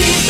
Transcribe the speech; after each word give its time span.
You. 0.00 0.29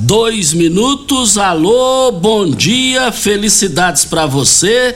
dois 0.00 0.54
minutos. 0.54 1.36
Alô, 1.36 2.12
bom 2.12 2.50
dia, 2.50 3.12
felicidades 3.12 4.04
pra 4.04 4.26
você. 4.26 4.94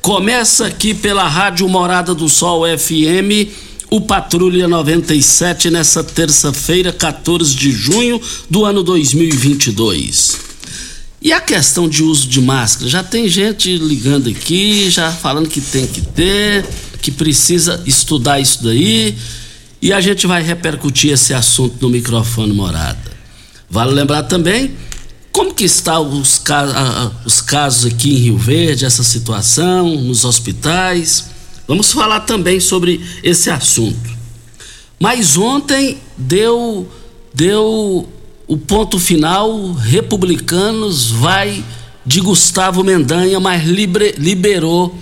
Começa 0.00 0.66
aqui 0.66 0.94
pela 0.94 1.28
Rádio 1.28 1.68
Morada 1.68 2.14
do 2.14 2.28
Sol 2.28 2.62
FM, 2.66 3.48
o 3.90 4.00
Patrulha 4.00 4.66
97, 4.66 5.70
nessa 5.70 6.02
terça-feira, 6.02 6.92
14 6.92 7.54
de 7.54 7.70
junho 7.70 8.20
do 8.48 8.64
ano 8.64 8.82
2022. 8.82 10.38
E 11.22 11.32
a 11.32 11.40
questão 11.40 11.88
de 11.88 12.02
uso 12.02 12.26
de 12.26 12.40
máscara? 12.40 12.90
Já 12.90 13.04
tem 13.04 13.28
gente 13.28 13.76
ligando 13.76 14.30
aqui, 14.30 14.90
já 14.90 15.12
falando 15.12 15.48
que 15.48 15.60
tem 15.60 15.86
que 15.86 16.00
ter, 16.00 16.66
que 17.02 17.10
precisa 17.10 17.82
estudar 17.86 18.40
isso 18.40 18.64
daí. 18.64 19.14
E 19.82 19.92
a 19.92 20.00
gente 20.00 20.26
vai 20.26 20.42
repercutir 20.42 21.12
esse 21.12 21.34
assunto 21.34 21.76
no 21.80 21.90
microfone 21.90 22.52
morada. 22.52 23.19
Vale 23.70 23.92
lembrar 23.92 24.24
também 24.24 24.72
como 25.32 25.54
que 25.54 25.64
está 25.64 26.00
os, 26.00 26.38
ca- 26.38 26.64
a- 26.64 27.04
a- 27.04 27.10
os 27.24 27.40
casos 27.40 27.86
aqui 27.92 28.10
em 28.12 28.16
Rio 28.18 28.36
Verde, 28.38 28.84
essa 28.84 29.04
situação, 29.04 29.94
nos 29.96 30.24
hospitais. 30.24 31.26
Vamos 31.68 31.92
falar 31.92 32.20
também 32.20 32.58
sobre 32.58 33.00
esse 33.22 33.48
assunto. 33.48 34.10
Mas 34.98 35.36
ontem 35.36 35.98
deu 36.18 36.88
deu 37.32 38.08
o 38.48 38.56
ponto 38.58 38.98
final, 38.98 39.72
republicanos 39.74 41.12
vai 41.12 41.64
de 42.04 42.20
Gustavo 42.20 42.82
Mendanha, 42.82 43.38
mas 43.38 43.64
libre- 43.64 44.16
liberou 44.18 44.92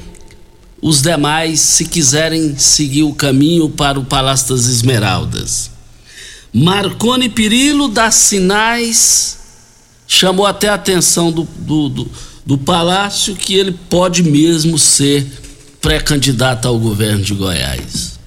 os 0.83 1.01
demais 1.01 1.59
se 1.61 1.87
quiserem 1.87 2.55
seguir 2.59 3.05
o 3.05 3.15
caminho 3.15 3.71
para 3.71 3.99
o 3.99 4.05
Palácio 4.05 4.55
das 4.55 4.67
Esmeraldas. 4.67 5.71
Marconi 6.53 7.29
Pirillo 7.29 7.89
dá 7.89 8.11
sinais, 8.11 9.39
chamou 10.07 10.47
até 10.47 10.69
a 10.69 10.75
atenção 10.75 11.31
do, 11.31 11.47
do, 11.59 11.89
do, 11.89 12.11
do 12.47 12.59
Palácio 12.59 13.37
que 13.37 13.55
ele 13.55 13.73
pode 13.91 14.23
mesmo 14.23 14.79
ser 14.79 15.27
pré-candidato 15.81 16.67
ao 16.67 16.79
governo 16.79 17.23
de 17.23 17.35
Goiás. 17.35 18.19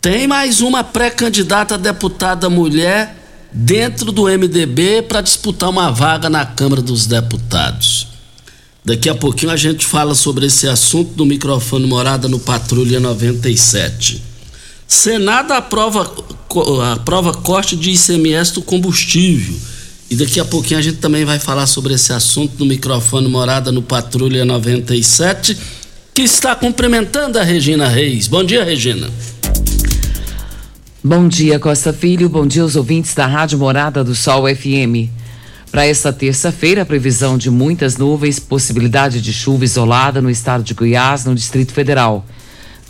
Tem 0.00 0.26
mais 0.26 0.60
uma 0.60 0.84
pré-candidata 0.84 1.76
deputada 1.76 2.48
mulher 2.48 3.16
dentro 3.52 4.12
do 4.12 4.24
MDB 4.24 5.02
para 5.02 5.20
disputar 5.20 5.68
uma 5.68 5.90
vaga 5.90 6.30
na 6.30 6.46
Câmara 6.46 6.80
dos 6.80 7.06
Deputados. 7.06 8.06
Daqui 8.84 9.08
a 9.08 9.14
pouquinho 9.14 9.52
a 9.52 9.56
gente 9.56 9.84
fala 9.84 10.14
sobre 10.14 10.46
esse 10.46 10.68
assunto 10.68 11.12
no 11.16 11.26
microfone 11.26 11.86
Morada 11.86 12.28
no 12.28 12.38
Patrulha 12.38 13.00
97. 13.00 14.22
Senado 14.86 15.52
aprova, 15.52 16.10
co- 16.48 16.80
aprova 16.80 17.32
corte 17.32 17.76
de 17.76 17.90
ICMS 17.90 18.52
do 18.54 18.62
combustível. 18.62 19.56
E 20.10 20.16
daqui 20.16 20.40
a 20.40 20.44
pouquinho 20.44 20.80
a 20.80 20.82
gente 20.82 20.96
também 20.96 21.24
vai 21.24 21.38
falar 21.38 21.66
sobre 21.66 21.92
esse 21.94 22.12
assunto 22.12 22.54
no 22.58 22.64
microfone 22.66 23.28
Morada 23.28 23.70
no 23.70 23.82
Patrulha 23.82 24.44
97, 24.44 25.56
que 26.14 26.22
está 26.22 26.54
cumprimentando 26.56 27.38
a 27.38 27.42
Regina 27.42 27.88
Reis. 27.88 28.26
Bom 28.26 28.42
dia, 28.42 28.64
Regina. 28.64 29.08
Bom 31.04 31.28
dia, 31.28 31.58
Costa 31.58 31.92
Filho. 31.92 32.28
Bom 32.28 32.46
dia 32.46 32.62
aos 32.62 32.74
ouvintes 32.74 33.14
da 33.14 33.26
Rádio 33.26 33.58
Morada 33.58 34.02
do 34.02 34.14
Sol 34.14 34.44
FM. 34.48 35.10
Para 35.70 35.84
esta 35.86 36.12
terça-feira, 36.12 36.82
a 36.82 36.86
previsão 36.86 37.36
de 37.36 37.50
muitas 37.50 37.96
nuvens, 37.98 38.38
possibilidade 38.38 39.20
de 39.20 39.32
chuva 39.32 39.64
isolada 39.64 40.20
no 40.22 40.30
estado 40.30 40.64
de 40.64 40.72
Goiás, 40.74 41.24
no 41.26 41.34
Distrito 41.34 41.72
Federal. 41.72 42.26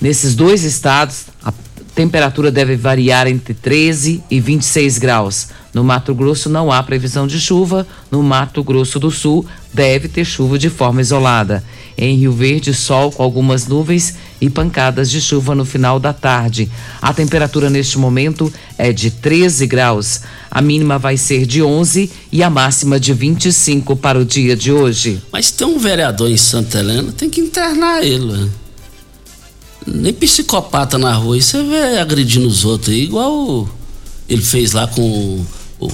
Nesses 0.01 0.35
dois 0.37 0.63
estados, 0.63 1.25
a 1.43 1.53
temperatura 1.99 2.53
deve 2.53 2.77
variar 2.77 3.27
entre 3.27 3.53
13 3.53 4.23
e 4.31 4.39
26 4.39 4.99
graus. 4.99 5.49
No 5.75 5.83
Mato 5.83 6.15
Grosso 6.15 6.49
não 6.49 6.71
há 6.71 6.81
previsão 6.81 7.27
de 7.27 7.41
chuva, 7.41 7.85
no 8.09 8.23
Mato 8.23 8.63
Grosso 8.63 9.01
do 9.01 9.11
Sul 9.11 9.45
deve 9.75 10.07
ter 10.07 10.25
chuva 10.25 10.57
de 10.57 10.71
forma 10.71 11.01
isolada. 11.01 11.65
Em 11.97 12.17
Rio 12.17 12.31
Verde, 12.31 12.73
sol 12.73 13.11
com 13.11 13.21
algumas 13.21 13.67
nuvens 13.67 14.15
e 14.41 14.49
pancadas 14.49 15.11
de 15.11 15.21
chuva 15.21 15.57
no 15.57 15.65
final 15.65 15.99
da 15.99 16.13
tarde. 16.13 16.71
A 17.03 17.13
temperatura 17.13 17.69
neste 17.69 17.99
momento 17.99 18.53
é 18.79 18.93
de 18.93 19.11
13 19.11 19.67
graus. 19.67 20.21
A 20.49 20.63
mínima 20.63 21.01
vai 21.01 21.17
ser 21.17 21.47
de 21.47 21.65
11 21.65 22.13
e 22.31 22.45
a 22.45 22.49
máxima 22.49 23.01
de 23.01 23.13
25 23.13 23.97
para 23.97 24.21
o 24.21 24.25
dia 24.25 24.55
de 24.55 24.71
hoje. 24.71 25.21
Mas 25.33 25.51
tem 25.51 25.67
um 25.67 25.81
vereador 25.81 26.31
em 26.31 26.37
Santa 26.37 26.79
Helena, 26.79 27.11
tem 27.11 27.29
que 27.29 27.41
internar 27.41 28.05
ele. 28.05 28.49
Nem 29.87 30.13
psicopata 30.13 30.99
na 30.99 31.13
rua, 31.15 31.41
você 31.41 31.63
vê 31.63 31.99
agredindo 31.99 32.47
os 32.47 32.65
outros 32.65 32.95
aí, 32.95 33.05
igual 33.05 33.69
ele 34.29 34.43
fez 34.43 34.73
lá 34.73 34.87
com 34.87 35.01
o- 35.03 35.47
o- 35.81 35.93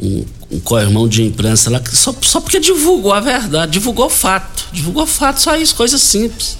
um, 0.00 0.24
um 0.52 0.60
co-irmão 0.60 1.06
de 1.08 1.22
imprensa 1.22 1.70
lá, 1.70 1.80
só, 1.92 2.14
só 2.22 2.40
porque 2.40 2.58
divulgou 2.58 3.12
a 3.12 3.20
verdade, 3.20 3.72
divulgou 3.72 4.10
fato, 4.10 4.64
divulgou 4.72 5.06
fato, 5.06 5.40
só 5.40 5.56
isso, 5.56 5.74
coisa 5.74 5.96
simples. 5.98 6.56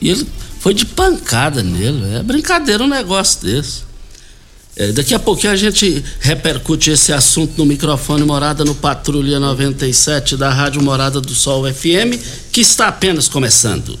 E 0.00 0.10
ele 0.10 0.26
foi 0.60 0.74
de 0.74 0.84
pancada 0.84 1.62
nele, 1.62 2.16
é 2.16 2.22
brincadeira 2.22 2.82
um 2.84 2.88
negócio 2.88 3.40
desse. 3.42 3.90
É, 4.74 4.90
daqui 4.90 5.14
a 5.14 5.18
pouquinho 5.18 5.52
a 5.52 5.56
gente 5.56 6.02
repercute 6.20 6.90
esse 6.90 7.12
assunto 7.12 7.52
no 7.58 7.66
microfone 7.66 8.24
Morada 8.24 8.64
no 8.64 8.74
Patrulha 8.74 9.38
97 9.38 10.34
da 10.36 10.48
Rádio 10.50 10.82
Morada 10.82 11.20
do 11.20 11.34
Sol 11.34 11.64
FM, 11.70 12.16
que 12.50 12.60
está 12.62 12.88
apenas 12.88 13.28
começando. 13.28 13.98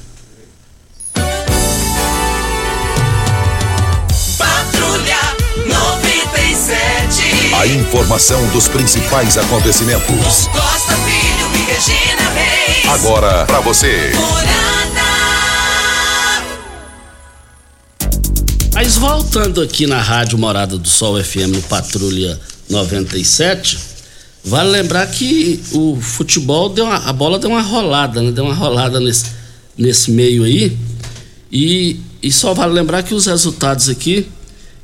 A 7.62 7.66
informação 7.68 8.44
dos 8.48 8.66
principais 8.66 9.38
acontecimentos. 9.38 10.48
Costa 10.48 10.96
Filho 10.96 11.46
e 11.54 11.70
Regina 11.70 12.30
Reis. 12.30 12.88
Agora 12.88 13.46
para 13.46 13.60
você. 13.60 14.10
Mas 18.74 18.96
voltando 18.96 19.60
aqui 19.62 19.86
na 19.86 20.02
Rádio 20.02 20.36
Morada 20.38 20.76
do 20.76 20.88
Sol 20.88 21.22
FM 21.22 21.54
no 21.54 21.62
Patrulha 21.62 22.40
97, 22.68 23.78
vale 24.44 24.70
lembrar 24.70 25.06
que 25.06 25.62
o 25.70 25.96
futebol 26.00 26.68
deu 26.68 26.86
uma, 26.86 26.96
a 26.96 27.12
bola 27.12 27.38
deu 27.38 27.50
uma 27.50 27.62
rolada, 27.62 28.20
né? 28.20 28.32
Deu 28.32 28.42
uma 28.42 28.54
rolada 28.54 28.98
nesse, 28.98 29.26
nesse 29.78 30.10
meio 30.10 30.42
aí. 30.42 30.76
E, 31.52 32.00
e 32.20 32.32
só 32.32 32.54
vale 32.54 32.72
lembrar 32.72 33.04
que 33.04 33.14
os 33.14 33.26
resultados 33.26 33.88
aqui 33.88 34.26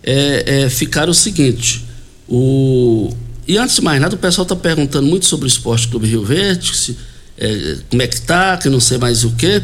é, 0.00 0.44
é, 0.46 0.70
ficaram 0.70 1.10
o 1.10 1.14
seguinte. 1.14 1.87
O, 2.28 3.10
e 3.46 3.56
antes 3.56 3.76
de 3.76 3.82
mais 3.82 4.00
nada, 4.00 4.14
o 4.14 4.18
pessoal 4.18 4.42
está 4.42 4.54
perguntando 4.54 5.06
muito 5.06 5.26
sobre 5.26 5.46
o 5.46 5.48
Esporte 5.48 5.88
Clube 5.88 6.06
Rio 6.06 6.24
Verde, 6.24 6.76
se, 6.76 6.98
é, 7.38 7.78
como 7.88 8.02
é 8.02 8.06
que 8.06 8.20
tá, 8.20 8.56
que 8.56 8.68
não 8.68 8.80
sei 8.80 8.98
mais 8.98 9.24
o 9.24 9.30
que. 9.30 9.62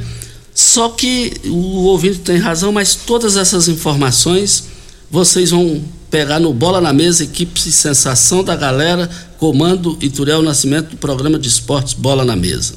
Só 0.55 0.89
que 0.89 1.33
o 1.45 1.85
ouvinte 1.85 2.21
tem 2.21 2.39
razão, 2.39 2.73
mas 2.73 2.95
todas 2.95 3.37
essas 3.37 3.69
informações 3.69 4.65
vocês 5.11 5.51
vão 5.51 5.83
pegar 6.11 6.39
no 6.39 6.55
Bola 6.55 6.81
na 6.81 6.93
Mesa, 6.93 7.25
equipe 7.25 7.61
Sensação 7.61 8.45
da 8.45 8.55
Galera, 8.55 9.11
comando 9.37 9.99
Ituriel 10.01 10.43
Nascimento 10.43 10.91
do 10.91 10.97
programa 10.97 11.39
de 11.39 11.49
esportes 11.49 11.93
Bola 11.93 12.25
na 12.25 12.37
Mesa. 12.37 12.75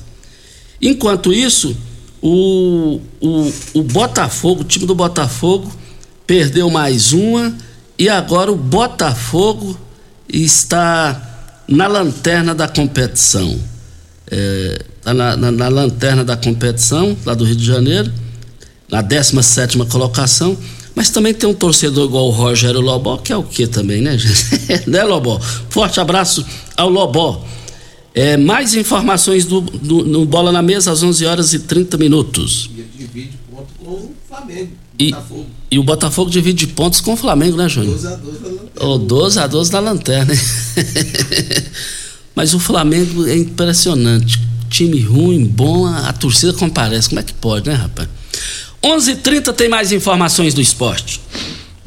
Enquanto 0.82 1.32
isso, 1.32 1.78
o, 2.22 3.00
o, 3.22 3.54
o 3.76 3.84
Botafogo, 3.84 4.62
o 4.62 4.64
time 4.64 4.86
do 4.86 4.96
Botafogo, 4.96 5.72
perdeu 6.26 6.70
mais 6.70 7.14
uma 7.14 7.56
e 7.98 8.10
agora 8.10 8.52
o 8.52 8.56
Botafogo 8.56 9.78
está 10.30 11.28
na 11.68 11.88
lanterna 11.88 12.54
da 12.54 12.68
competição. 12.68 13.60
É, 14.30 14.82
tá 15.02 15.14
na, 15.14 15.36
na, 15.36 15.52
na, 15.52 15.68
lanterna 15.68 16.24
da 16.24 16.38
competição, 16.38 17.18
lá 17.26 17.34
do 17.34 17.44
Rio 17.44 17.56
de 17.56 17.66
Janeiro, 17.66 18.12
na 18.90 19.02
17 19.02 19.78
colocação. 19.86 20.58
Mas 20.94 21.10
também 21.10 21.34
tem 21.34 21.48
um 21.48 21.54
torcedor 21.54 22.08
igual 22.08 22.28
o 22.28 22.32
Rogério 22.32 22.82
Lobó, 22.82 23.18
que 23.18 23.32
é 23.32 23.38
o 23.38 23.44
que 23.44 23.68
também, 23.68 24.02
né, 24.02 24.18
gente? 24.18 24.90
né, 24.90 25.04
Lobó? 25.04 25.40
Forte 25.70 26.00
abraço 26.00 26.46
ao 26.76 26.90
Lobó. 26.90 27.46
É, 28.14 28.36
mais 28.36 28.74
informações 28.74 29.46
do, 29.46 29.62
do, 29.62 30.04
no 30.04 30.26
Bola 30.26 30.52
na 30.52 30.62
Mesa 30.62 30.92
às 30.92 31.04
11 31.04 31.26
horas 31.26 31.54
e 31.54 31.60
30 31.60 31.98
minutos. 31.98 32.70
E 32.76 32.82
divide 32.98 33.38
ponto 33.50 33.68
com 33.78 33.92
o 33.92 34.14
Flamengo. 34.28 34.72
E, 34.98 35.12
Botafogo. 35.12 35.46
E 35.70 35.78
o 35.78 35.84
Botafogo 35.84 36.32
divide 36.32 36.68
pontos 36.68 37.02
com 37.02 37.14
o 37.14 37.18
Flamengo, 37.18 37.58
né, 37.58 37.68
Júnior? 37.68 37.98
12 37.98 38.08
a 38.08 38.16
12 38.16 38.42
na 38.42 38.50
lanterna. 38.50 38.74
Oh, 38.80 38.98
12 38.98 39.40
a 39.40 39.48
12 39.48 39.72
na 39.72 39.80
lanterna. 39.80 40.34
Mas 42.36 42.54
o 42.54 42.60
Flamengo 42.60 43.28
é 43.28 43.36
impressionante. 43.36 44.40
Time 44.70 45.00
ruim, 45.02 45.46
bom, 45.46 45.86
a, 45.86 46.10
a 46.10 46.14
torcida 46.14 46.54
comparece. 46.54 47.10
Como 47.10 47.20
é 47.20 47.24
que 47.24 47.34
pode, 47.34 47.70
né, 47.70 47.76
rapaz? 47.76 48.08
11:30 48.84 49.12
h 49.12 49.16
30 49.24 49.54
tem 49.54 49.68
mais 49.68 49.92
informações 49.92 50.54
do 50.54 50.62
esporte. 50.62 51.20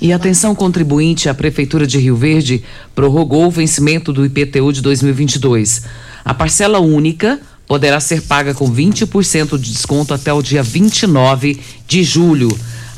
E 0.00 0.12
atenção 0.12 0.54
contribuinte, 0.54 1.28
a 1.28 1.34
Prefeitura 1.34 1.86
de 1.86 1.98
Rio 1.98 2.16
Verde 2.16 2.62
prorrogou 2.94 3.46
o 3.46 3.50
vencimento 3.50 4.12
do 4.12 4.24
IPTU 4.24 4.72
de 4.72 4.80
2022. 4.80 5.82
A 6.24 6.34
parcela 6.34 6.80
única 6.80 7.38
poderá 7.66 8.00
ser 8.00 8.22
paga 8.22 8.54
com 8.54 8.68
20% 8.68 9.58
de 9.58 9.72
desconto 9.72 10.12
até 10.12 10.32
o 10.32 10.42
dia 10.42 10.62
29 10.62 11.60
de 11.86 12.02
julho. 12.02 12.48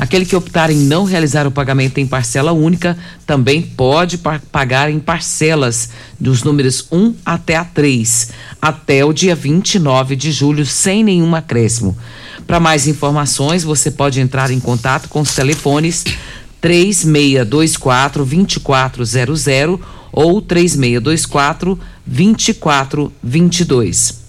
Aquele 0.02 0.26
que 0.26 0.34
optar 0.34 0.68
em 0.68 0.78
não 0.78 1.04
realizar 1.04 1.46
o 1.46 1.52
pagamento 1.52 1.98
em 1.98 2.06
parcela 2.08 2.50
única 2.50 2.98
também 3.24 3.62
pode 3.62 4.18
pagar 4.50 4.90
em 4.90 4.98
parcelas 4.98 5.90
dos 6.18 6.42
números 6.42 6.88
1 6.90 7.14
até 7.24 7.54
a 7.54 7.64
3, 7.64 8.30
até 8.60 9.04
o 9.04 9.12
dia 9.12 9.36
29 9.36 10.16
de 10.16 10.32
julho, 10.32 10.66
sem 10.66 11.04
nenhum 11.04 11.36
acréscimo. 11.36 11.96
Para 12.48 12.58
mais 12.58 12.88
informações, 12.88 13.62
você 13.62 13.92
pode 13.92 14.20
entrar 14.20 14.50
em 14.50 14.58
contato 14.58 15.08
com 15.08 15.20
os 15.20 15.36
telefones 15.36 16.04
3624 16.60 18.26
2400 18.26 19.46
ou 20.10 20.42
3624 20.42 21.78
2422. 22.04 24.21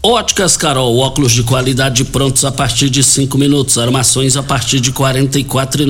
Óticas 0.00 0.56
Carol, 0.56 0.96
óculos 0.98 1.32
de 1.32 1.42
qualidade 1.42 2.04
prontos 2.04 2.44
a 2.44 2.52
partir 2.52 2.88
de 2.88 3.02
cinco 3.02 3.36
minutos, 3.36 3.76
armações 3.78 4.36
a 4.36 4.42
partir 4.44 4.78
de 4.78 4.92
quarenta 4.92 5.40
e 5.40 5.44
quatro 5.44 5.84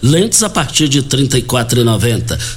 lentes 0.00 0.44
a 0.44 0.48
partir 0.48 0.88
de 0.88 1.02
trinta 1.02 1.36
e 1.36 1.42
quatro 1.42 1.82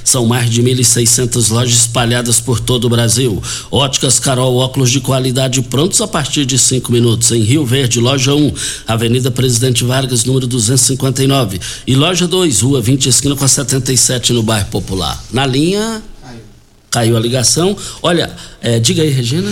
São 0.04 0.26
mais 0.26 0.48
de 0.48 0.62
1.600 0.62 1.50
lojas 1.50 1.74
espalhadas 1.74 2.38
por 2.38 2.60
todo 2.60 2.84
o 2.84 2.88
Brasil. 2.88 3.42
Óticas 3.68 4.20
Carol, 4.20 4.56
óculos 4.58 4.92
de 4.92 5.00
qualidade 5.00 5.60
prontos 5.62 6.00
a 6.00 6.06
partir 6.06 6.46
de 6.46 6.56
cinco 6.56 6.92
minutos, 6.92 7.32
em 7.32 7.42
Rio 7.42 7.66
Verde, 7.66 7.98
loja 7.98 8.32
1, 8.32 8.52
Avenida 8.86 9.30
Presidente 9.30 9.82
Vargas, 9.82 10.24
número 10.24 10.46
259 10.46 11.60
e 11.84 11.96
loja 11.96 12.28
2, 12.28 12.60
Rua 12.60 12.80
20, 12.80 13.08
esquina 13.08 13.34
com 13.34 13.44
a 13.44 13.48
77 13.48 14.32
no 14.32 14.44
bairro 14.44 14.68
Popular. 14.70 15.20
Na 15.32 15.44
linha 15.44 16.00
caiu 16.90 17.16
a 17.16 17.20
ligação. 17.20 17.76
Olha, 18.02 18.30
é, 18.62 18.78
diga 18.78 19.02
aí, 19.02 19.10
Regina. 19.10 19.50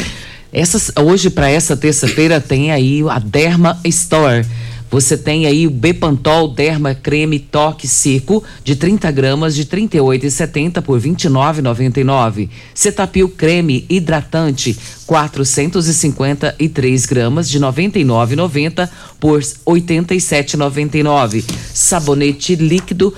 Essas, 0.52 0.92
hoje, 0.96 1.30
para 1.30 1.50
essa 1.50 1.76
terça-feira, 1.76 2.40
tem 2.40 2.70
aí 2.70 3.02
a 3.08 3.18
Derma 3.18 3.80
Store. 3.84 4.46
Você 4.90 5.18
tem 5.18 5.44
aí 5.44 5.66
o 5.66 5.70
Bepantol 5.70 6.48
Derma 6.48 6.94
Creme 6.94 7.38
Toque 7.38 7.86
Seco 7.86 8.42
de 8.64 8.74
30 8.74 9.10
gramas 9.10 9.54
de 9.54 9.66
38,70 9.66 10.80
por 10.80 10.98
29,99. 10.98 12.48
Cetapil 12.74 13.28
Creme 13.28 13.84
Hidratante 13.88 14.74
453 15.06 17.06
gramas 17.06 17.50
de 17.50 17.60
99,90 17.60 18.88
por 19.20 19.40
87,99. 19.40 21.44
Sabonete 21.74 22.56
líquido 22.56 23.12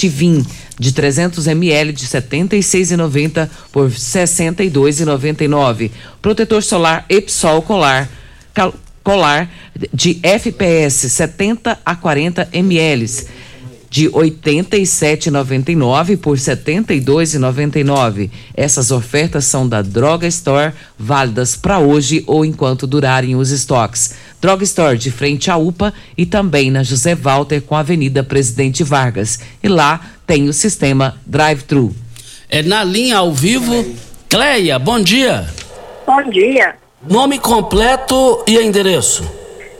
Dermotivin 0.00 0.46
de 0.78 0.92
300 0.92 1.46
ml 1.46 1.92
de 1.92 2.06
76,90 2.06 3.50
por 3.70 3.90
62,99. 3.90 5.90
Protetor 6.22 6.62
solar 6.62 7.04
Epsol 7.08 7.60
Colar 7.62 8.08
colar 9.02 9.50
de 9.92 10.20
FPS 10.22 11.10
70 11.10 11.78
a 11.84 11.96
40 11.96 12.48
ml 12.52 13.26
de 13.88 14.08
87,99 14.08 16.18
por 16.18 16.36
72,99. 16.36 18.30
Essas 18.54 18.90
ofertas 18.90 19.46
são 19.46 19.66
da 19.68 19.80
Droga 19.82 20.28
Store, 20.28 20.72
válidas 20.98 21.56
para 21.56 21.80
hoje 21.80 22.22
ou 22.26 22.44
enquanto 22.44 22.86
durarem 22.86 23.34
os 23.34 23.50
estoques. 23.50 24.12
Droga 24.40 24.64
Store 24.64 24.96
de 24.96 25.10
frente 25.10 25.50
à 25.50 25.56
UPA 25.56 25.92
e 26.16 26.24
também 26.24 26.70
na 26.70 26.82
José 26.82 27.14
Walter 27.14 27.60
com 27.60 27.76
a 27.76 27.80
Avenida 27.80 28.22
Presidente 28.24 28.82
Vargas. 28.82 29.38
E 29.62 29.68
lá 29.68 30.00
tem 30.26 30.48
o 30.48 30.52
sistema 30.52 31.16
Drive-Thru. 31.26 31.94
É 32.48 32.62
na 32.62 32.82
linha 32.82 33.18
ao 33.18 33.32
vivo. 33.32 33.94
Cleia, 34.28 34.78
bom 34.78 34.98
dia. 34.98 35.46
Bom 36.06 36.22
dia. 36.30 36.74
Nome 37.02 37.38
completo 37.38 38.42
e 38.46 38.56
endereço. 38.58 39.30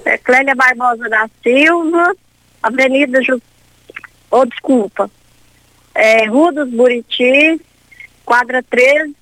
É 0.05 0.19
Clélia 0.19 0.55
Barbosa 0.55 1.09
da 1.09 1.29
Silva, 1.43 2.15
Avenida 2.63 3.23
Ju... 3.23 3.41
Oh, 4.31 4.45
desculpa. 4.45 5.11
É, 5.95 6.27
Rua 6.27 6.53
dos 6.53 6.71
Buriti, 6.71 7.61
quadra 8.25 8.63
13, 8.63 9.15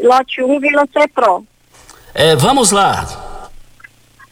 lote 0.00 0.42
1, 0.42 0.60
Vila 0.60 0.86
Cepro. 0.92 1.46
É, 2.14 2.36
vamos 2.36 2.70
lá. 2.70 3.25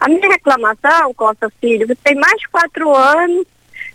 A 0.04 0.08
minha 0.08 0.28
reclamação, 0.28 1.14
Costa 1.14 1.50
Filho, 1.62 1.96
tem 2.04 2.14
mais 2.14 2.38
de 2.38 2.46
quatro 2.50 2.94
anos 2.94 3.46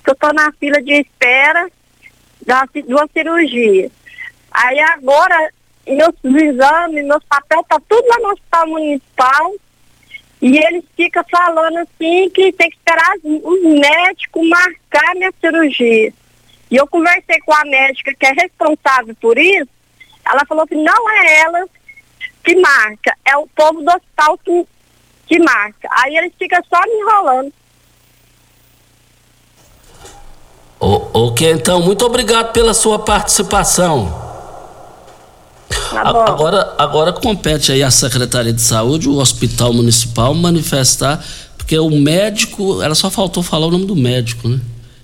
que 0.03 0.09
eu 0.09 0.13
estou 0.13 0.33
na 0.33 0.51
fila 0.53 0.81
de 0.81 0.93
espera 0.93 1.69
da, 2.43 2.65
de 2.65 2.91
uma 2.91 3.07
cirurgia. 3.13 3.91
Aí 4.49 4.79
agora 4.79 5.51
meus 5.85 6.15
exames, 6.23 7.05
meus 7.05 7.23
papéis, 7.25 7.61
tá 7.69 7.79
tudo 7.87 8.07
lá 8.07 8.17
no 8.21 8.29
hospital 8.29 8.67
municipal. 8.69 9.53
E 10.41 10.57
eles 10.57 10.83
ficam 10.97 11.23
falando 11.29 11.77
assim 11.77 12.27
que 12.31 12.51
tem 12.53 12.71
que 12.71 12.77
esperar 12.77 13.13
os 13.23 13.61
médicos 13.79 14.49
marcar 14.49 15.13
minha 15.13 15.31
cirurgia. 15.39 16.11
E 16.71 16.75
eu 16.75 16.87
conversei 16.87 17.39
com 17.41 17.53
a 17.53 17.65
médica 17.65 18.15
que 18.15 18.25
é 18.25 18.31
responsável 18.31 19.15
por 19.21 19.37
isso, 19.37 19.69
ela 20.25 20.43
falou 20.47 20.65
que 20.65 20.75
não 20.75 21.11
é 21.11 21.41
ela 21.41 21.67
que 22.43 22.55
marca, 22.55 23.15
é 23.25 23.37
o 23.37 23.45
povo 23.45 23.83
do 23.83 23.91
hospital 23.91 24.39
que, 24.39 24.65
que 25.29 25.39
marca. 25.39 25.87
Aí 25.91 26.17
eles 26.17 26.33
ficam 26.37 26.59
só 26.67 26.81
me 26.81 26.95
enrolando. 26.95 27.53
ok, 30.81 31.51
então, 31.51 31.81
muito 31.81 32.03
obrigado 32.03 32.51
pela 32.51 32.73
sua 32.73 32.97
participação. 32.97 34.27
Tá 35.91 36.01
agora, 36.01 36.75
agora 36.77 37.13
compete 37.13 37.71
aí 37.71 37.83
a 37.83 37.91
Secretaria 37.91 38.53
de 38.53 38.61
Saúde, 38.61 39.07
o 39.07 39.17
Hospital 39.17 39.73
Municipal 39.73 40.33
manifestar, 40.33 41.23
porque 41.57 41.77
o 41.77 41.89
médico, 41.91 42.81
ela 42.81 42.95
só 42.95 43.09
faltou 43.09 43.43
falar 43.43 43.67
o 43.67 43.71
nome 43.71 43.85
do 43.85 43.95
médico, 43.95 44.47
né? 44.47 44.59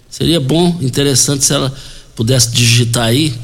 Seria 0.10 0.40
bom, 0.40 0.76
interessante 0.82 1.44
se 1.44 1.54
ela 1.54 1.72
pudesse 2.16 2.52
digitar 2.52 3.08
aí 3.08 3.36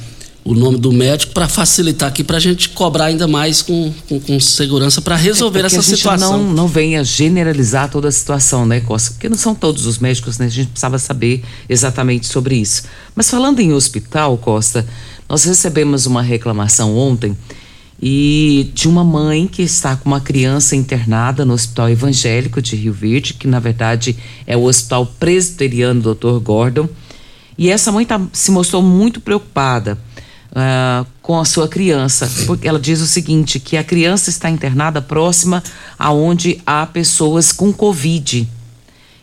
o 0.43 0.55
nome 0.55 0.77
do 0.77 0.91
médico 0.91 1.33
para 1.33 1.47
facilitar 1.47 2.09
aqui 2.09 2.23
para 2.23 2.37
a 2.37 2.39
gente 2.39 2.69
cobrar 2.69 3.05
ainda 3.05 3.27
mais 3.27 3.61
com, 3.61 3.93
com, 4.09 4.19
com 4.19 4.39
segurança 4.39 5.01
para 5.01 5.15
resolver 5.15 5.59
É, 5.59 5.61
Porque 5.63 5.75
essa 5.75 5.85
a 5.85 5.87
gente 5.87 5.97
situação. 5.97 6.37
Não, 6.37 6.53
não 6.53 6.67
venha 6.67 7.03
generalizar 7.03 7.89
toda 7.89 8.07
a 8.07 8.11
situação, 8.11 8.65
né, 8.65 8.79
Costa? 8.79 9.11
Porque 9.11 9.29
não 9.29 9.37
são 9.37 9.53
todos 9.53 9.85
os 9.85 9.99
médicos, 9.99 10.39
né? 10.39 10.47
A 10.47 10.49
gente 10.49 10.69
precisava 10.69 10.97
saber 10.97 11.43
exatamente 11.69 12.25
sobre 12.25 12.55
isso. 12.55 12.83
Mas 13.15 13.29
falando 13.29 13.59
em 13.59 13.71
hospital, 13.71 14.35
Costa, 14.37 14.85
nós 15.29 15.43
recebemos 15.43 16.07
uma 16.07 16.23
reclamação 16.23 16.97
ontem 16.97 17.37
e 18.01 18.71
de 18.73 18.87
uma 18.87 19.03
mãe 19.03 19.47
que 19.47 19.61
está 19.61 19.95
com 19.95 20.09
uma 20.09 20.19
criança 20.19 20.75
internada 20.75 21.45
no 21.45 21.53
Hospital 21.53 21.91
Evangélico 21.91 22.59
de 22.59 22.75
Rio 22.75 22.93
Verde, 22.93 23.35
que 23.35 23.47
na 23.47 23.59
verdade 23.59 24.17
é 24.47 24.57
o 24.57 24.63
Hospital 24.63 25.05
Presbiteriano 25.19 26.01
Dr. 26.01 26.39
Gordon. 26.39 26.89
E 27.55 27.69
essa 27.69 27.91
mãe 27.91 28.03
tá, 28.07 28.19
se 28.33 28.49
mostrou 28.49 28.81
muito 28.81 29.21
preocupada 29.21 29.99
ah, 30.53 31.05
com 31.21 31.39
a 31.39 31.45
sua 31.45 31.67
criança, 31.67 32.29
porque 32.45 32.67
ela 32.67 32.79
diz 32.79 32.99
o 32.99 33.07
seguinte, 33.07 33.59
que 33.59 33.77
a 33.77 33.83
criança 33.83 34.29
está 34.29 34.49
internada 34.49 35.01
próxima 35.01 35.63
aonde 35.97 36.61
há 36.65 36.85
pessoas 36.85 37.51
com 37.51 37.71
Covid. 37.71 38.47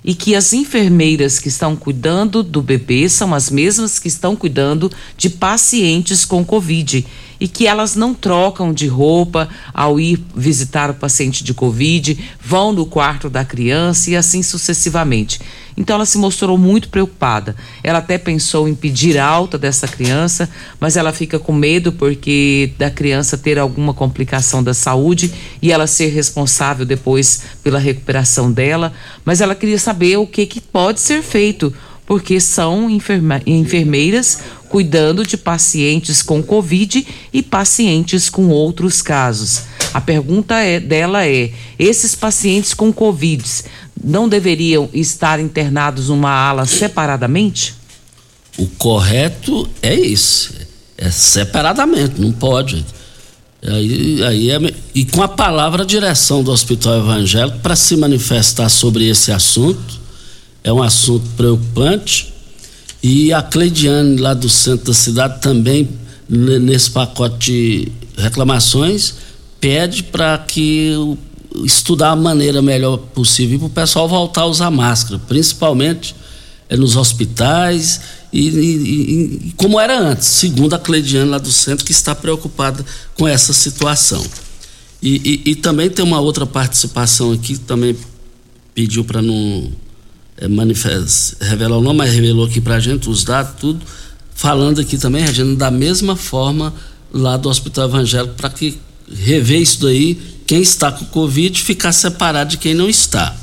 E 0.04 0.14
que 0.14 0.34
as 0.34 0.52
enfermeiras 0.52 1.38
que 1.38 1.48
estão 1.48 1.76
cuidando 1.76 2.42
do 2.42 2.62
bebê 2.62 3.08
são 3.08 3.34
as 3.34 3.50
mesmas 3.50 3.98
que 3.98 4.08
estão 4.08 4.34
cuidando 4.34 4.90
de 5.16 5.28
pacientes 5.28 6.24
com 6.24 6.44
Covid 6.44 7.04
e 7.40 7.46
que 7.46 7.66
elas 7.66 7.94
não 7.94 8.14
trocam 8.14 8.72
de 8.72 8.86
roupa 8.86 9.48
ao 9.72 10.00
ir 10.00 10.22
visitar 10.34 10.90
o 10.90 10.94
paciente 10.94 11.44
de 11.44 11.54
Covid, 11.54 12.18
vão 12.40 12.72
no 12.72 12.86
quarto 12.86 13.30
da 13.30 13.44
criança 13.44 14.10
e 14.10 14.16
assim 14.16 14.42
sucessivamente. 14.42 15.40
Então 15.78 15.94
ela 15.94 16.04
se 16.04 16.18
mostrou 16.18 16.58
muito 16.58 16.88
preocupada. 16.88 17.54
Ela 17.84 18.00
até 18.00 18.18
pensou 18.18 18.68
em 18.68 18.74
pedir 18.74 19.16
alta 19.16 19.56
dessa 19.56 19.86
criança, 19.86 20.50
mas 20.80 20.96
ela 20.96 21.12
fica 21.12 21.38
com 21.38 21.52
medo 21.52 21.92
porque 21.92 22.72
da 22.76 22.90
criança 22.90 23.38
ter 23.38 23.60
alguma 23.60 23.94
complicação 23.94 24.60
da 24.60 24.74
saúde 24.74 25.32
e 25.62 25.70
ela 25.70 25.86
ser 25.86 26.08
responsável 26.08 26.84
depois 26.84 27.42
pela 27.62 27.78
recuperação 27.78 28.50
dela. 28.50 28.92
Mas 29.24 29.40
ela 29.40 29.54
queria 29.54 29.78
saber 29.78 30.16
o 30.16 30.26
que, 30.26 30.46
que 30.46 30.60
pode 30.60 31.00
ser 31.00 31.22
feito, 31.22 31.72
porque 32.08 32.40
são 32.40 32.88
enfermeiras 33.46 34.38
cuidando 34.70 35.26
de 35.26 35.36
pacientes 35.36 36.22
com 36.22 36.42
Covid 36.42 37.06
e 37.30 37.42
pacientes 37.42 38.30
com 38.30 38.48
outros 38.48 39.02
casos. 39.02 39.64
A 39.92 40.00
pergunta 40.00 40.54
é, 40.54 40.80
dela 40.80 41.26
é: 41.26 41.52
esses 41.78 42.14
pacientes 42.14 42.72
com 42.72 42.90
Covid 42.90 43.44
não 44.02 44.26
deveriam 44.26 44.88
estar 44.94 45.38
internados 45.38 46.08
numa 46.08 46.30
ala 46.30 46.64
separadamente? 46.64 47.74
O 48.56 48.66
correto 48.66 49.68
é 49.82 49.94
isso, 49.94 50.54
é 50.96 51.10
separadamente, 51.10 52.18
não 52.18 52.32
pode. 52.32 52.86
Aí, 53.62 54.24
aí 54.24 54.50
é, 54.50 54.74
e 54.94 55.04
com 55.04 55.22
a 55.22 55.28
palavra 55.28 55.84
direção 55.84 56.42
do 56.42 56.50
Hospital 56.50 57.00
Evangélico 57.00 57.58
para 57.58 57.76
se 57.76 57.98
manifestar 57.98 58.70
sobre 58.70 59.06
esse 59.06 59.30
assunto, 59.30 60.07
é 60.68 60.72
um 60.72 60.82
assunto 60.82 61.26
preocupante. 61.36 62.32
E 63.02 63.32
a 63.32 63.42
Cleidiane, 63.42 64.16
lá 64.18 64.34
do 64.34 64.48
centro 64.48 64.86
da 64.86 64.94
cidade, 64.94 65.40
também, 65.40 65.88
nesse 66.28 66.90
pacote 66.90 67.38
de 67.38 67.92
reclamações, 68.22 69.14
pede 69.58 70.02
para 70.02 70.36
que 70.38 70.92
estudar 71.64 72.10
a 72.10 72.16
maneira 72.16 72.60
melhor 72.60 72.98
possível 72.98 73.58
para 73.58 73.66
o 73.66 73.70
pessoal 73.70 74.06
voltar 74.08 74.42
a 74.42 74.46
usar 74.46 74.70
máscara, 74.70 75.18
principalmente 75.26 76.14
é, 76.68 76.76
nos 76.76 76.96
hospitais 76.96 78.00
e, 78.30 78.48
e- 78.48 79.48
e- 79.48 79.52
como 79.56 79.80
era 79.80 79.98
antes, 79.98 80.26
segundo 80.28 80.74
a 80.74 80.78
Cleidiane 80.78 81.30
lá 81.30 81.38
do 81.38 81.50
centro, 81.50 81.84
que 81.84 81.92
está 81.92 82.14
preocupada 82.14 82.84
com 83.14 83.26
essa 83.26 83.54
situação. 83.54 84.22
E, 85.02 85.42
e- 85.46 85.54
também 85.54 85.88
tem 85.88 86.04
uma 86.04 86.20
outra 86.20 86.44
participação 86.44 87.32
aqui, 87.32 87.56
também 87.56 87.96
pediu 88.74 89.02
para 89.02 89.22
não 89.22 89.70
revelar 91.40 91.78
o 91.78 91.82
nome, 91.82 91.98
mas 91.98 92.12
revelou 92.12 92.46
aqui 92.46 92.60
para 92.60 92.76
a 92.76 92.80
gente 92.80 93.08
os 93.08 93.24
dados, 93.24 93.54
tudo, 93.58 93.84
falando 94.34 94.80
aqui 94.80 94.96
também, 94.96 95.24
Regina, 95.24 95.56
da 95.56 95.70
mesma 95.70 96.14
forma 96.14 96.72
lá 97.12 97.36
do 97.36 97.48
Hospital 97.48 97.88
Evangélico, 97.88 98.34
para 98.34 98.50
que 98.50 98.78
rever 99.12 99.60
isso 99.60 99.80
daí, 99.80 100.18
quem 100.46 100.62
está 100.62 100.92
com 100.92 101.04
Covid 101.06 101.62
ficar 101.62 101.92
separado 101.92 102.50
de 102.50 102.56
quem 102.58 102.74
não 102.74 102.88
está. 102.88 103.36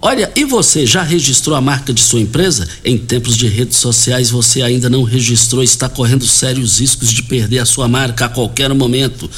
Olha, 0.00 0.30
e 0.36 0.44
você 0.44 0.84
já 0.84 1.02
registrou 1.02 1.56
a 1.56 1.62
marca 1.62 1.92
de 1.92 2.02
sua 2.02 2.20
empresa? 2.20 2.68
Em 2.84 2.98
tempos 2.98 3.36
de 3.36 3.46
redes 3.46 3.78
sociais 3.78 4.28
você 4.30 4.60
ainda 4.60 4.90
não 4.90 5.02
registrou, 5.02 5.62
está 5.62 5.88
correndo 5.88 6.26
sérios 6.26 6.78
riscos 6.78 7.10
de 7.10 7.22
perder 7.22 7.60
a 7.60 7.64
sua 7.64 7.88
marca 7.88 8.26
a 8.26 8.28
qualquer 8.28 8.72
momento. 8.74 9.30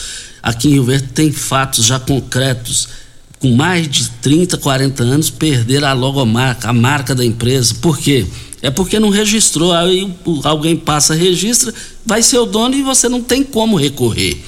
Aqui 0.43 0.69
em 0.69 0.73
Rio 0.73 0.85
Verde 0.85 1.09
tem 1.15 1.31
fatos 1.31 1.85
já 1.85 2.01
concretos. 2.01 2.89
Com 3.39 3.55
mais 3.55 3.89
de 3.89 4.09
30, 4.23 4.57
40 4.59 5.03
anos, 5.03 5.31
perder 5.31 5.85
a 5.85 5.93
logomarca, 5.93 6.69
a 6.69 6.73
marca 6.73 7.15
da 7.15 7.25
empresa. 7.25 7.75
Por 7.75 7.99
quê? 7.99 8.27
É 8.63 8.71
porque 8.71 8.99
não 8.99 9.11
registrou. 9.11 9.73
Aí 9.73 10.13
alguém 10.45 10.77
passa, 10.77 11.15
registra, 11.15 11.73
vai 12.05 12.23
ser 12.23 12.39
o 12.39 12.47
dono 12.47 12.75
e 12.75 12.83
você 12.83 13.09
não 13.09 13.23
tem 13.23 13.43
como 13.43 13.77
recorrer. 13.77 14.43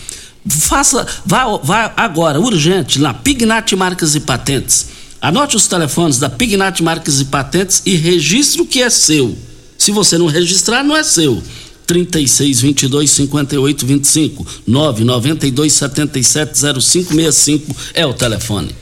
Faça, 0.48 1.06
vá, 1.26 1.44
vá 1.58 1.92
agora, 1.96 2.40
urgente, 2.40 2.98
na 2.98 3.12
Pignat 3.12 3.74
Marcas 3.76 4.14
e 4.14 4.20
Patentes. 4.20 4.86
Anote 5.20 5.56
os 5.56 5.66
telefones 5.66 6.18
da 6.18 6.30
Pignat 6.30 6.80
Marcas 6.82 7.20
e 7.20 7.24
Patentes 7.26 7.82
e 7.84 7.96
registre 7.96 8.62
o 8.62 8.66
que 8.66 8.80
é 8.80 8.88
seu. 8.88 9.36
Se 9.76 9.90
você 9.90 10.16
não 10.16 10.26
registrar, 10.26 10.82
não 10.82 10.96
é 10.96 11.02
seu. 11.02 11.42
36 11.88 12.60
22 12.60 13.10
58 13.10 13.86
25 13.86 14.44
992 14.66 15.72
77 15.72 16.58
0565 16.80 17.74
é 17.94 18.04
o 18.04 18.12
telefone. 18.12 18.76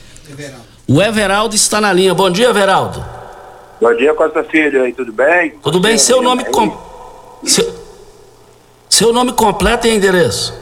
O 0.89 1.01
Everaldo 1.01 1.55
está 1.55 1.81
na 1.81 1.93
linha. 1.93 2.13
Bom 2.15 2.29
dia, 2.29 2.49
Everaldo. 2.49 3.05
Bom 3.81 3.95
dia, 3.95 4.13
Costa 4.13 4.43
Filho, 4.43 4.83
aí, 4.83 4.93
tudo 4.93 5.13
bem? 5.13 5.51
Tudo 5.63 5.79
bem? 5.79 5.97
Seu 5.97 6.21
nome 6.21 6.47
com... 6.47 6.77
seu... 7.45 7.73
seu 8.91 9.13
nome 9.13 9.33
completo 9.33 9.87
e 9.87 9.95
endereço? 9.95 10.53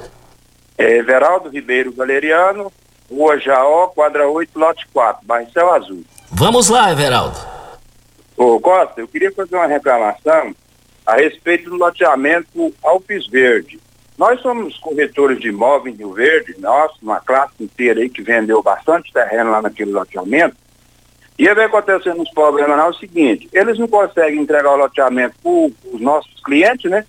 É 0.77 0.99
Everaldo 0.99 1.49
Ribeiro 1.49 1.93
Galeriano, 1.93 2.71
Rua 3.11 3.39
Jaó, 3.39 3.87
quadra 3.87 4.29
8, 4.29 4.59
lote 4.59 4.87
4, 4.93 5.27
bairro 5.27 5.51
Céu 5.51 5.73
Azul. 5.73 6.05
Vamos 6.31 6.69
lá, 6.69 6.91
Everaldo. 6.91 7.39
Ô, 8.37 8.61
Costa, 8.61 9.01
eu 9.01 9.09
queria 9.09 9.33
fazer 9.33 9.55
uma 9.55 9.67
reclamação 9.67 10.55
a 11.07 11.17
respeito 11.17 11.69
do 11.69 11.77
loteamento 11.77 12.75
Alpes 12.83 13.27
Verde. 13.27 13.79
Nós 14.17 14.41
somos 14.41 14.79
corretores 14.79 15.41
de 15.41 15.49
imóveis 15.49 15.95
em 15.95 15.99
Rio 15.99 16.13
Verde, 16.13 16.55
nós, 16.59 16.93
uma 17.03 17.21
classe 17.21 17.55
inteira 17.61 18.01
aí 18.01 18.09
que 18.09 18.23
vendeu 18.23 18.63
bastante 18.63 19.13
terreno 19.13 19.51
lá 19.51 19.61
naquele 19.61 19.91
loteamento. 19.91 20.57
E 21.37 21.49
aí 21.49 21.55
vai 21.55 21.65
acontecendo 21.65 22.23
uns 22.23 22.31
problemas 22.31 22.77
lá 22.77 22.87
é 22.87 22.89
o 22.89 22.95
seguinte, 22.95 23.49
eles 23.53 23.77
não 23.77 23.89
conseguem 23.89 24.41
entregar 24.41 24.73
o 24.73 24.77
loteamento 24.77 25.35
para 25.43 25.91
os 25.93 26.01
nossos 26.01 26.41
clientes, 26.45 26.89
né? 26.89 27.05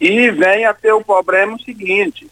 E 0.00 0.30
vem 0.30 0.64
a 0.64 0.72
ter 0.72 0.92
o 0.92 1.04
problema 1.04 1.54
o 1.54 1.62
seguinte, 1.62 2.26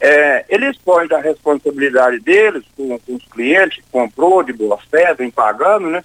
é, 0.00 0.44
eles 0.48 0.78
põem 0.78 1.08
da 1.08 1.20
responsabilidade 1.20 2.20
deles 2.20 2.64
com, 2.76 2.96
com 2.98 3.14
os 3.14 3.24
clientes 3.26 3.84
comprou 3.90 4.42
de 4.42 4.52
boa 4.52 4.78
fé, 4.90 5.14
vem 5.14 5.30
pagando, 5.30 5.90
né? 5.90 6.04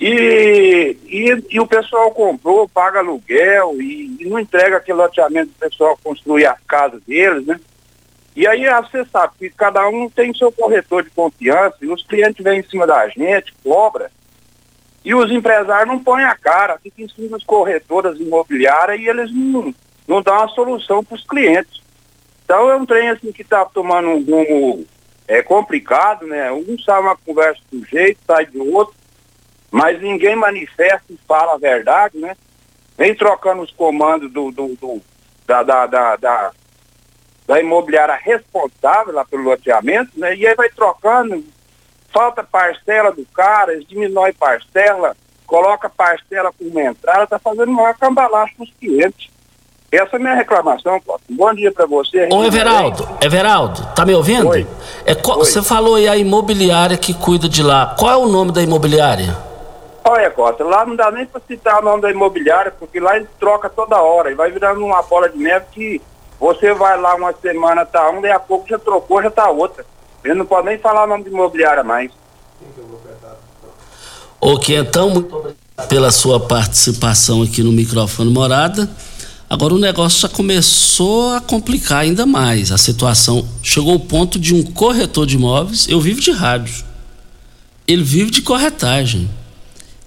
E, 0.00 0.96
e, 1.04 1.44
e 1.50 1.60
o 1.60 1.66
pessoal 1.66 2.10
comprou, 2.10 2.68
paga 2.68 2.98
aluguel 2.98 3.80
e, 3.80 4.16
e 4.20 4.28
não 4.28 4.38
entrega 4.38 4.76
aquele 4.76 4.98
loteamento 4.98 5.52
do 5.52 5.58
pessoal 5.58 5.98
construir 6.02 6.46
as 6.46 6.60
casas 6.66 7.00
deles, 7.02 7.46
né? 7.46 7.60
E 8.36 8.46
aí 8.48 8.66
ah, 8.66 8.80
você 8.80 9.04
sabe 9.04 9.34
que 9.38 9.50
cada 9.50 9.88
um 9.88 10.10
tem 10.10 10.34
seu 10.34 10.50
corretor 10.50 11.04
de 11.04 11.10
confiança 11.10 11.76
e 11.80 11.86
os 11.86 12.04
clientes 12.04 12.42
vêm 12.42 12.58
em 12.58 12.68
cima 12.68 12.86
da 12.86 13.08
gente, 13.08 13.54
cobra. 13.62 14.10
E 15.04 15.14
os 15.14 15.30
empresários 15.30 15.86
não 15.86 16.02
põem 16.02 16.24
a 16.24 16.34
cara, 16.34 16.78
ficam 16.78 17.04
em 17.04 17.08
cima 17.08 17.28
das 17.28 17.44
corretoras 17.44 18.18
imobiliárias 18.18 19.00
e 19.00 19.06
eles 19.06 19.30
não, 19.32 19.72
não 20.08 20.20
dão 20.20 20.36
uma 20.36 20.48
solução 20.48 21.04
para 21.04 21.14
os 21.14 21.24
clientes. 21.24 21.80
Então 22.44 22.68
é 22.68 22.76
um 22.76 22.84
trem 22.84 23.10
assim 23.10 23.30
que 23.30 23.42
está 23.42 23.64
tomando 23.66 24.08
um 24.08 24.24
rumo 24.24 24.84
é, 25.28 25.40
complicado, 25.42 26.26
né? 26.26 26.50
Um 26.50 26.76
sai 26.84 27.00
uma 27.00 27.16
conversa 27.16 27.60
de 27.70 27.78
um 27.78 27.84
jeito, 27.84 28.18
sai 28.26 28.46
de 28.46 28.58
outro, 28.58 28.94
mas 29.76 30.00
ninguém 30.00 30.36
manifesta 30.36 31.02
e 31.10 31.18
fala 31.26 31.54
a 31.54 31.58
verdade, 31.58 32.16
né? 32.16 32.36
Vem 32.96 33.12
trocando 33.12 33.60
os 33.62 33.72
comandos 33.72 34.30
do, 34.32 34.52
do, 34.52 34.68
do- 34.76 35.02
da, 35.44 35.64
da, 35.64 35.84
da, 35.86 36.14
da, 36.16 36.50
da 37.44 37.60
imobiliária 37.60 38.14
responsável 38.14 39.12
lá 39.12 39.24
pelo 39.24 39.42
loteamento, 39.42 40.12
né? 40.16 40.36
E 40.36 40.46
aí 40.46 40.54
vai 40.54 40.68
trocando, 40.68 41.44
falta 42.12 42.44
parcela 42.44 43.10
do 43.10 43.26
cara, 43.34 43.72
eles 43.72 43.84
diminui 43.88 44.32
parcela, 44.32 45.16
coloca 45.44 45.90
parcela 45.90 46.52
como 46.56 46.78
entrada, 46.78 47.26
tá 47.26 47.38
fazendo 47.40 47.72
uma 47.72 47.92
cambalacha 47.94 48.54
para 48.56 48.64
os 48.64 48.72
clientes. 48.78 49.28
Essa 49.90 50.10
é 50.12 50.16
a 50.16 50.20
minha 50.20 50.34
reclamação. 50.36 51.00
Um 51.28 51.36
bom 51.36 51.52
dia 51.52 51.72
para 51.72 51.86
você. 51.86 52.28
Ô, 52.32 52.44
Everaldo, 52.44 53.08
Everaldo, 53.20 53.84
tá 53.94 54.06
me 54.06 54.14
ouvindo? 54.14 54.48
Oi. 54.48 54.66
É, 55.04 55.16
qual- 55.16 55.38
Oi. 55.40 55.44
Você 55.44 55.60
falou 55.62 55.96
aí 55.96 56.06
a 56.06 56.16
imobiliária 56.16 56.96
que 56.96 57.12
cuida 57.12 57.48
de 57.48 57.62
lá. 57.62 57.94
Qual 57.98 58.10
é 58.12 58.16
o 58.16 58.28
nome 58.28 58.52
da 58.52 58.62
imobiliária? 58.62 59.36
Olha, 60.06 60.30
Costa, 60.30 60.62
lá 60.62 60.84
não 60.84 60.94
dá 60.94 61.10
nem 61.10 61.24
para 61.24 61.40
citar 61.48 61.80
o 61.80 61.84
nome 61.84 62.02
da 62.02 62.10
imobiliária, 62.10 62.70
porque 62.70 63.00
lá 63.00 63.16
eles 63.16 63.28
trocam 63.40 63.70
toda 63.70 64.02
hora 64.02 64.30
e 64.30 64.34
vai 64.34 64.50
virando 64.50 64.84
uma 64.84 65.02
bola 65.02 65.30
de 65.30 65.38
neve 65.38 65.64
que 65.72 66.02
você 66.38 66.74
vai 66.74 67.00
lá 67.00 67.14
uma 67.14 67.32
semana, 67.32 67.86
tá 67.86 68.10
um, 68.10 68.20
daí 68.20 68.30
a 68.30 68.38
pouco 68.38 68.68
já 68.68 68.78
trocou, 68.78 69.22
já 69.22 69.30
tá 69.30 69.48
outra. 69.48 69.86
Ele 70.22 70.34
não 70.34 70.44
pode 70.44 70.66
nem 70.66 70.78
falar 70.78 71.04
o 71.04 71.06
nome 71.06 71.24
de 71.24 71.30
imobiliária 71.30 71.82
mais. 71.82 72.10
Ok, 74.38 74.76
então, 74.76 75.08
muito 75.08 75.34
obrigado 75.34 75.88
pela 75.88 76.10
sua 76.10 76.38
participação 76.38 77.42
aqui 77.42 77.62
no 77.62 77.72
microfone 77.72 78.30
Morada. 78.30 78.88
Agora 79.48 79.72
o 79.72 79.78
negócio 79.78 80.20
já 80.20 80.28
começou 80.28 81.32
a 81.32 81.40
complicar 81.40 82.00
ainda 82.00 82.26
mais. 82.26 82.70
A 82.70 82.76
situação 82.78 83.46
chegou 83.62 83.94
ao 83.94 84.00
ponto 84.00 84.38
de 84.38 84.54
um 84.54 84.62
corretor 84.62 85.26
de 85.26 85.36
imóveis, 85.36 85.88
eu 85.88 86.00
vivo 86.00 86.20
de 86.20 86.30
rádio. 86.30 86.84
Ele 87.86 88.02
vive 88.02 88.30
de 88.30 88.42
corretagem. 88.42 89.30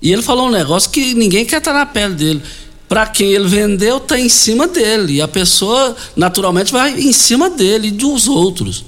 E 0.01 0.11
ele 0.11 0.21
falou 0.21 0.47
um 0.47 0.51
negócio 0.51 0.89
que 0.89 1.13
ninguém 1.13 1.45
quer 1.45 1.57
estar 1.57 1.73
na 1.73 1.85
pele 1.85 2.13
dele. 2.13 2.41
Para 2.87 3.05
quem 3.07 3.33
ele 3.33 3.47
vendeu, 3.47 3.97
está 3.97 4.19
em 4.19 4.29
cima 4.29 4.67
dele. 4.67 5.15
E 5.15 5.21
a 5.21 5.27
pessoa, 5.27 5.95
naturalmente, 6.15 6.71
vai 6.71 6.97
em 6.99 7.11
cima 7.11 7.49
dele 7.49 7.89
e 7.89 7.91
dos 7.91 8.27
outros. 8.27 8.85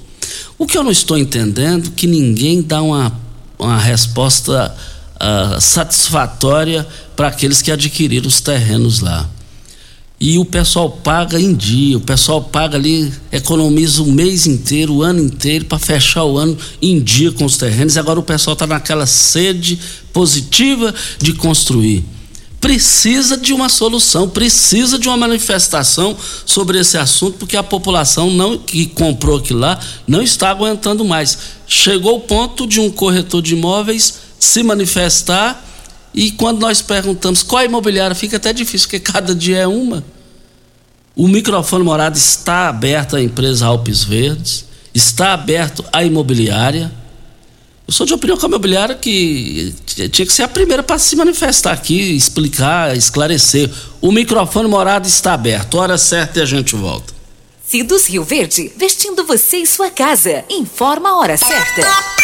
O 0.56 0.66
que 0.66 0.76
eu 0.78 0.82
não 0.82 0.90
estou 0.90 1.18
entendendo 1.18 1.90
que 1.90 2.06
ninguém 2.06 2.62
dá 2.62 2.80
uma, 2.80 3.12
uma 3.58 3.78
resposta 3.78 4.74
uh, 5.16 5.60
satisfatória 5.60 6.86
para 7.14 7.28
aqueles 7.28 7.60
que 7.60 7.70
adquiriram 7.70 8.28
os 8.28 8.40
terrenos 8.40 9.00
lá. 9.00 9.28
E 10.20 10.38
o 10.38 10.44
pessoal 10.44 10.90
paga 10.90 11.40
em 11.40 11.54
dia, 11.54 11.96
o 11.96 12.00
pessoal 12.00 12.42
paga 12.42 12.76
ali, 12.76 13.10
economiza 13.32 14.02
o 14.02 14.12
mês 14.12 14.46
inteiro, 14.46 14.96
o 14.96 15.02
ano 15.02 15.22
inteiro, 15.22 15.64
para 15.64 15.78
fechar 15.78 16.24
o 16.24 16.36
ano 16.36 16.58
em 16.82 17.00
dia 17.00 17.32
com 17.32 17.46
os 17.46 17.56
terrenos. 17.56 17.96
Agora 17.96 18.20
o 18.20 18.22
pessoal 18.22 18.52
está 18.52 18.66
naquela 18.66 19.06
sede 19.06 19.80
positiva 20.12 20.94
de 21.18 21.32
construir. 21.32 22.04
Precisa 22.60 23.38
de 23.38 23.54
uma 23.54 23.70
solução, 23.70 24.28
precisa 24.28 24.98
de 24.98 25.08
uma 25.08 25.16
manifestação 25.16 26.14
sobre 26.44 26.78
esse 26.78 26.98
assunto, 26.98 27.38
porque 27.38 27.56
a 27.56 27.62
população 27.62 28.30
não, 28.30 28.58
que 28.58 28.84
comprou 28.84 29.38
aquilo 29.38 29.60
lá 29.60 29.80
não 30.06 30.20
está 30.20 30.50
aguentando 30.50 31.02
mais. 31.02 31.38
Chegou 31.66 32.16
o 32.16 32.20
ponto 32.20 32.66
de 32.66 32.78
um 32.78 32.90
corretor 32.90 33.40
de 33.40 33.54
imóveis 33.54 34.18
se 34.38 34.62
manifestar 34.62 35.66
e 36.12 36.32
quando 36.32 36.60
nós 36.60 36.82
perguntamos 36.82 37.42
qual 37.42 37.62
é 37.62 37.66
imobiliária, 37.66 38.14
fica 38.14 38.36
até 38.36 38.52
difícil, 38.52 38.88
porque 38.88 39.00
cada 39.00 39.34
dia 39.34 39.58
é 39.58 39.66
uma. 39.66 40.04
O 41.14 41.28
microfone 41.28 41.84
morado 41.84 42.16
está 42.16 42.68
aberto 42.68 43.16
à 43.16 43.22
empresa 43.22 43.66
Alpes 43.66 44.04
Verdes, 44.04 44.64
está 44.94 45.32
aberto 45.32 45.84
à 45.92 46.04
imobiliária. 46.04 46.90
Eu 47.86 47.92
sou 47.92 48.06
de 48.06 48.14
opinião 48.14 48.36
com 48.38 48.46
a 48.46 48.48
imobiliária 48.48 48.94
que 48.94 49.74
tinha 49.84 50.26
que 50.26 50.32
ser 50.32 50.44
a 50.44 50.48
primeira 50.48 50.82
para 50.82 50.98
se 50.98 51.16
manifestar 51.16 51.72
aqui, 51.72 52.16
explicar, 52.16 52.96
esclarecer. 52.96 53.68
O 54.00 54.12
microfone 54.12 54.68
morado 54.68 55.08
está 55.08 55.34
aberto. 55.34 55.74
Hora 55.74 55.98
certa 55.98 56.38
e 56.38 56.42
a 56.42 56.46
gente 56.46 56.76
volta. 56.76 57.12
Cidos 57.66 58.06
Rio 58.06 58.24
Verde, 58.24 58.72
vestindo 58.76 59.24
você 59.24 59.58
e 59.58 59.66
sua 59.66 59.90
casa. 59.90 60.44
Informa 60.48 61.10
a 61.10 61.18
hora 61.18 61.36
certa. 61.36 62.19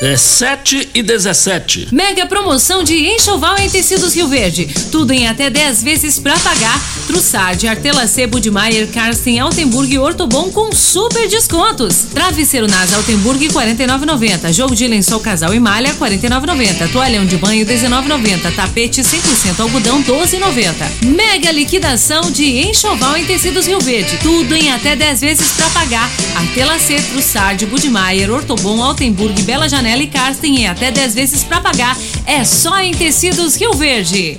É 0.00 0.16
7 0.16 0.90
e 0.94 1.02
17. 1.02 1.88
Mega 1.90 2.24
promoção 2.24 2.84
de 2.84 2.94
enxoval 2.94 3.58
em 3.58 3.68
tecidos 3.68 4.14
Rio 4.14 4.28
Verde. 4.28 4.68
Tudo 4.92 5.12
em 5.12 5.26
até 5.26 5.50
10 5.50 5.82
vezes 5.82 6.20
pra 6.20 6.38
pagar. 6.38 6.80
Trussard, 7.08 7.66
Artela 7.66 8.06
Sebo 8.06 8.38
de 8.38 8.48
Maier, 8.48 8.86
Karsten, 8.92 9.40
Altenburg 9.40 9.92
e 9.92 9.98
Ortobon 9.98 10.52
com 10.52 10.70
super 10.70 11.28
descontos. 11.28 12.04
Travesseiro 12.14 12.68
Nas 12.68 12.92
Altenburg 12.92 13.48
49,90. 13.48 14.52
Jogo 14.52 14.76
de 14.76 14.86
lençol 14.86 15.18
casal 15.18 15.52
e 15.52 15.58
malha 15.58 15.92
49,90. 15.94 16.92
Toalhão 16.92 17.26
de 17.26 17.36
banho 17.36 17.66
19,90. 17.66 18.54
Tapete 18.54 19.00
100% 19.00 19.58
algodão 19.58 20.00
12,90. 20.04 21.06
Mega 21.06 21.50
liquidação 21.50 22.30
de 22.30 22.68
enxoval 22.68 23.16
em 23.16 23.24
tecidos 23.24 23.66
Rio 23.66 23.80
Verde. 23.80 24.16
Tudo 24.22 24.54
em 24.54 24.70
até 24.70 24.94
10 24.94 25.20
vezes 25.22 25.50
pra 25.50 25.68
pagar. 25.70 26.08
Artela 26.36 26.78
C, 26.78 26.94
Trussard, 27.10 27.66
Budmeier, 27.66 28.30
Ortobon, 28.30 28.80
Altenburg, 28.80 29.42
Bela 29.42 29.68
Janela 29.68 29.87
e 29.96 30.06
Karsten 30.06 30.60
em 30.60 30.66
até 30.66 30.90
10 30.90 31.14
vezes 31.14 31.44
pra 31.44 31.60
pagar. 31.60 31.96
É 32.26 32.44
só 32.44 32.78
em 32.80 32.92
tecidos 32.92 33.56
Rio 33.56 33.72
Verde. 33.72 34.38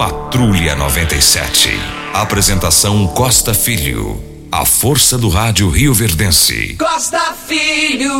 Patrulha 0.00 0.74
97. 0.74 1.68
Apresentação 2.14 3.06
Costa 3.08 3.52
Filho. 3.52 4.18
A 4.50 4.64
força 4.64 5.18
do 5.18 5.28
rádio 5.28 5.68
Rio 5.68 5.92
Verdense. 5.92 6.74
Costa 6.78 7.34
Filho, 7.46 8.10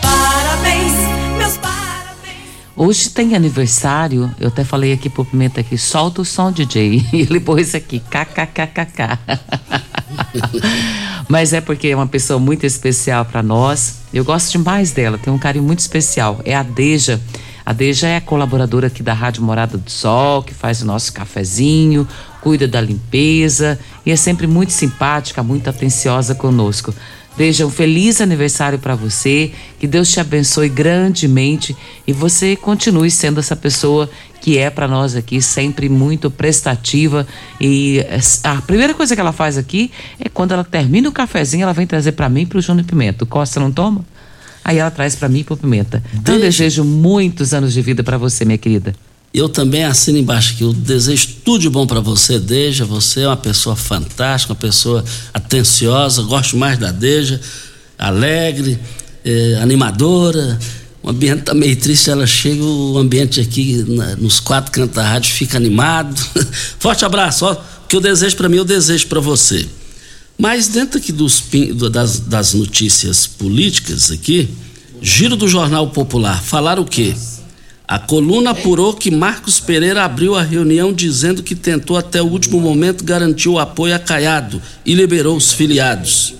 parabéns, 0.00 0.92
meus 1.36 1.56
parabéns. 1.56 2.36
Hoje 2.76 3.10
tem 3.10 3.34
aniversário, 3.34 4.32
eu 4.38 4.46
até 4.46 4.62
falei 4.62 4.92
aqui 4.92 5.10
pro 5.10 5.24
Pimenta 5.24 5.60
aqui, 5.60 5.76
solta 5.76 6.22
o 6.22 6.24
som, 6.24 6.52
DJ. 6.52 7.04
E 7.12 7.22
ele 7.22 7.40
pôs 7.40 7.74
aqui, 7.74 7.98
kkkk. 8.08 9.18
Mas 11.28 11.52
é 11.52 11.60
porque 11.60 11.88
é 11.88 11.96
uma 11.96 12.06
pessoa 12.06 12.38
muito 12.38 12.64
especial 12.64 13.24
para 13.24 13.42
nós. 13.42 14.02
Eu 14.14 14.24
gosto 14.24 14.52
demais 14.52 14.92
dela, 14.92 15.18
tem 15.18 15.32
um 15.32 15.38
carinho 15.38 15.64
muito 15.64 15.80
especial. 15.80 16.40
É 16.44 16.54
a 16.54 16.62
Deja. 16.62 17.20
A 17.64 17.72
Deja 17.72 18.08
é 18.08 18.16
a 18.16 18.20
colaboradora 18.20 18.86
aqui 18.86 19.02
da 19.02 19.12
Rádio 19.12 19.42
Morada 19.42 19.76
do 19.76 19.90
Sol, 19.90 20.42
que 20.42 20.54
faz 20.54 20.82
o 20.82 20.86
nosso 20.86 21.12
cafezinho, 21.12 22.06
cuida 22.40 22.66
da 22.66 22.80
limpeza 22.80 23.78
e 24.04 24.10
é 24.10 24.16
sempre 24.16 24.46
muito 24.46 24.72
simpática, 24.72 25.42
muito 25.42 25.68
atenciosa 25.68 26.34
conosco. 26.34 26.94
Deja, 27.36 27.64
um 27.64 27.70
feliz 27.70 28.20
aniversário 28.20 28.78
para 28.78 28.94
você, 28.94 29.52
que 29.78 29.86
Deus 29.86 30.10
te 30.10 30.20
abençoe 30.20 30.68
grandemente 30.68 31.76
e 32.06 32.12
você 32.12 32.56
continue 32.56 33.10
sendo 33.10 33.40
essa 33.40 33.54
pessoa 33.54 34.10
que 34.40 34.58
é 34.58 34.68
para 34.68 34.88
nós 34.88 35.14
aqui 35.14 35.40
sempre 35.40 35.88
muito 35.88 36.30
prestativa 36.30 37.26
e 37.60 38.04
a 38.42 38.56
primeira 38.62 38.94
coisa 38.94 39.14
que 39.14 39.20
ela 39.20 39.32
faz 39.32 39.56
aqui 39.56 39.90
é 40.18 40.28
quando 40.28 40.52
ela 40.52 40.64
termina 40.64 41.08
o 41.08 41.12
cafezinho, 41.12 41.62
ela 41.62 41.72
vem 41.72 41.86
trazer 41.86 42.12
para 42.12 42.28
mim 42.28 42.42
e 42.42 42.46
pro 42.46 42.60
Júnior 42.60 42.86
Pimenta. 42.86 43.24
Costa 43.24 43.60
não 43.60 43.70
toma? 43.70 44.04
Aí 44.70 44.78
ela 44.78 44.90
traz 44.90 45.16
para 45.16 45.28
mim 45.28 45.40
e 45.40 45.44
pro 45.44 45.56
Pimenta. 45.56 46.00
Então 46.14 46.36
eu 46.36 46.40
desejo 46.40 46.84
muitos 46.84 47.52
anos 47.52 47.72
de 47.72 47.82
vida 47.82 48.04
para 48.04 48.16
você, 48.16 48.44
minha 48.44 48.56
querida. 48.56 48.94
Eu 49.34 49.48
também 49.48 49.82
assino 49.82 50.16
embaixo 50.16 50.52
aqui. 50.52 50.62
Eu 50.62 50.72
desejo 50.72 51.26
tudo 51.44 51.62
de 51.62 51.68
bom 51.68 51.88
para 51.88 51.98
você, 51.98 52.38
Deja. 52.38 52.84
Você 52.84 53.22
é 53.22 53.26
uma 53.26 53.36
pessoa 53.36 53.74
fantástica, 53.74 54.52
uma 54.52 54.58
pessoa 54.60 55.04
atenciosa. 55.34 56.22
Gosto 56.22 56.56
mais 56.56 56.78
da 56.78 56.92
Deja, 56.92 57.40
alegre, 57.98 58.78
eh, 59.24 59.58
animadora. 59.60 60.56
O 61.02 61.10
ambiente 61.10 61.42
tá 61.42 61.52
meio 61.52 61.74
triste, 61.74 62.08
ela 62.08 62.24
chega, 62.24 62.62
o 62.62 62.96
ambiente 62.96 63.40
aqui 63.40 63.84
na, 63.88 64.14
nos 64.14 64.38
quatro 64.38 64.70
cantos 64.70 64.94
da 64.94 65.02
rádio 65.02 65.34
fica 65.34 65.56
animado. 65.56 66.16
Forte 66.78 67.04
abraço, 67.04 67.44
ó. 67.44 67.54
O 67.54 67.88
que 67.88 67.96
eu 67.96 68.00
desejo 68.00 68.36
para 68.36 68.48
mim, 68.48 68.58
eu 68.58 68.64
desejo 68.64 69.08
para 69.08 69.18
você. 69.18 69.66
Mas 70.40 70.68
dentro 70.68 70.98
aqui 70.98 71.12
dos, 71.12 71.44
das, 71.92 72.18
das 72.20 72.54
notícias 72.54 73.26
políticas 73.26 74.10
aqui, 74.10 74.48
giro 75.02 75.36
do 75.36 75.46
Jornal 75.46 75.90
Popular, 75.90 76.42
falar 76.42 76.78
o 76.78 76.84
quê? 76.86 77.14
A 77.86 77.98
coluna 77.98 78.52
apurou 78.52 78.94
que 78.94 79.10
Marcos 79.10 79.60
Pereira 79.60 80.02
abriu 80.02 80.34
a 80.34 80.42
reunião 80.42 80.94
dizendo 80.94 81.42
que 81.42 81.54
tentou 81.54 81.94
até 81.94 82.22
o 82.22 82.26
último 82.26 82.58
momento 82.58 83.04
garantir 83.04 83.50
o 83.50 83.58
apoio 83.58 83.94
a 83.94 83.98
Caiado 83.98 84.62
e 84.86 84.94
liberou 84.94 85.36
os 85.36 85.52
filiados. 85.52 86.32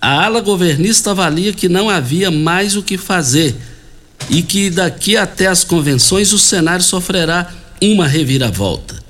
A 0.00 0.26
ala 0.26 0.40
governista 0.40 1.10
avalia 1.10 1.52
que 1.52 1.68
não 1.68 1.90
havia 1.90 2.30
mais 2.30 2.76
o 2.76 2.84
que 2.84 2.96
fazer 2.96 3.56
e 4.28 4.44
que 4.44 4.70
daqui 4.70 5.16
até 5.16 5.48
as 5.48 5.64
convenções 5.64 6.32
o 6.32 6.38
cenário 6.38 6.84
sofrerá 6.84 7.52
uma 7.82 8.06
reviravolta. 8.06 9.02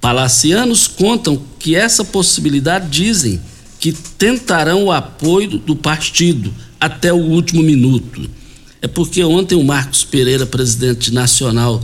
Palacianos 0.00 0.86
contam 0.86 1.42
que 1.58 1.74
essa 1.74 2.04
possibilidade 2.04 2.88
dizem 2.88 3.40
que 3.78 3.92
tentarão 3.92 4.84
o 4.84 4.92
apoio 4.92 5.58
do 5.58 5.76
partido 5.76 6.52
até 6.80 7.12
o 7.12 7.16
último 7.16 7.62
minuto 7.62 8.28
é 8.80 8.86
porque 8.86 9.22
ontem 9.24 9.56
o 9.56 9.64
Marcos 9.64 10.04
Pereira, 10.04 10.46
presidente 10.46 11.12
nacional 11.12 11.82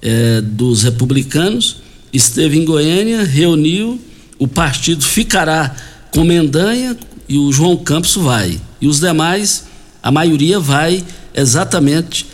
é, 0.00 0.40
dos 0.40 0.82
republicanos, 0.84 1.78
esteve 2.12 2.58
em 2.58 2.64
Goiânia, 2.64 3.24
reuniu, 3.24 4.00
o 4.38 4.46
partido 4.46 5.02
ficará 5.02 5.74
com 6.12 6.24
Mendanha 6.24 6.96
e 7.28 7.36
o 7.36 7.52
João 7.52 7.76
Campos 7.76 8.14
vai. 8.14 8.60
E 8.80 8.86
os 8.86 9.00
demais, 9.00 9.64
a 10.00 10.10
maioria 10.12 10.60
vai 10.60 11.04
exatamente 11.34 12.24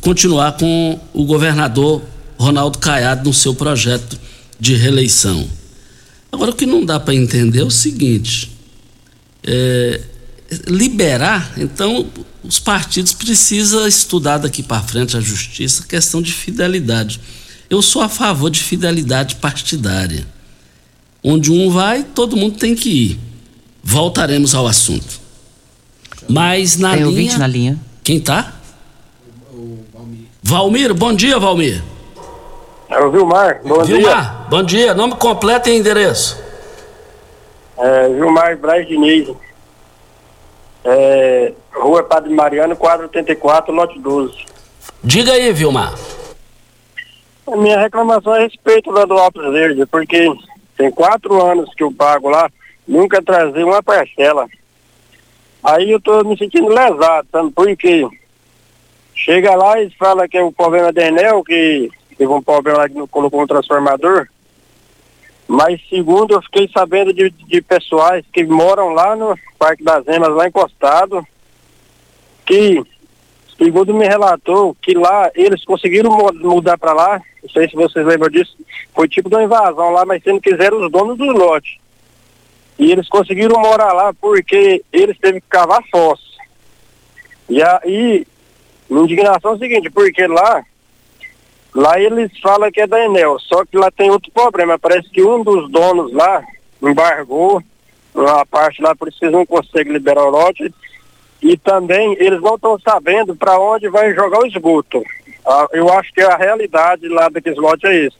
continuar 0.00 0.52
com 0.52 1.00
o 1.14 1.24
governador 1.24 2.02
Ronaldo 2.38 2.78
Caiado 2.78 3.28
no 3.28 3.34
seu 3.34 3.54
projeto 3.54 4.18
de 4.60 4.74
reeleição. 4.74 5.48
Agora, 6.38 6.52
o 6.52 6.54
que 6.54 6.66
não 6.66 6.84
dá 6.84 7.00
para 7.00 7.16
entender 7.16 7.62
é 7.62 7.64
o 7.64 7.70
seguinte: 7.70 8.52
é, 9.42 10.00
liberar, 10.68 11.52
então 11.56 12.06
os 12.44 12.60
partidos 12.60 13.12
precisam 13.12 13.88
estudar 13.88 14.38
daqui 14.38 14.62
para 14.62 14.80
frente 14.80 15.16
a 15.16 15.20
justiça, 15.20 15.82
questão 15.82 16.22
de 16.22 16.32
fidelidade. 16.32 17.20
Eu 17.68 17.82
sou 17.82 18.02
a 18.02 18.08
favor 18.08 18.50
de 18.50 18.60
fidelidade 18.60 19.34
partidária. 19.34 20.24
Onde 21.24 21.50
um 21.50 21.70
vai, 21.70 22.04
todo 22.04 22.36
mundo 22.36 22.56
tem 22.56 22.72
que 22.72 22.88
ir. 22.88 23.18
Voltaremos 23.82 24.54
ao 24.54 24.68
assunto. 24.68 25.20
Mas 26.28 26.76
na 26.76 26.96
tem 26.96 27.10
linha. 27.12 27.36
na 27.36 27.48
linha. 27.48 27.80
Quem 28.04 28.20
tá? 28.20 28.60
Valmir, 30.40 30.94
bom 30.94 31.12
dia, 31.12 31.36
Valmir. 31.36 31.82
É 32.90 32.98
o 33.00 33.10
Vilmar, 33.10 33.60
bom 33.64 33.82
Vilmar, 33.84 34.22
dia. 34.22 34.48
bom 34.48 34.62
dia. 34.62 34.94
Nome 34.94 35.14
completo 35.16 35.68
e 35.68 35.76
endereço. 35.76 36.42
É, 37.76 38.08
Vilmar 38.08 38.56
Braz 38.56 38.86
Diniz. 38.88 39.28
É, 40.84 41.52
Rua 41.72 42.02
Padre 42.02 42.32
Mariano, 42.32 42.74
quadro 42.74 43.04
84, 43.04 43.72
lote 43.74 43.98
12. 43.98 44.34
Diga 45.04 45.32
aí, 45.32 45.52
Vilmar. 45.52 45.94
A 47.46 47.56
minha 47.56 47.78
reclamação 47.78 48.34
é 48.34 48.38
a 48.38 48.42
respeito 48.42 48.90
lá 48.90 49.04
do 49.04 49.14
Alto 49.14 49.40
Verde, 49.52 49.84
porque 49.86 50.30
tem 50.76 50.90
quatro 50.90 51.42
anos 51.44 51.72
que 51.74 51.82
eu 51.82 51.92
pago 51.92 52.28
lá, 52.30 52.50
nunca 52.86 53.22
trazer 53.22 53.64
uma 53.64 53.82
parcela. 53.82 54.46
Aí 55.62 55.90
eu 55.90 56.00
tô 56.00 56.24
me 56.24 56.38
sentindo 56.38 56.68
lesado, 56.68 57.26
sabe? 57.30 57.50
Porque 57.52 58.06
chega 59.14 59.54
lá 59.54 59.80
e 59.80 59.90
fala 59.98 60.28
que 60.28 60.38
é 60.38 60.42
o 60.42 60.52
problema 60.52 60.92
da 60.92 61.06
Enel, 61.06 61.42
que 61.42 61.90
teve 62.18 62.30
um 62.30 62.42
problema 62.42 62.78
lá 62.78 62.88
que 62.88 63.06
colocou 63.06 63.40
um 63.40 63.46
transformador. 63.46 64.28
Mas 65.46 65.80
segundo 65.88 66.34
eu 66.34 66.42
fiquei 66.42 66.68
sabendo 66.68 67.14
de, 67.14 67.30
de 67.30 67.62
pessoais 67.62 68.24
que 68.30 68.44
moram 68.44 68.90
lá 68.90 69.16
no 69.16 69.38
Parque 69.58 69.82
das 69.82 70.06
Emas, 70.06 70.34
lá 70.34 70.46
encostado, 70.46 71.26
que 72.44 72.82
segundo 73.56 73.94
me 73.94 74.06
relatou 74.06 74.76
que 74.82 74.92
lá 74.92 75.30
eles 75.34 75.64
conseguiram 75.64 76.10
mudar 76.34 76.76
para 76.76 76.92
lá, 76.92 77.22
não 77.42 77.50
sei 77.50 77.68
se 77.68 77.74
vocês 77.74 78.04
lembram 78.04 78.28
disso, 78.28 78.54
foi 78.94 79.08
tipo 79.08 79.30
de 79.30 79.36
uma 79.36 79.44
invasão 79.44 79.90
lá, 79.90 80.04
mas 80.04 80.22
sendo 80.22 80.40
que 80.40 80.50
quiseram 80.50 80.84
os 80.84 80.92
donos 80.92 81.16
do 81.16 81.24
lote. 81.24 81.80
E 82.78 82.92
eles 82.92 83.08
conseguiram 83.08 83.60
morar 83.60 83.92
lá 83.92 84.12
porque 84.12 84.84
eles 84.92 85.18
teve 85.18 85.40
que 85.40 85.48
cavar 85.48 85.82
fossa. 85.90 86.22
E 87.48 87.62
aí, 87.62 88.26
indignação 88.90 89.52
é 89.52 89.54
o 89.54 89.58
seguinte, 89.58 89.90
porque 89.90 90.26
lá 90.26 90.64
Lá 91.78 92.00
eles 92.00 92.32
falam 92.42 92.72
que 92.72 92.80
é 92.80 92.88
da 92.88 93.04
Enel, 93.04 93.38
só 93.38 93.64
que 93.64 93.76
lá 93.76 93.88
tem 93.88 94.10
outro 94.10 94.32
problema. 94.32 94.76
Parece 94.76 95.08
que 95.10 95.22
um 95.22 95.44
dos 95.44 95.70
donos 95.70 96.12
lá 96.12 96.42
embargou 96.82 97.62
a 98.16 98.44
parte 98.44 98.82
lá, 98.82 98.96
por 98.96 99.06
isso 99.06 99.18
eles 99.22 99.32
não 99.32 99.46
conseguem 99.46 99.92
liberar 99.92 100.24
o 100.24 100.30
lote. 100.30 100.74
E 101.40 101.56
também 101.56 102.16
eles 102.18 102.40
não 102.40 102.56
estão 102.56 102.76
sabendo 102.80 103.36
para 103.36 103.60
onde 103.60 103.88
vai 103.88 104.12
jogar 104.12 104.40
o 104.40 104.46
esgoto. 104.46 105.04
Ah, 105.46 105.68
eu 105.70 105.88
acho 105.92 106.12
que 106.12 106.20
a 106.20 106.36
realidade 106.36 107.06
lá 107.06 107.28
daqueles 107.28 107.60
lotes 107.60 107.88
é 107.88 108.06
isso. 108.06 108.18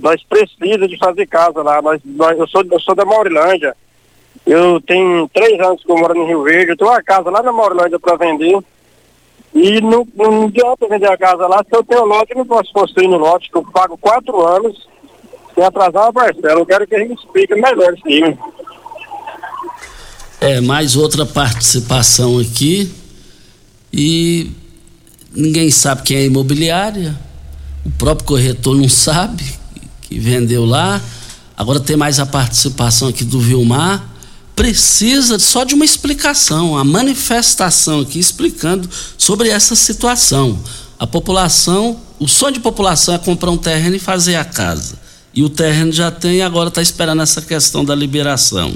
Nós 0.00 0.22
precisamos 0.22 0.88
de 0.88 0.96
fazer 0.96 1.26
casa 1.26 1.64
lá. 1.64 1.82
Nós, 1.82 2.00
nós, 2.04 2.38
eu, 2.38 2.46
sou, 2.46 2.62
eu 2.70 2.78
sou 2.78 2.94
da 2.94 3.04
Maurilândia. 3.04 3.76
Eu 4.46 4.80
tenho 4.82 5.28
três 5.34 5.58
anos 5.58 5.82
que 5.82 5.90
eu 5.90 5.98
moro 5.98 6.14
no 6.14 6.26
Rio 6.26 6.44
Verde. 6.44 6.70
Eu 6.70 6.76
tenho 6.76 6.88
uma 6.88 7.02
casa 7.02 7.28
lá 7.28 7.42
na 7.42 7.50
Maurilândia 7.50 7.98
para 7.98 8.14
vender. 8.14 8.56
E 9.54 9.80
não, 9.80 10.06
não 10.14 10.46
adianta 10.46 10.88
vender 10.88 11.10
a 11.10 11.18
casa 11.18 11.46
lá, 11.46 11.58
se 11.58 11.76
eu 11.76 11.82
tenho 11.82 12.04
lote, 12.04 12.34
não 12.34 12.46
posso 12.46 12.72
construir 12.72 13.08
no 13.08 13.18
lote, 13.18 13.50
que 13.50 13.56
eu 13.56 13.64
pago 13.64 13.98
quatro 13.98 14.40
anos 14.46 14.88
sem 15.54 15.64
atrasar 15.64 16.06
a 16.06 16.12
parcela. 16.12 16.60
Eu 16.60 16.66
quero 16.66 16.86
que 16.86 16.94
a 16.94 16.98
gente 17.00 17.18
explique 17.18 17.54
melhor 17.54 17.94
isso 17.94 18.06
aí. 18.06 18.38
É, 20.40 20.60
mais 20.60 20.96
outra 20.96 21.26
participação 21.26 22.38
aqui. 22.38 22.90
E 23.92 24.50
ninguém 25.34 25.70
sabe 25.70 26.02
quem 26.02 26.16
é 26.16 26.20
a 26.20 26.24
imobiliária. 26.24 27.18
O 27.84 27.90
próprio 27.90 28.26
corretor 28.26 28.76
não 28.76 28.88
sabe 28.88 29.44
que 30.02 30.18
vendeu 30.18 30.64
lá. 30.64 31.00
Agora 31.56 31.80
tem 31.80 31.96
mais 31.96 32.20
a 32.20 32.26
participação 32.26 33.08
aqui 33.08 33.24
do 33.24 33.40
Vilmar 33.40 34.08
precisa 34.60 35.38
só 35.38 35.64
de 35.64 35.74
uma 35.74 35.86
explicação, 35.86 36.76
a 36.76 36.84
manifestação 36.84 38.00
aqui 38.00 38.18
explicando 38.18 38.86
sobre 39.16 39.48
essa 39.48 39.74
situação. 39.74 40.62
A 40.98 41.06
população, 41.06 41.98
o 42.18 42.28
sonho 42.28 42.52
de 42.52 42.60
população 42.60 43.14
é 43.14 43.18
comprar 43.18 43.50
um 43.50 43.56
terreno 43.56 43.96
e 43.96 43.98
fazer 43.98 44.36
a 44.36 44.44
casa. 44.44 44.98
E 45.32 45.42
o 45.42 45.48
terreno 45.48 45.90
já 45.90 46.10
tem, 46.10 46.42
agora 46.42 46.68
está 46.68 46.82
esperando 46.82 47.22
essa 47.22 47.40
questão 47.40 47.86
da 47.86 47.94
liberação. 47.94 48.74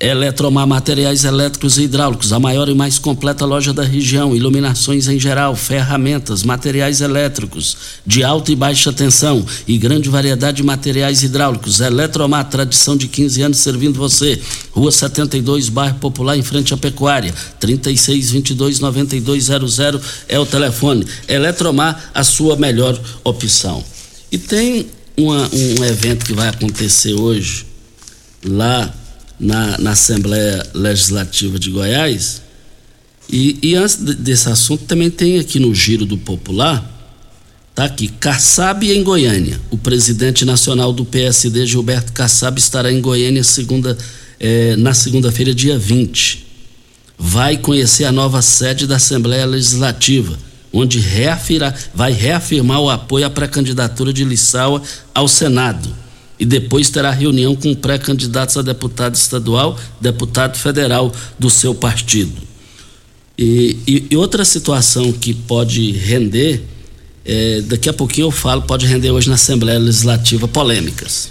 Eletromar 0.00 0.66
Materiais 0.66 1.24
Elétricos 1.26 1.76
e 1.76 1.82
Hidráulicos, 1.82 2.32
a 2.32 2.40
maior 2.40 2.70
e 2.70 2.74
mais 2.74 2.98
completa 2.98 3.44
loja 3.44 3.70
da 3.70 3.82
região. 3.82 4.34
Iluminações 4.34 5.06
em 5.08 5.20
geral, 5.20 5.54
ferramentas, 5.54 6.42
materiais 6.42 7.02
elétricos 7.02 7.76
de 8.06 8.24
alta 8.24 8.50
e 8.50 8.56
baixa 8.56 8.90
tensão 8.94 9.44
e 9.68 9.76
grande 9.76 10.08
variedade 10.08 10.56
de 10.56 10.62
materiais 10.62 11.22
hidráulicos. 11.22 11.80
Eletromar, 11.80 12.48
tradição 12.48 12.96
de 12.96 13.08
15 13.08 13.42
anos 13.42 13.58
servindo 13.58 13.98
você. 13.98 14.40
Rua 14.72 14.90
72, 14.90 15.68
bairro 15.68 15.98
Popular, 15.98 16.34
em 16.34 16.42
frente 16.42 16.72
à 16.72 16.78
Pecuária. 16.78 17.34
3622-9200 17.60 20.00
é 20.26 20.38
o 20.38 20.46
telefone. 20.46 21.06
Eletromar, 21.28 22.10
a 22.14 22.24
sua 22.24 22.56
melhor 22.56 22.98
opção. 23.22 23.84
E 24.32 24.38
tem 24.38 24.86
uma, 25.14 25.46
um 25.52 25.84
evento 25.84 26.24
que 26.24 26.32
vai 26.32 26.48
acontecer 26.48 27.12
hoje 27.12 27.66
lá 28.42 28.94
na, 29.40 29.78
na 29.78 29.92
Assembleia 29.92 30.66
Legislativa 30.74 31.58
de 31.58 31.70
Goiás. 31.70 32.42
E, 33.28 33.58
e 33.62 33.74
antes 33.74 33.96
desse 33.96 34.48
assunto, 34.48 34.84
também 34.84 35.10
tem 35.10 35.38
aqui 35.38 35.58
no 35.58 35.74
Giro 35.74 36.04
do 36.04 36.18
Popular, 36.18 36.84
tá 37.74 37.84
aqui, 37.84 38.08
Kassab 38.08 38.90
em 38.90 39.02
Goiânia. 39.02 39.58
O 39.70 39.78
presidente 39.78 40.44
nacional 40.44 40.92
do 40.92 41.04
PSD, 41.04 41.64
Gilberto 41.64 42.12
Kassab, 42.12 42.58
estará 42.58 42.92
em 42.92 43.00
Goiânia 43.00 43.42
segunda, 43.42 43.96
eh, 44.38 44.76
na 44.76 44.92
segunda-feira, 44.92 45.54
dia 45.54 45.78
20. 45.78 46.46
Vai 47.16 47.56
conhecer 47.56 48.04
a 48.04 48.12
nova 48.12 48.42
sede 48.42 48.86
da 48.86 48.96
Assembleia 48.96 49.46
Legislativa, 49.46 50.36
onde 50.72 50.98
reafirma, 50.98 51.72
vai 51.94 52.12
reafirmar 52.12 52.80
o 52.80 52.90
apoio 52.90 53.26
à 53.26 53.30
pré-candidatura 53.30 54.12
de 54.12 54.24
Lissauer 54.24 54.82
ao 55.14 55.28
Senado 55.28 55.99
e 56.40 56.46
depois 56.46 56.88
terá 56.88 57.10
reunião 57.10 57.54
com 57.54 57.74
pré-candidatos 57.74 58.56
a 58.56 58.62
deputado 58.62 59.14
estadual, 59.14 59.78
deputado 60.00 60.56
federal 60.56 61.12
do 61.38 61.50
seu 61.50 61.74
partido. 61.74 62.32
E, 63.36 63.76
e, 63.86 64.06
e 64.10 64.16
outra 64.16 64.42
situação 64.42 65.12
que 65.12 65.34
pode 65.34 65.92
render, 65.92 66.62
é, 67.26 67.60
daqui 67.60 67.90
a 67.90 67.92
pouquinho 67.92 68.28
eu 68.28 68.30
falo, 68.30 68.62
pode 68.62 68.86
render 68.86 69.10
hoje 69.10 69.28
na 69.28 69.34
Assembleia 69.34 69.78
Legislativa 69.78 70.48
polêmicas. 70.48 71.30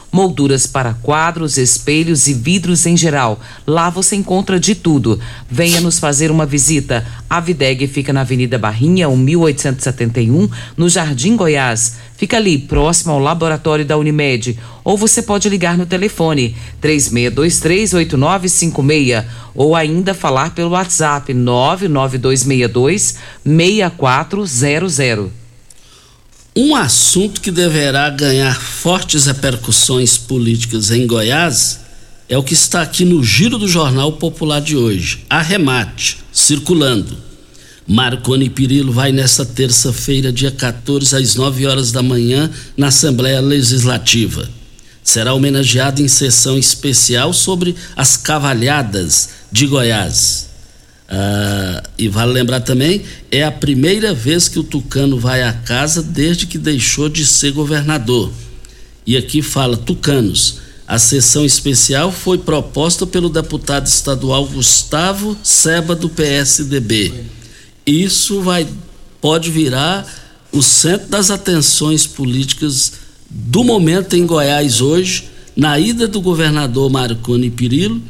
molduras 0.11 0.67
para 0.67 0.93
quadros, 0.95 1.57
espelhos 1.57 2.27
e 2.27 2.33
vidros 2.33 2.85
em 2.85 2.97
geral. 2.97 3.39
Lá 3.65 3.89
você 3.89 4.15
encontra 4.15 4.59
de 4.59 4.75
tudo. 4.75 5.17
Venha 5.49 5.79
nos 5.79 5.99
fazer 5.99 6.29
uma 6.29 6.45
visita. 6.45 7.07
A 7.29 7.39
Videg 7.39 7.87
fica 7.87 8.11
na 8.11 8.19
Avenida 8.21 8.57
Barrinha, 8.57 9.07
1871, 9.07 10.49
no 10.75 10.89
Jardim 10.89 11.35
Goiás. 11.35 11.97
Fica 12.17 12.37
ali, 12.37 12.57
próximo 12.57 13.13
ao 13.13 13.19
laboratório 13.19 13.85
da 13.85 13.97
Unimed. 13.97 14.57
Ou 14.83 14.97
você 14.97 15.21
pode 15.21 15.47
ligar 15.49 15.77
no 15.77 15.85
telefone 15.85 16.55
36238956 16.81 19.23
ou 19.55 19.75
ainda 19.75 20.13
falar 20.13 20.53
pelo 20.53 20.71
WhatsApp 20.71 21.33
99262 21.33 23.15
6400. 23.43 25.40
Um 26.53 26.75
assunto 26.75 27.39
que 27.39 27.49
deverá 27.49 28.09
ganhar 28.09 28.59
fortes 28.59 29.25
repercussões 29.25 30.17
políticas 30.17 30.91
em 30.91 31.07
Goiás 31.07 31.79
é 32.27 32.37
o 32.37 32.43
que 32.43 32.53
está 32.53 32.81
aqui 32.81 33.05
no 33.05 33.23
giro 33.23 33.57
do 33.57 33.69
Jornal 33.69 34.11
Popular 34.13 34.59
de 34.59 34.75
hoje. 34.75 35.23
Arremate, 35.29 36.17
circulando. 36.31 37.17
Marconi 37.87 38.49
Pirillo 38.49 38.91
vai 38.91 39.13
nesta 39.13 39.45
terça-feira, 39.45 40.29
dia 40.31 40.51
14, 40.51 41.15
às 41.15 41.35
9 41.35 41.65
horas 41.65 41.93
da 41.93 42.03
manhã, 42.03 42.51
na 42.75 42.87
Assembleia 42.87 43.39
Legislativa. 43.39 44.49
Será 45.01 45.33
homenageado 45.33 46.01
em 46.01 46.07
sessão 46.09 46.57
especial 46.57 47.31
sobre 47.31 47.75
as 47.95 48.17
cavalhadas 48.17 49.29
de 49.49 49.67
Goiás. 49.67 50.50
Ah, 51.13 51.83
e 51.97 52.07
vale 52.07 52.31
lembrar 52.31 52.61
também, 52.61 53.01
é 53.29 53.43
a 53.43 53.51
primeira 53.51 54.13
vez 54.13 54.47
que 54.47 54.57
o 54.57 54.63
Tucano 54.63 55.19
vai 55.19 55.43
à 55.43 55.51
casa 55.51 56.01
desde 56.01 56.47
que 56.47 56.57
deixou 56.57 57.09
de 57.09 57.25
ser 57.25 57.51
governador. 57.51 58.31
E 59.05 59.17
aqui 59.17 59.41
fala 59.41 59.75
Tucanos. 59.75 60.59
A 60.87 60.97
sessão 60.97 61.45
especial 61.45 62.13
foi 62.13 62.37
proposta 62.37 63.05
pelo 63.05 63.29
deputado 63.29 63.87
estadual 63.87 64.45
Gustavo 64.47 65.37
Seba 65.43 65.95
do 65.95 66.09
PSDB. 66.09 67.13
Isso 67.85 68.41
vai 68.41 68.65
pode 69.19 69.51
virar 69.51 70.07
o 70.51 70.61
centro 70.61 71.09
das 71.09 71.29
atenções 71.29 72.07
políticas 72.07 72.93
do 73.29 73.63
momento 73.63 74.15
em 74.15 74.25
Goiás 74.25 74.81
hoje, 74.81 75.29
na 75.55 75.77
ida 75.79 76.07
do 76.07 76.21
governador 76.21 76.89
Marconi 76.89 77.49
Pirillo 77.49 78.01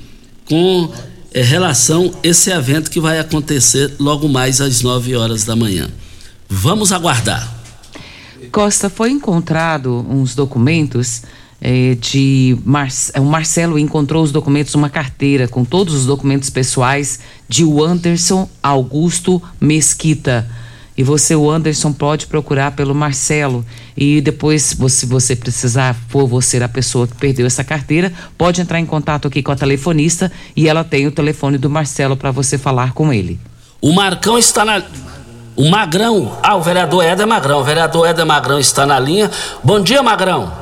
com 0.45 0.91
é, 1.33 1.41
relação 1.41 2.11
esse 2.23 2.51
evento 2.51 2.91
que 2.91 2.99
vai 2.99 3.19
acontecer 3.19 3.95
logo 3.99 4.27
mais 4.27 4.59
às 4.61 4.81
9 4.81 5.15
horas 5.15 5.43
da 5.43 5.55
manhã. 5.55 5.89
Vamos 6.49 6.91
aguardar. 6.91 7.49
Costa, 8.51 8.89
foi 8.89 9.11
encontrado 9.11 10.05
uns 10.09 10.35
documentos 10.35 11.21
é, 11.61 11.95
de. 11.95 12.57
Mar... 12.65 12.89
O 13.17 13.23
Marcelo 13.23 13.79
encontrou 13.79 14.23
os 14.23 14.31
documentos, 14.31 14.75
uma 14.75 14.89
carteira 14.89 15.47
com 15.47 15.63
todos 15.63 15.93
os 15.93 16.05
documentos 16.05 16.49
pessoais 16.49 17.19
de 17.47 17.63
Anderson 17.63 18.49
Augusto 18.61 19.41
Mesquita 19.59 20.49
e 21.01 21.03
você, 21.03 21.35
o 21.35 21.49
Anderson, 21.49 21.91
pode 21.91 22.27
procurar 22.27 22.73
pelo 22.73 22.93
Marcelo. 22.93 23.65
E 23.97 24.21
depois, 24.21 24.61
se 24.61 25.07
você 25.07 25.35
precisar, 25.35 25.95
for 26.09 26.27
você 26.27 26.61
a 26.61 26.69
pessoa 26.69 27.07
que 27.07 27.15
perdeu 27.15 27.47
essa 27.47 27.63
carteira, 27.63 28.13
pode 28.37 28.61
entrar 28.61 28.79
em 28.79 28.85
contato 28.85 29.27
aqui 29.27 29.41
com 29.41 29.51
a 29.51 29.55
telefonista 29.55 30.31
e 30.55 30.69
ela 30.69 30.83
tem 30.83 31.07
o 31.07 31.11
telefone 31.11 31.57
do 31.57 31.71
Marcelo 31.71 32.15
para 32.15 32.29
você 32.29 32.55
falar 32.55 32.93
com 32.93 33.11
ele. 33.11 33.39
O 33.81 33.91
Marcão 33.91 34.37
está 34.37 34.63
na. 34.63 34.83
O 35.55 35.71
Magrão. 35.71 36.37
Ah, 36.43 36.55
o 36.55 36.61
vereador 36.61 37.03
Éder 37.03 37.25
Magrão. 37.25 37.61
O 37.61 37.63
vereador 37.63 38.07
Éder 38.07 38.25
Magrão 38.27 38.59
está 38.59 38.85
na 38.85 38.99
linha. 38.99 39.31
Bom 39.63 39.81
dia, 39.81 40.03
Magrão. 40.03 40.53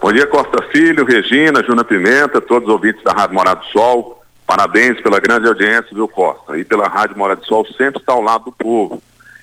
Bom 0.00 0.12
dia, 0.12 0.28
Costa 0.28 0.62
Filho, 0.70 1.04
Regina, 1.04 1.64
Juna 1.64 1.82
Pimenta, 1.82 2.40
todos 2.40 2.68
os 2.68 2.72
ouvintes 2.72 3.02
da 3.02 3.10
Rádio 3.10 3.34
Morado 3.34 3.62
do 3.62 3.66
Sol. 3.72 4.22
Parabéns 4.46 5.00
pela 5.00 5.18
grande 5.18 5.48
audiência, 5.48 5.88
viu, 5.92 6.06
Costa? 6.06 6.56
E 6.56 6.64
pela 6.64 6.86
Rádio 6.86 7.18
Morado 7.18 7.40
do 7.40 7.46
Sol 7.48 7.66
sempre 7.76 8.00
está 8.00 8.12
ao 8.12 8.22
lado 8.22 8.44
do 8.44 8.52
povo. 8.52 9.02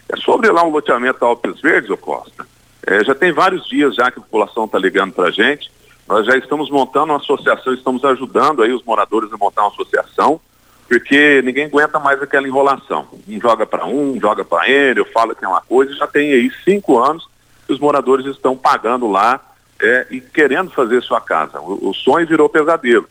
É 0.10 0.18
sobre 0.18 0.52
lá 0.52 0.63
um 0.63 0.70
loteamento 0.70 1.20
da 1.20 1.26
Alpes 1.26 1.60
Verdes, 1.62 1.89
ô 1.89 1.98
Costa. 1.98 2.46
É, 2.86 3.04
já 3.04 3.15
tem 3.15 3.32
vários 3.32 3.68
dias 3.68 3.96
já 3.96 4.12
que 4.12 4.20
a 4.20 4.22
população 4.22 4.65
está 4.65 4.78
ligando 4.78 5.13
para 5.13 5.30
a 5.30 5.32
gente. 5.32 5.72
Nós 6.08 6.26
já 6.26 6.38
estamos 6.38 6.70
montando 6.70 7.12
uma 7.12 7.18
associação, 7.18 7.74
estamos 7.74 8.06
ajudando 8.06 8.62
aí 8.62 8.72
os 8.72 8.84
moradores 8.84 9.34
a 9.34 9.38
montar 9.38 9.63
uma 9.63 9.72
associação, 9.72 10.39
porque 10.88 11.41
ninguém 11.44 11.65
aguenta 11.65 11.98
mais 11.98 12.22
aquela 12.22 12.48
enrolação. 12.48 13.08
Um 13.28 13.41
joga 13.41 13.65
para 13.65 13.88
um, 13.88 14.20
joga 14.20 14.46
para 14.46 14.70
ele, 14.70 15.00
eu 15.00 15.06
falo 15.06 15.36
que 15.36 15.44
é 15.44 15.48
uma 15.48 15.62
coisa, 15.62 15.96
já 15.96 16.06
tem 16.06 16.32
aí 16.32 16.52
cinco 16.63 17.00
anos 17.00 17.28
que 17.65 17.74
os 17.74 17.80
moradores 17.80 18.28
estão 18.28 18.56
pagando 18.56 19.10
lá 19.10 19.41
é, 19.82 20.06
e 20.12 20.22
querendo 20.22 20.70
fazer 20.70 21.02
sua 21.02 21.20
casa. 21.20 21.60
O, 21.60 21.89
o 21.89 21.94
sonho 21.96 22.28
virou 22.28 22.48
pesadelo. 22.48 23.10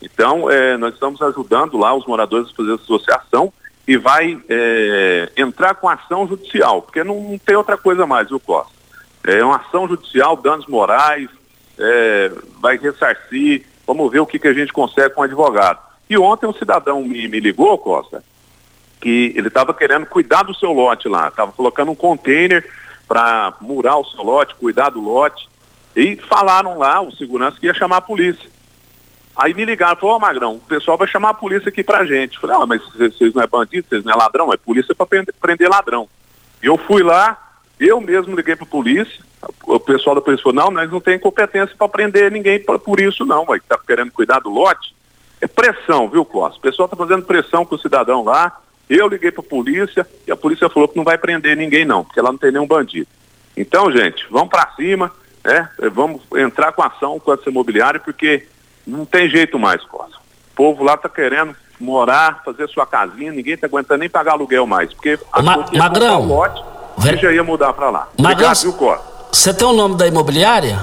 Então, 0.00 0.48
é, 0.48 0.76
nós 0.76 0.94
estamos 0.94 1.20
ajudando 1.22 1.76
lá 1.76 1.92
os 1.94 2.06
moradores 2.06 2.48
a 2.50 2.54
fazer 2.54 2.74
essa 2.74 2.82
associação 2.84 3.52
e 3.86 3.96
vai 3.96 4.38
é, 4.48 5.30
entrar 5.36 5.74
com 5.74 5.88
ação 5.88 6.26
judicial, 6.26 6.82
porque 6.82 7.04
não, 7.04 7.20
não, 7.20 7.38
tem 7.38 7.54
outra 7.54 7.76
coisa 7.76 8.06
mais, 8.06 8.28
viu, 8.28 8.40
Costa? 8.40 8.72
É 9.24 9.44
uma 9.44 9.56
ação 9.56 9.86
judicial, 9.88 10.36
danos 10.36 10.66
morais, 10.66 11.28
é, 11.78 12.32
vai 12.60 12.76
ressarcir, 12.76 13.64
vamos 13.86 14.10
ver 14.10 14.20
o 14.20 14.26
que, 14.26 14.38
que 14.38 14.48
a 14.48 14.54
gente 14.54 14.72
consegue 14.72 15.14
com 15.14 15.20
o 15.20 15.24
advogado. 15.24 15.78
E 16.08 16.18
ontem 16.18 16.46
um 16.46 16.52
cidadão 16.52 17.02
me, 17.02 17.28
me 17.28 17.40
ligou, 17.40 17.78
Costa, 17.78 18.24
que 19.00 19.32
ele 19.36 19.48
estava 19.48 19.72
querendo 19.72 20.06
cuidar 20.06 20.42
do 20.42 20.54
seu 20.54 20.72
lote 20.72 21.08
lá, 21.08 21.28
estava 21.28 21.52
colocando 21.52 21.92
um 21.92 21.96
container 21.96 22.68
para 23.06 23.54
murar 23.60 23.98
o 23.98 24.04
seu 24.04 24.22
lote, 24.22 24.54
cuidar 24.56 24.90
do 24.90 25.00
lote, 25.00 25.48
e 25.94 26.16
falaram 26.16 26.76
lá, 26.76 27.00
o 27.00 27.12
segurança, 27.12 27.58
que 27.58 27.66
ia 27.66 27.74
chamar 27.74 27.98
a 27.98 28.02
polícia. 28.02 28.50
Aí 29.36 29.52
me 29.52 29.64
ligaram, 29.66 29.96
falou, 29.96 30.14
ô 30.14 30.16
oh, 30.16 30.20
Magrão, 30.20 30.54
o 30.54 30.60
pessoal 30.60 30.96
vai 30.96 31.06
chamar 31.06 31.30
a 31.30 31.34
polícia 31.34 31.68
aqui 31.68 31.84
pra 31.84 32.06
gente. 32.06 32.38
Falei, 32.38 32.56
ah, 32.56 32.64
mas 32.66 32.82
vocês 32.94 33.34
não 33.34 33.42
é 33.42 33.46
bandido, 33.46 33.86
vocês 33.86 34.02
não 34.02 34.12
é 34.12 34.16
ladrão, 34.16 34.52
é 34.52 34.56
polícia 34.56 34.94
para 34.94 35.06
prender 35.38 35.68
ladrão. 35.68 36.08
E 36.62 36.66
eu 36.66 36.78
fui 36.78 37.02
lá, 37.02 37.38
eu 37.78 38.00
mesmo 38.00 38.34
liguei 38.34 38.56
pra 38.56 38.64
polícia, 38.64 39.22
o 39.64 39.78
pessoal 39.78 40.16
da 40.16 40.22
polícia 40.22 40.42
falou, 40.42 40.64
não, 40.64 40.70
nós 40.70 40.90
não 40.90 41.00
tem 41.00 41.18
competência 41.18 41.76
para 41.76 41.88
prender 41.88 42.32
ninguém 42.32 42.58
pra, 42.58 42.78
por 42.78 42.98
isso 42.98 43.26
não, 43.26 43.44
vai 43.44 43.60
tá 43.60 43.78
querendo 43.86 44.10
cuidar 44.10 44.40
do 44.40 44.48
lote. 44.48 44.96
É 45.38 45.46
pressão, 45.46 46.08
viu, 46.08 46.24
Costa? 46.24 46.58
O 46.58 46.62
pessoal 46.62 46.88
tá 46.88 46.96
fazendo 46.96 47.26
pressão 47.26 47.66
com 47.66 47.74
o 47.74 47.78
cidadão 47.78 48.24
lá, 48.24 48.58
eu 48.88 49.06
liguei 49.06 49.30
pra 49.30 49.42
polícia 49.42 50.06
e 50.26 50.32
a 50.32 50.36
polícia 50.36 50.70
falou 50.70 50.88
que 50.88 50.96
não 50.96 51.04
vai 51.04 51.18
prender 51.18 51.56
ninguém 51.56 51.84
não, 51.84 52.02
porque 52.02 52.20
lá 52.22 52.32
não 52.32 52.38
tem 52.38 52.52
nenhum 52.52 52.66
bandido. 52.66 53.08
Então, 53.54 53.92
gente, 53.92 54.26
vamos 54.30 54.48
para 54.48 54.72
cima, 54.76 55.12
né? 55.44 55.68
Vamos 55.92 56.22
entrar 56.36 56.72
com 56.72 56.82
ação 56.82 57.20
com 57.20 57.34
essa 57.34 57.50
imobiliária, 57.50 58.00
porque 58.00 58.46
não 58.86 59.04
tem 59.04 59.28
jeito 59.28 59.58
mais, 59.58 59.82
Costa. 59.84 60.16
povo 60.54 60.84
lá 60.84 60.96
tá 60.96 61.08
querendo 61.08 61.54
morar, 61.78 62.42
fazer 62.44 62.68
sua 62.68 62.86
casinha, 62.86 63.32
ninguém 63.32 63.56
tá 63.56 63.66
aguentando 63.66 64.00
nem 64.00 64.08
pagar 64.08 64.32
aluguel 64.32 64.66
mais, 64.66 64.92
porque 64.92 65.18
a 65.32 65.42
Ma- 65.42 65.66
Magrão. 65.74 66.22
um 66.22 66.26
lote 66.26 66.62
e 67.12 67.16
já 67.18 67.32
ia 67.32 67.44
mudar 67.44 67.72
para 67.74 67.90
lá. 67.90 68.08
Magrão, 68.18 68.50
você 69.30 69.52
tem 69.52 69.66
o 69.68 69.72
nome 69.72 69.96
da 69.96 70.06
imobiliária? 70.06 70.78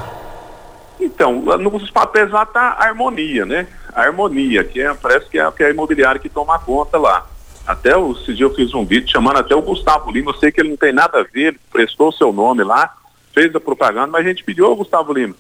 Então, 1.00 1.34
nos 1.58 1.90
papéis 1.90 2.30
lá 2.32 2.46
tá 2.46 2.78
a 2.80 2.86
harmonia, 2.86 3.46
né? 3.46 3.68
A 3.94 4.02
harmonia, 4.04 4.64
que 4.64 4.80
é, 4.82 4.94
parece 4.94 5.28
que 5.30 5.40
é, 5.40 5.52
que 5.52 5.64
é 5.64 5.68
a 5.68 5.70
imobiliária 5.72 6.20
que 6.20 6.30
toma 6.30 6.58
conta 6.60 6.98
lá. 6.98 7.26
Até 7.66 7.96
o, 7.98 8.12
esse 8.14 8.34
dia 8.34 8.46
eu 8.46 8.54
fiz 8.54 8.74
um 8.74 8.86
vídeo 8.86 9.10
chamando 9.12 9.38
até 9.40 9.56
o 9.56 9.62
Gustavo 9.62 10.12
Lima, 10.12 10.32
eu 10.32 10.36
sei 10.36 10.52
que 10.52 10.62
ele 10.62 10.70
não 10.70 10.78
tem 10.78 10.94
nada 10.94 11.20
a 11.20 11.24
ver, 11.24 11.48
ele 11.48 11.60
prestou 11.72 12.10
o 12.10 12.14
seu 12.14 12.32
nome 12.32 12.64
lá, 12.64 12.94
fez 13.34 13.54
a 13.56 13.60
propaganda, 13.60 14.08
mas 14.08 14.26
a 14.26 14.30
gente 14.30 14.44
pediu, 14.44 14.70
ô 14.70 14.76
Gustavo 14.76 15.14
Lima, 15.14 15.34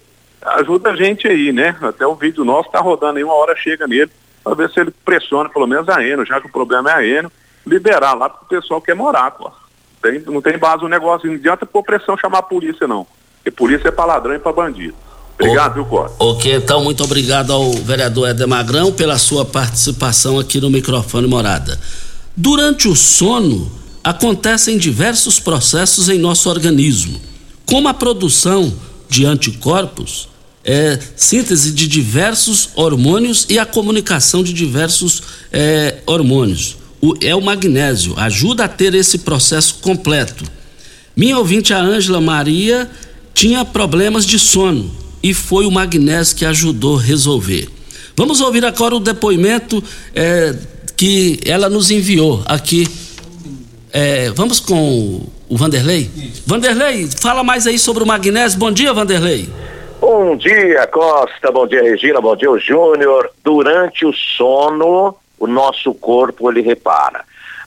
ajuda 0.45 0.91
a 0.91 0.95
gente 0.95 1.27
aí, 1.27 1.51
né? 1.51 1.75
Até 1.81 2.05
o 2.05 2.15
vídeo 2.15 2.43
nosso 2.43 2.69
tá 2.69 2.79
rodando 2.79 3.17
aí, 3.17 3.23
uma 3.23 3.33
hora 3.33 3.55
chega 3.55 3.87
nele, 3.87 4.11
para 4.43 4.55
ver 4.55 4.69
se 4.69 4.79
ele 4.79 4.93
pressiona 5.03 5.49
pelo 5.49 5.67
menos 5.67 5.87
a 5.89 6.03
Eno, 6.03 6.25
já 6.25 6.39
que 6.39 6.47
o 6.47 6.51
problema 6.51 6.91
é 6.91 6.93
a 6.93 7.05
Eno, 7.05 7.31
liberar 7.65 8.13
lá 8.13 8.29
porque 8.29 8.55
o 8.55 8.61
pessoal 8.61 8.81
quer 8.81 8.95
morar, 8.95 9.31
pô. 9.31 9.51
Tem, 10.01 10.19
não 10.19 10.41
tem 10.41 10.57
base 10.57 10.83
no 10.83 10.89
negócio, 10.89 11.29
não 11.29 11.35
adianta 11.35 11.65
pôr 11.65 11.81
pressão 11.83 12.17
chamar 12.17 12.39
a 12.39 12.43
polícia 12.43 12.87
não, 12.87 13.07
porque 13.37 13.51
polícia 13.51 13.87
é 13.87 13.91
pra 13.91 14.05
ladrão 14.05 14.35
e 14.35 14.39
pra 14.39 14.51
bandido. 14.51 14.95
Obrigado, 15.39 15.73
viu, 15.75 15.85
Costa? 15.85 16.15
Ok, 16.19 16.53
então 16.53 16.83
muito 16.83 17.03
obrigado 17.03 17.51
ao 17.51 17.71
vereador 17.71 18.29
Éder 18.29 18.47
Magrão 18.47 18.91
pela 18.91 19.17
sua 19.17 19.43
participação 19.43 20.37
aqui 20.37 20.59
no 20.61 20.69
microfone 20.69 21.27
Morada. 21.27 21.79
Durante 22.35 22.87
o 22.87 22.95
sono, 22.95 23.71
acontecem 24.03 24.77
diversos 24.77 25.39
processos 25.39 26.09
em 26.09 26.19
nosso 26.19 26.49
organismo, 26.49 27.19
como 27.65 27.87
a 27.87 27.93
produção 27.93 28.73
de 29.09 29.25
anticorpos, 29.25 30.29
é, 30.65 30.97
síntese 31.15 31.71
de 31.71 31.87
diversos 31.87 32.69
hormônios 32.75 33.45
e 33.49 33.59
a 33.59 33.65
comunicação 33.65 34.43
de 34.43 34.53
diversos 34.53 35.21
é, 35.51 35.97
hormônios. 36.05 36.77
O- 37.01 37.15
é 37.21 37.35
o 37.35 37.41
magnésio, 37.41 38.13
ajuda 38.17 38.63
a 38.65 38.67
ter 38.67 38.93
esse 38.95 39.19
processo 39.19 39.75
completo. 39.81 40.45
Minha 41.15 41.37
ouvinte, 41.37 41.73
a 41.73 41.79
Ângela 41.81 42.21
Maria, 42.21 42.89
tinha 43.33 43.65
problemas 43.65 44.25
de 44.25 44.39
sono 44.39 44.89
e 45.21 45.33
foi 45.33 45.65
o 45.65 45.71
magnésio 45.71 46.35
que 46.35 46.45
ajudou 46.45 46.97
a 46.97 47.01
resolver. 47.01 47.67
Vamos 48.15 48.39
ouvir 48.41 48.63
agora 48.63 48.95
o 48.95 48.99
depoimento 48.99 49.83
eh, 50.15 50.55
que 50.95 51.39
ela 51.45 51.67
nos 51.69 51.91
enviou 51.91 52.41
aqui. 52.45 52.87
Eh, 53.91 54.31
vamos 54.35 54.59
com 54.59 55.21
o 55.49 55.57
Vanderlei? 55.57 56.09
Vanderlei, 56.45 57.09
fala 57.19 57.43
mais 57.43 57.67
aí 57.67 57.77
sobre 57.77 58.03
o 58.03 58.07
magnésio. 58.07 58.57
Bom 58.59 58.71
dia, 58.71 58.93
Vanderlei. 58.93 59.49
Bom 60.05 60.35
dia, 60.35 60.85
Costa. 60.87 61.49
Bom 61.49 61.65
dia, 61.65 61.81
Regina. 61.81 62.19
Bom 62.19 62.35
dia, 62.35 62.49
Júnior. 62.57 63.31
Durante 63.41 64.05
o 64.05 64.11
sono, 64.11 65.15
o 65.39 65.47
nosso 65.47 65.93
corpo 65.93 66.51
ele 66.51 66.59
repara. 66.59 67.23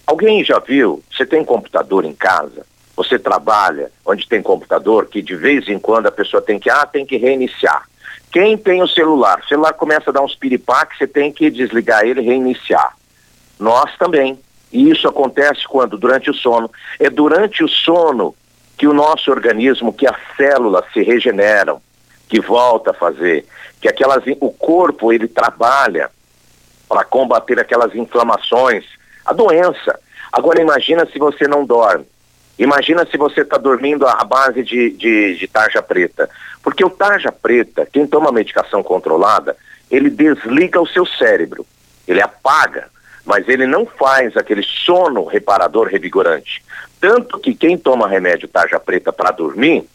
Alguém 0.07 0.45
já 0.45 0.59
viu? 0.59 1.03
Você 1.11 1.25
tem 1.25 1.43
computador 1.43 2.05
em 2.05 2.13
casa? 2.13 2.67
Você 2.95 3.19
trabalha 3.19 3.91
onde 4.05 4.29
tem 4.29 4.43
computador 4.43 5.07
que 5.07 5.23
de 5.23 5.35
vez 5.35 5.67
em 5.67 5.79
quando 5.79 6.09
a 6.09 6.13
pessoa 6.13 6.43
tem 6.43 6.59
que 6.59 6.69
ah, 6.69 6.85
tem 6.85 7.07
que 7.07 7.17
reiniciar. 7.17 7.89
Quem 8.31 8.59
tem 8.59 8.83
o 8.83 8.89
celular? 8.89 9.41
O 9.43 9.49
celular 9.49 9.73
começa 9.73 10.11
a 10.11 10.13
dar 10.13 10.21
uns 10.21 10.35
piripaques, 10.35 10.99
você 10.99 11.07
tem 11.07 11.33
que 11.33 11.51
desligar 11.51 12.05
ele 12.05 12.21
e 12.21 12.27
reiniciar. 12.27 12.95
Nós 13.59 13.97
também. 13.97 14.39
E 14.71 14.91
isso 14.91 15.09
acontece 15.09 15.67
quando? 15.67 15.97
Durante 15.97 16.29
o 16.29 16.35
sono. 16.35 16.71
É 17.01 17.09
durante 17.09 17.65
o 17.65 17.69
sono 17.69 18.35
que 18.77 18.87
o 18.87 18.93
nosso 18.93 19.31
organismo, 19.31 19.91
que 19.91 20.07
as 20.07 20.19
células 20.37 20.85
se 20.93 21.03
regeneram, 21.03 21.81
que 22.29 22.41
volta 22.41 22.91
a 22.91 22.95
fazer, 22.95 23.47
que 23.81 23.89
aquelas, 23.89 24.23
o 24.41 24.51
corpo 24.51 25.13
ele 25.13 25.29
trabalha 25.29 26.11
para 26.89 27.05
combater 27.05 27.59
aquelas 27.59 27.95
inflamações, 27.95 28.85
a 29.25 29.33
doença. 29.33 29.99
Agora 30.33 30.61
imagina 30.61 31.07
se 31.07 31.19
você 31.19 31.47
não 31.47 31.65
dorme. 31.65 32.07
Imagina 32.59 33.07
se 33.07 33.19
você 33.19 33.43
está 33.43 33.59
dormindo 33.59 34.07
à 34.07 34.25
base 34.25 34.63
de, 34.63 34.91
de, 34.91 35.37
de 35.37 35.49
tarja 35.49 35.83
preta. 35.83 36.29
Porque 36.63 36.85
o 36.85 36.91
tarja 36.91 37.31
preta, 37.31 37.87
quem 37.87 38.07
toma 38.07 38.33
medicação 38.33 38.83
controlada, 38.83 39.57
ele 39.91 40.09
desliga 40.09 40.81
o 40.81 40.87
seu 40.87 41.05
cérebro. 41.05 41.67
Ele 42.09 42.23
apaga, 42.23 42.89
mas 43.25 43.49
ele 43.49 43.67
não 43.67 43.85
faz 43.85 44.37
aquele 44.37 44.63
sono 44.63 45.25
reparador 45.25 45.89
revigorante. 45.89 46.63
Tanto 46.99 47.39
que 47.39 47.55
quem 47.55 47.77
toma 47.77 48.09
remédio 48.09 48.49
tarja 48.49 48.81
preta 48.81 49.13
para 49.13 49.31
dormir, 49.31 49.87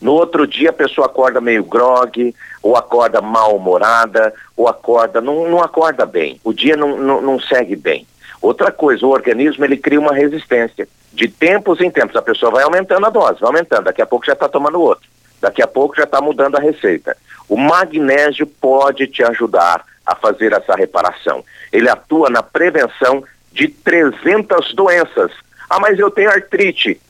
no 0.00 0.12
outro 0.12 0.46
dia 0.46 0.70
a 0.70 0.72
pessoa 0.72 1.06
acorda 1.06 1.40
meio 1.40 1.62
grogue, 1.62 2.34
ou 2.62 2.76
acorda 2.76 3.20
mal-humorada, 3.20 4.32
ou 4.56 4.66
acorda, 4.66 5.20
não, 5.20 5.48
não 5.48 5.62
acorda 5.62 6.06
bem. 6.06 6.40
O 6.42 6.52
dia 6.52 6.76
não, 6.76 6.96
não, 6.96 7.20
não 7.20 7.40
segue 7.40 7.76
bem. 7.76 8.06
Outra 8.40 8.72
coisa, 8.72 9.04
o 9.04 9.10
organismo 9.10 9.64
ele 9.64 9.76
cria 9.76 10.00
uma 10.00 10.14
resistência. 10.14 10.88
De 11.12 11.28
tempos 11.28 11.80
em 11.80 11.90
tempos, 11.90 12.16
a 12.16 12.22
pessoa 12.22 12.52
vai 12.52 12.64
aumentando 12.64 13.04
a 13.04 13.10
dose, 13.10 13.40
vai 13.40 13.48
aumentando, 13.48 13.84
daqui 13.84 14.00
a 14.00 14.06
pouco 14.06 14.24
já 14.24 14.32
está 14.32 14.48
tomando 14.48 14.80
outro. 14.80 15.06
Daqui 15.40 15.62
a 15.62 15.66
pouco 15.66 15.96
já 15.96 16.04
está 16.04 16.20
mudando 16.20 16.56
a 16.56 16.60
receita. 16.60 17.16
O 17.48 17.56
magnésio 17.56 18.46
pode 18.46 19.06
te 19.06 19.22
ajudar 19.22 19.84
a 20.06 20.14
fazer 20.14 20.52
essa 20.52 20.74
reparação. 20.74 21.44
Ele 21.72 21.88
atua 21.88 22.30
na 22.30 22.42
prevenção 22.42 23.22
de 23.52 23.68
300 23.68 24.74
doenças. 24.74 25.32
Ah, 25.68 25.80
mas 25.80 25.98
eu 25.98 26.10
tenho 26.10 26.30
artrite, 26.30 27.00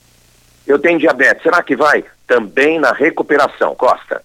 eu 0.70 0.78
tenho 0.78 0.98
diabetes. 0.98 1.42
Será 1.42 1.62
que 1.62 1.76
vai? 1.76 2.04
Também 2.26 2.78
na 2.78 2.92
recuperação, 2.92 3.74
Costa. 3.74 4.22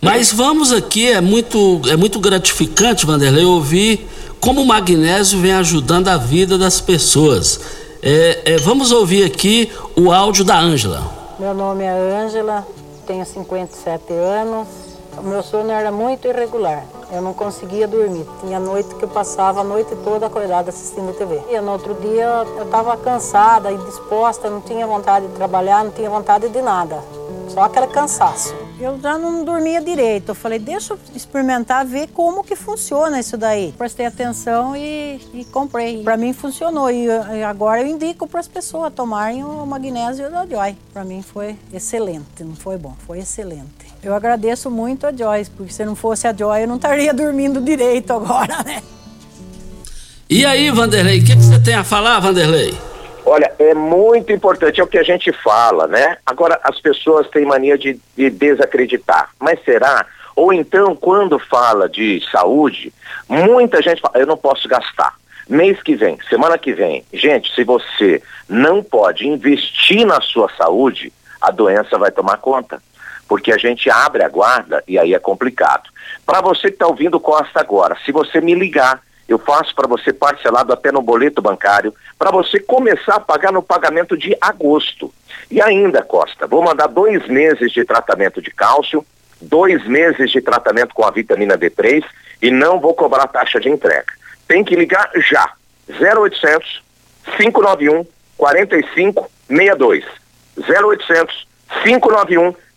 Mas 0.00 0.32
vamos 0.32 0.72
aqui, 0.72 1.10
é 1.10 1.20
muito, 1.20 1.80
é 1.88 1.96
muito 1.96 2.18
gratificante, 2.18 3.06
Vanderlei, 3.06 3.44
ouvir 3.44 4.06
como 4.40 4.60
o 4.60 4.66
magnésio 4.66 5.38
vem 5.38 5.52
ajudando 5.52 6.08
a 6.08 6.16
vida 6.16 6.58
das 6.58 6.80
pessoas. 6.80 7.60
É, 8.02 8.54
é, 8.54 8.56
vamos 8.56 8.90
ouvir 8.90 9.24
aqui 9.24 9.70
o 9.96 10.10
áudio 10.10 10.44
da 10.44 10.58
Ângela. 10.58 11.08
Meu 11.38 11.54
nome 11.54 11.84
é 11.84 11.90
Ângela, 11.90 12.66
tenho 13.06 13.24
57 13.24 14.12
anos. 14.12 14.91
O 15.22 15.24
meu 15.28 15.40
sono 15.40 15.70
era 15.70 15.92
muito 15.92 16.26
irregular. 16.26 16.84
Eu 17.12 17.22
não 17.22 17.32
conseguia 17.32 17.86
dormir. 17.86 18.26
Tinha 18.40 18.58
noite 18.58 18.92
que 18.96 19.04
eu 19.04 19.08
passava 19.08 19.60
a 19.60 19.64
noite 19.64 19.94
toda 20.02 20.26
acordada 20.26 20.70
assistindo 20.70 21.16
TV. 21.16 21.40
E 21.48 21.60
no 21.60 21.70
outro 21.70 21.94
dia 21.94 22.44
eu 22.56 22.64
estava 22.64 22.96
cansada 22.96 23.70
e 23.70 23.78
disposta, 23.78 24.50
não 24.50 24.60
tinha 24.60 24.84
vontade 24.84 25.28
de 25.28 25.34
trabalhar, 25.34 25.84
não 25.84 25.92
tinha 25.92 26.10
vontade 26.10 26.48
de 26.48 26.60
nada. 26.60 27.00
Só 27.48 27.60
aquele 27.60 27.86
cansaço. 27.86 28.52
Eu 28.80 28.98
já 28.98 29.16
não 29.16 29.44
dormia 29.44 29.80
direito. 29.80 30.30
Eu 30.30 30.34
falei, 30.34 30.58
deixa 30.58 30.94
eu 30.94 30.98
experimentar, 31.14 31.86
ver 31.86 32.08
como 32.08 32.42
que 32.42 32.56
funciona 32.56 33.20
isso 33.20 33.36
daí. 33.36 33.72
Prestei 33.78 34.06
atenção 34.06 34.74
e, 34.74 35.20
e 35.32 35.44
comprei. 35.52 36.02
Para 36.02 36.16
mim 36.16 36.32
funcionou 36.32 36.90
e, 36.90 37.06
e 37.06 37.44
agora 37.44 37.80
eu 37.80 37.86
indico 37.86 38.26
para 38.26 38.40
as 38.40 38.48
pessoas 38.48 38.92
tomarem 38.92 39.44
o 39.44 39.64
magnésio 39.64 40.28
da 40.32 40.44
Joy. 40.44 40.76
Para 40.92 41.04
mim 41.04 41.22
foi 41.22 41.56
excelente, 41.72 42.42
não 42.42 42.56
foi 42.56 42.76
bom, 42.76 42.94
foi 43.06 43.20
excelente. 43.20 43.91
Eu 44.02 44.14
agradeço 44.14 44.68
muito 44.68 45.06
a 45.06 45.12
Joyce, 45.12 45.50
porque 45.50 45.72
se 45.72 45.84
não 45.84 45.94
fosse 45.94 46.26
a 46.26 46.32
Joy 46.32 46.62
eu 46.62 46.68
não 46.68 46.76
estaria 46.76 47.14
dormindo 47.14 47.60
direito 47.60 48.12
agora, 48.12 48.62
né? 48.64 48.82
E 50.28 50.44
aí, 50.44 50.70
Vanderlei, 50.70 51.20
o 51.20 51.24
que, 51.24 51.36
que 51.36 51.42
você 51.42 51.62
tem 51.62 51.74
a 51.74 51.84
falar, 51.84 52.18
Vanderlei? 52.18 52.74
Olha, 53.24 53.52
é 53.58 53.74
muito 53.74 54.32
importante, 54.32 54.80
é 54.80 54.84
o 54.84 54.86
que 54.86 54.98
a 54.98 55.02
gente 55.02 55.30
fala, 55.30 55.86
né? 55.86 56.16
Agora, 56.26 56.58
as 56.64 56.80
pessoas 56.80 57.28
têm 57.28 57.44
mania 57.44 57.78
de, 57.78 58.00
de 58.16 58.30
desacreditar. 58.30 59.30
Mas 59.38 59.62
será? 59.62 60.04
Ou 60.34 60.52
então, 60.52 60.96
quando 60.96 61.38
fala 61.38 61.88
de 61.88 62.20
saúde, 62.32 62.92
muita 63.28 63.80
gente 63.82 64.00
fala, 64.00 64.18
eu 64.18 64.26
não 64.26 64.36
posso 64.36 64.66
gastar. 64.66 65.14
Mês 65.48 65.80
que 65.82 65.94
vem, 65.94 66.18
semana 66.28 66.56
que 66.56 66.72
vem, 66.72 67.04
gente, 67.12 67.54
se 67.54 67.62
você 67.62 68.22
não 68.48 68.82
pode 68.82 69.28
investir 69.28 70.04
na 70.06 70.20
sua 70.20 70.48
saúde, 70.56 71.12
a 71.40 71.50
doença 71.50 71.98
vai 71.98 72.10
tomar 72.10 72.38
conta. 72.38 72.82
Porque 73.32 73.50
a 73.50 73.56
gente 73.56 73.88
abre 73.88 74.22
a 74.22 74.28
guarda 74.28 74.84
e 74.86 74.98
aí 74.98 75.14
é 75.14 75.18
complicado. 75.18 75.88
Para 76.26 76.42
você 76.42 76.68
que 76.68 76.74
está 76.74 76.86
ouvindo 76.86 77.18
Costa 77.18 77.60
agora, 77.60 77.96
se 78.04 78.12
você 78.12 78.42
me 78.42 78.54
ligar, 78.54 79.00
eu 79.26 79.38
faço 79.38 79.74
para 79.74 79.88
você 79.88 80.12
parcelado 80.12 80.70
até 80.70 80.92
no 80.92 81.00
boleto 81.00 81.40
bancário, 81.40 81.94
para 82.18 82.30
você 82.30 82.60
começar 82.60 83.14
a 83.14 83.20
pagar 83.20 83.50
no 83.50 83.62
pagamento 83.62 84.18
de 84.18 84.36
agosto. 84.38 85.10
E 85.50 85.62
ainda, 85.62 86.02
Costa, 86.02 86.46
vou 86.46 86.62
mandar 86.62 86.88
dois 86.88 87.26
meses 87.26 87.72
de 87.72 87.86
tratamento 87.86 88.42
de 88.42 88.50
cálcio, 88.50 89.02
dois 89.40 89.82
meses 89.86 90.30
de 90.30 90.42
tratamento 90.42 90.92
com 90.94 91.02
a 91.02 91.10
vitamina 91.10 91.56
D3 91.56 92.04
e 92.42 92.50
não 92.50 92.78
vou 92.78 92.92
cobrar 92.92 93.26
taxa 93.28 93.58
de 93.58 93.70
entrega. 93.70 94.12
Tem 94.46 94.62
que 94.62 94.76
ligar 94.76 95.10
já. 95.16 95.52
0800 95.88 96.82
591 97.38 98.06
4562. 98.36 100.04
0800 100.68 101.46
591 101.82 102.52
4562. 102.52 102.71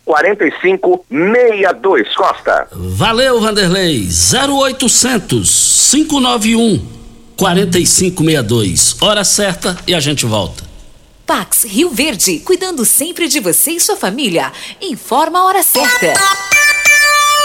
Costa. 2.14 2.68
Valeu, 2.72 3.40
Vanderlei. 3.40 4.08
0800 4.08 5.90
591 5.90 6.86
4562. 7.36 8.96
Hora 9.02 9.24
certa 9.24 9.76
e 9.86 9.94
a 9.94 10.00
gente 10.00 10.24
volta. 10.24 10.64
Pax 11.26 11.64
Rio 11.64 11.90
Verde, 11.90 12.38
cuidando 12.38 12.84
sempre 12.84 13.26
de 13.26 13.40
você 13.40 13.72
e 13.72 13.80
sua 13.80 13.96
família. 13.96 14.52
Informa 14.80 15.40
a 15.40 15.44
hora 15.44 15.62
certa. 15.62 16.06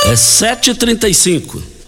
É 0.06 0.14
7h35. 0.14 1.81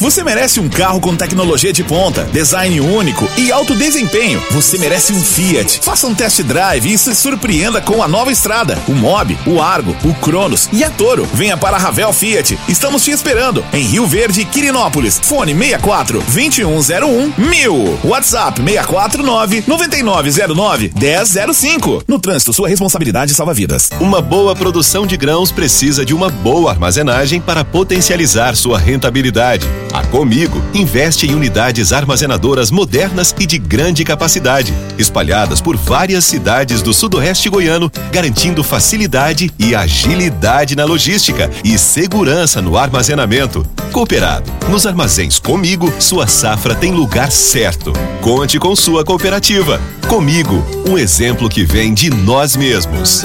Você 0.00 0.22
merece 0.22 0.60
um 0.60 0.68
carro 0.68 1.00
com 1.00 1.16
tecnologia 1.16 1.72
de 1.72 1.82
ponta, 1.82 2.22
design 2.26 2.80
único 2.80 3.28
e 3.36 3.50
alto 3.50 3.74
desempenho. 3.74 4.40
Você 4.52 4.78
merece 4.78 5.12
um 5.12 5.20
Fiat. 5.20 5.80
Faça 5.82 6.06
um 6.06 6.14
test 6.14 6.40
drive 6.42 6.92
e 6.92 6.96
se 6.96 7.12
surpreenda 7.16 7.80
com 7.80 8.00
a 8.00 8.06
nova 8.06 8.30
estrada, 8.30 8.78
o 8.86 8.92
Mob, 8.92 9.36
o 9.44 9.60
Argo, 9.60 9.96
o 10.04 10.14
Cronos 10.14 10.68
e 10.72 10.84
a 10.84 10.90
Toro. 10.90 11.26
Venha 11.34 11.56
para 11.56 11.76
a 11.76 11.80
Ravel 11.80 12.12
Fiat. 12.12 12.56
Estamos 12.68 13.02
te 13.02 13.10
esperando 13.10 13.64
em 13.72 13.82
Rio 13.82 14.06
Verde, 14.06 14.44
Quirinópolis. 14.44 15.18
Fone 15.20 15.52
64 15.52 16.20
2101 16.20 17.32
1000. 17.36 17.98
WhatsApp 18.04 18.62
649 18.62 19.64
9909 19.66 20.92
1005. 20.94 22.04
No 22.06 22.20
trânsito, 22.20 22.52
sua 22.52 22.68
responsabilidade 22.68 23.34
salva 23.34 23.52
vidas. 23.52 23.90
Uma 23.98 24.22
boa 24.22 24.54
produção 24.54 25.04
de 25.04 25.16
grãos 25.16 25.50
precisa 25.50 26.04
de 26.04 26.14
uma 26.14 26.30
boa 26.30 26.70
armazenagem 26.70 27.40
para 27.40 27.64
potencializar 27.64 28.54
sua 28.54 28.78
rentabilidade. 28.78 29.66
A 29.92 30.04
Comigo 30.06 30.62
investe 30.74 31.26
em 31.26 31.34
unidades 31.34 31.92
armazenadoras 31.92 32.70
modernas 32.70 33.34
e 33.38 33.46
de 33.46 33.58
grande 33.58 34.04
capacidade, 34.04 34.72
espalhadas 34.98 35.60
por 35.60 35.76
várias 35.76 36.24
cidades 36.24 36.82
do 36.82 36.92
sudoeste 36.92 37.48
goiano, 37.48 37.90
garantindo 38.12 38.62
facilidade 38.62 39.50
e 39.58 39.74
agilidade 39.74 40.76
na 40.76 40.84
logística 40.84 41.50
e 41.64 41.78
segurança 41.78 42.60
no 42.60 42.76
armazenamento. 42.76 43.66
Cooperado. 43.92 44.50
Nos 44.68 44.86
armazéns 44.86 45.38
Comigo, 45.38 45.92
sua 45.98 46.26
safra 46.26 46.74
tem 46.74 46.92
lugar 46.92 47.30
certo. 47.30 47.92
Conte 48.20 48.58
com 48.58 48.76
sua 48.76 49.04
cooperativa. 49.04 49.80
Comigo, 50.08 50.64
um 50.86 50.98
exemplo 50.98 51.48
que 51.48 51.64
vem 51.64 51.94
de 51.94 52.10
nós 52.10 52.54
mesmos. 52.54 53.24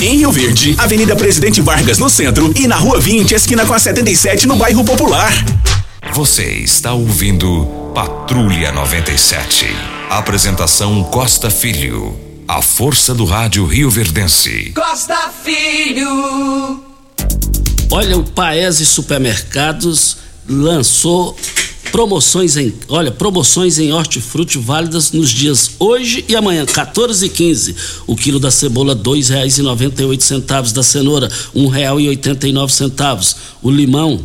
Em 0.00 0.16
Rio 0.16 0.30
Verde, 0.30 0.76
Avenida 0.78 1.16
Presidente 1.16 1.60
Vargas 1.60 1.98
no 1.98 2.08
centro 2.08 2.52
e 2.54 2.68
na 2.68 2.76
Rua 2.76 3.00
20, 3.00 3.34
esquina 3.34 3.66
com 3.66 3.74
a 3.74 3.78
77 3.80 4.46
no 4.46 4.54
bairro 4.54 4.84
Popular. 4.84 5.32
Você 6.12 6.44
está 6.44 6.92
ouvindo 6.92 7.66
Patrulha 7.92 8.70
97. 8.70 9.66
Apresentação 10.08 11.02
Costa 11.02 11.50
Filho. 11.50 12.16
A 12.46 12.62
força 12.62 13.12
do 13.12 13.24
rádio 13.24 13.66
Rio 13.66 13.90
Verdense. 13.90 14.72
Costa 14.72 15.32
Filho. 15.44 16.80
Olha, 17.90 18.18
o 18.18 18.22
Paese 18.22 18.86
Supermercados 18.86 20.18
lançou 20.48 21.36
promoções 21.90 22.56
em, 22.56 22.72
olha, 22.88 23.10
promoções 23.10 23.78
em 23.78 23.92
hortifruti 23.92 24.58
válidas 24.58 25.12
nos 25.12 25.30
dias 25.30 25.72
hoje 25.78 26.24
e 26.28 26.36
amanhã, 26.36 26.64
14 26.64 27.26
e 27.26 27.28
15. 27.28 27.76
O 28.06 28.16
quilo 28.16 28.38
da 28.38 28.50
cebola, 28.50 28.94
oito 30.04 30.24
centavos, 30.24 30.72
da 30.72 30.82
cenoura, 30.82 31.30
nove 32.52 32.72
centavos. 32.72 33.36
O 33.62 33.70
limão, 33.70 34.20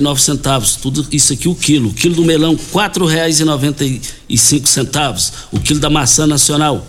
nove 0.00 0.20
centavos, 0.20 0.76
tudo 0.76 1.06
isso 1.12 1.32
aqui 1.32 1.48
o 1.48 1.54
quilo. 1.54 1.90
O 1.90 1.94
quilo 1.94 2.14
do 2.14 2.24
melão, 2.24 2.56
cinco 4.38 4.66
centavos. 4.66 5.32
O 5.52 5.60
quilo 5.60 5.78
da 5.78 5.90
maçã 5.90 6.26
nacional, 6.26 6.86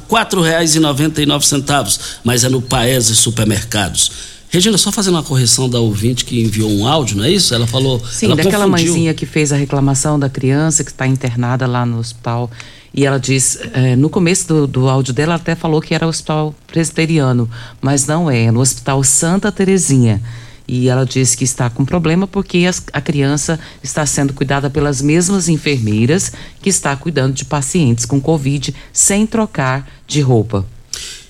nove 1.25 1.45
centavos, 1.45 1.99
mas 2.23 2.43
é 2.43 2.49
no 2.49 2.61
Paese 2.61 3.15
Supermercados. 3.15 4.36
Regina, 4.49 4.77
só 4.77 4.91
fazendo 4.91 5.15
uma 5.15 5.23
correção 5.23 5.69
da 5.69 5.79
ouvinte 5.79 6.23
que 6.23 6.41
enviou 6.41 6.71
um 6.71 6.87
áudio, 6.87 7.17
não 7.17 7.23
é 7.25 7.29
isso? 7.31 7.53
Ela 7.53 7.67
falou. 7.67 8.01
Sim, 8.05 8.27
ela 8.27 8.35
daquela 8.37 8.65
confundiu. 8.65 8.91
mãezinha 8.93 9.13
que 9.13 9.25
fez 9.25 9.51
a 9.51 9.57
reclamação 9.57 10.17
da 10.17 10.29
criança 10.29 10.83
que 10.83 10.91
está 10.91 11.05
internada 11.05 11.67
lá 11.67 11.85
no 11.85 11.99
hospital. 11.99 12.49
E 12.93 13.05
ela 13.05 13.19
diz, 13.19 13.59
eh, 13.73 13.95
no 13.95 14.09
começo 14.09 14.47
do, 14.47 14.65
do 14.65 14.87
áudio 14.89 15.13
dela, 15.13 15.33
ela 15.33 15.35
até 15.41 15.53
falou 15.53 15.81
que 15.81 15.93
era 15.93 16.05
o 16.05 16.09
hospital 16.09 16.55
presbiteriano, 16.65 17.49
mas 17.81 18.07
não 18.07 18.31
é, 18.31 18.45
é 18.45 18.51
no 18.51 18.61
hospital 18.61 19.03
Santa 19.03 19.51
Terezinha. 19.51 20.21
E 20.65 20.89
ela 20.89 21.05
disse 21.05 21.35
que 21.37 21.43
está 21.43 21.69
com 21.69 21.85
problema 21.85 22.25
porque 22.25 22.65
as- 22.67 22.81
a 22.93 22.99
criança 23.01 23.59
está 23.83 24.05
sendo 24.05 24.33
cuidada 24.33 24.69
pelas 24.69 25.01
mesmas 25.01 25.47
enfermeiras 25.49 26.31
que 26.61 26.69
está 26.69 26.95
cuidando 26.95 27.33
de 27.33 27.45
pacientes 27.45 28.05
com 28.05 28.19
Covid 28.19 28.73
sem 28.91 29.27
trocar 29.27 29.87
de 30.07 30.21
roupa. 30.21 30.65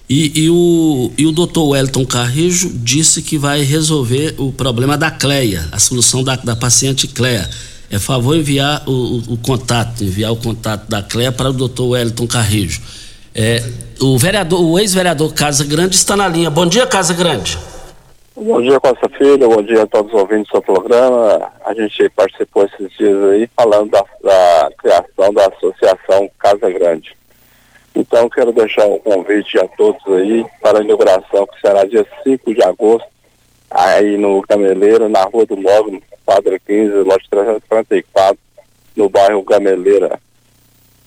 E, 0.10 0.44
e 0.46 0.50
o, 0.50 1.12
e 1.18 1.26
o 1.26 1.32
doutor 1.34 1.70
Wellington 1.70 2.06
Carrijo 2.06 2.70
disse 2.74 3.22
que 3.22 3.38
vai 3.38 3.62
resolver 3.64 4.36
o 4.38 4.54
problema 4.54 4.98
da 4.98 5.12
Cleia, 5.12 5.68
a 5.72 5.80
solução 5.80 6.24
da, 6.24 6.36
da 6.38 6.56
paciente 6.56 7.08
Cleia. 7.08 7.50
É 7.92 8.00
favor 8.00 8.36
enviar 8.36 8.84
o, 8.88 8.92
o- 8.92 9.34
o 9.34 9.38
contato, 9.38 10.04
enviar 10.04 10.32
o 10.32 10.36
contato 10.38 10.90
da 10.90 11.02
Cleia 11.04 11.32
para 11.32 11.50
o 11.50 11.54
doutor 11.54 11.90
Wellington 11.90 12.28
Carrijo. 12.28 12.82
É, 13.36 13.62
o 14.00 14.18
vereador, 14.18 14.62
o 14.62 14.80
ex-vereador 14.80 15.34
Casa 15.34 15.64
Grande 15.66 15.96
está 15.96 16.16
na 16.16 16.28
linha. 16.28 16.50
Bom 16.50 16.66
dia, 16.66 16.88
Casa 16.88 17.14
Grande. 17.14 17.58
Bom 18.36 18.62
dia, 18.62 18.80
Costa 18.80 19.10
Filho. 19.18 19.50
Bom 19.50 19.62
dia 19.64 19.84
a 19.84 19.88
todos 19.88 20.14
os 20.14 20.20
ouvintes 20.20 20.48
do 20.48 20.52
seu 20.52 20.62
programa. 20.62 21.50
A 21.66 21.74
gente 21.74 22.10
participou 22.16 22.66
esses 22.66 22.96
dias 22.98 23.24
aí 23.32 23.50
falando 23.56 23.90
da, 23.92 24.04
da 24.24 24.70
criação 24.78 25.34
da 25.34 25.48
Associação 25.48 26.30
Casa 26.40 26.70
Grande. 26.70 27.16
Então, 27.96 28.30
quero 28.30 28.52
deixar 28.52 28.86
um 28.86 29.00
convite 29.00 29.58
a 29.60 29.68
todos 29.70 30.02
aí 30.08 30.46
para 30.62 30.80
a 30.80 30.84
inauguração, 30.84 31.48
que 31.48 31.60
será 31.60 31.84
dia 31.84 32.06
5 32.24 32.54
de 32.54 32.64
agosto, 32.64 33.08
aí 33.72 34.18
no 34.18 34.42
Gameleira, 34.48 35.10
na 35.10 35.24
Rua 35.24 35.46
do 35.46 35.58
Móvel, 35.58 36.02
quadra 36.26 36.60
15, 36.60 36.94
lote 37.04 37.28
344, 37.30 38.38
no 38.96 39.10
bairro 39.10 39.42
Gameleira. 39.44 40.20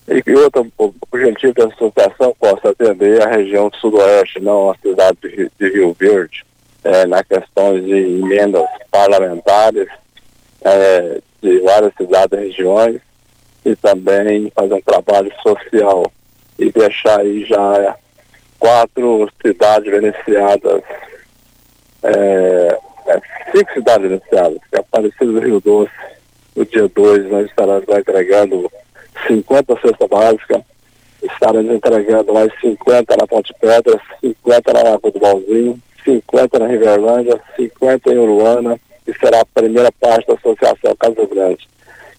E 0.07 0.21
que 0.21 0.33
outra, 0.35 0.61
o 0.77 0.93
objetivo 1.11 1.53
da 1.53 1.65
associação 1.65 2.35
possa 2.39 2.69
atender 2.69 3.21
a 3.21 3.29
região 3.29 3.71
sudoeste, 3.79 4.39
não 4.41 4.71
a 4.71 4.75
cidade 4.77 5.17
de 5.21 5.29
Rio- 5.29 5.51
de 5.59 5.69
Rio 5.69 5.95
Verde 5.97 6.43
eh, 6.83 7.05
na 7.05 7.23
questões 7.23 7.85
de 7.85 7.93
emendas 7.93 8.65
parlamentares 8.89 9.87
eh, 10.65 11.21
de 11.41 11.59
várias 11.59 11.93
cidades 11.95 12.37
e 12.37 12.43
regiões 12.47 13.01
e 13.63 13.75
também 13.75 14.51
fazer 14.53 14.73
um 14.73 14.81
trabalho 14.81 15.31
social 15.41 16.11
e 16.59 16.71
deixar 16.71 17.19
aí 17.19 17.45
já 17.45 17.95
quatro 18.59 19.29
cidades 19.43 19.91
beneficiadas, 19.91 20.83
eh, 22.03 22.77
eh, 23.07 23.21
cinco 23.51 23.73
cidades 23.73 24.07
beneficiadas, 24.07 24.59
que 24.69 24.77
é 24.77 24.79
Aparecido 24.79 25.33
do 25.33 25.39
Rio 25.39 25.59
Doce, 25.59 25.91
no 26.55 26.65
dia 26.65 26.87
2 26.87 27.31
nós 27.31 27.47
estaremos 27.47 27.89
agregando 27.89 28.71
50 29.27 29.79
cestas 29.81 30.09
básicas, 30.09 30.61
estaremos 31.23 31.73
entregando 31.73 32.33
mais 32.33 32.51
50 32.59 33.17
na 33.17 33.27
Ponte 33.27 33.53
Pedra, 33.59 33.99
50 34.21 34.73
na 34.73 34.83
Lagoa 34.83 35.11
do 35.11 35.19
Balzinho, 35.19 35.79
50 36.03 36.59
na 36.59 36.67
Riverlândia, 36.67 37.39
50 37.55 38.13
em 38.13 38.17
Uruana, 38.17 38.79
que 39.05 39.13
será 39.13 39.41
a 39.41 39.45
primeira 39.45 39.91
parte 39.99 40.27
da 40.27 40.33
Associação 40.33 40.95
Casa 40.97 41.25
Grande. 41.25 41.67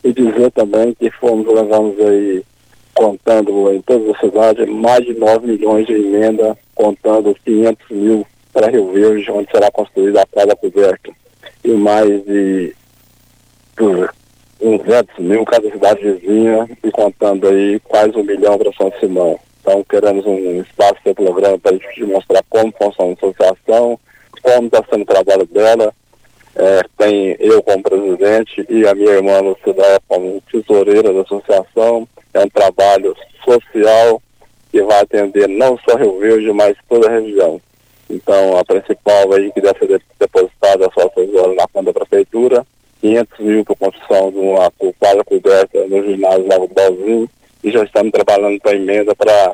E 0.04 0.12
dizer 0.12 0.50
também 0.52 0.94
que 0.94 1.10
fomos, 1.10 1.46
levamos 1.46 1.98
aí, 2.00 2.42
contando 3.02 3.72
em 3.72 3.82
todas 3.82 4.14
as 4.14 4.20
cidades, 4.20 4.68
mais 4.68 5.04
de 5.04 5.12
9 5.14 5.48
milhões 5.48 5.84
de 5.88 5.92
emenda, 5.92 6.56
contando 6.72 7.36
500 7.44 7.90
mil 7.90 8.26
para 8.52 8.70
Rio 8.70 8.92
Verde, 8.92 9.28
onde 9.28 9.50
será 9.50 9.68
construída 9.72 10.22
a 10.22 10.26
casa 10.26 10.54
coberta. 10.54 11.10
E 11.64 11.70
mais 11.72 12.24
de 12.24 12.72
200 13.76 15.18
mil 15.18 15.44
cada 15.44 15.68
cidade 15.68 16.12
vizinha 16.12 16.68
e 16.84 16.90
contando 16.92 17.48
aí 17.48 17.80
quase 17.80 18.16
um 18.16 18.22
milhão 18.22 18.56
para 18.56 18.72
São 18.74 18.92
Simão. 19.00 19.36
Então 19.60 19.82
queremos 19.82 20.24
um 20.24 20.60
espaço 20.60 21.00
de 21.04 21.12
programa 21.12 21.58
para 21.58 21.72
a 21.72 21.74
gente 21.74 22.04
mostrar 22.04 22.44
como 22.48 22.72
funciona 22.80 23.10
a 23.10 23.14
associação, 23.14 23.98
como 24.40 24.66
está 24.66 24.84
sendo 24.88 25.02
o 25.02 25.06
trabalho 25.06 25.46
dela. 25.46 25.92
É, 26.54 26.82
tem 26.98 27.34
eu 27.40 27.62
como 27.62 27.82
presidente 27.82 28.64
e 28.68 28.86
a 28.86 28.94
minha 28.94 29.12
irmã 29.12 29.40
Lucidéia 29.40 30.00
como 30.06 30.42
tesoureira 30.50 31.12
da 31.12 31.22
associação. 31.22 32.06
É 32.34 32.40
um 32.40 32.48
trabalho 32.48 33.16
social 33.44 34.22
que 34.70 34.82
vai 34.82 35.00
atender 35.00 35.48
não 35.48 35.78
só 35.78 35.96
Rio 35.96 36.18
Verde, 36.18 36.52
mas 36.52 36.76
toda 36.88 37.08
a 37.08 37.20
região. 37.20 37.60
Então, 38.08 38.58
a 38.58 38.64
principal 38.64 39.32
aí 39.32 39.50
que 39.52 39.60
deve 39.60 39.78
ser 39.78 40.02
depositada 40.18 40.88
só 40.92 41.10
agora 41.16 41.54
na 41.54 41.66
conta 41.68 41.92
da 41.92 42.00
prefeitura, 42.00 42.66
500 43.00 43.38
mil 43.40 43.64
para 43.64 43.76
construção 43.76 44.30
de 44.30 44.38
uma 44.38 44.70
quadra 44.98 45.24
coberta 45.24 45.86
no 45.86 46.02
ginásio 46.04 46.46
Lago 46.46 46.68
Balzinho 46.68 47.28
e 47.64 47.70
já 47.70 47.82
estamos 47.84 48.12
trabalhando 48.12 48.60
para 48.60 48.76
emenda 48.76 49.14
para, 49.14 49.52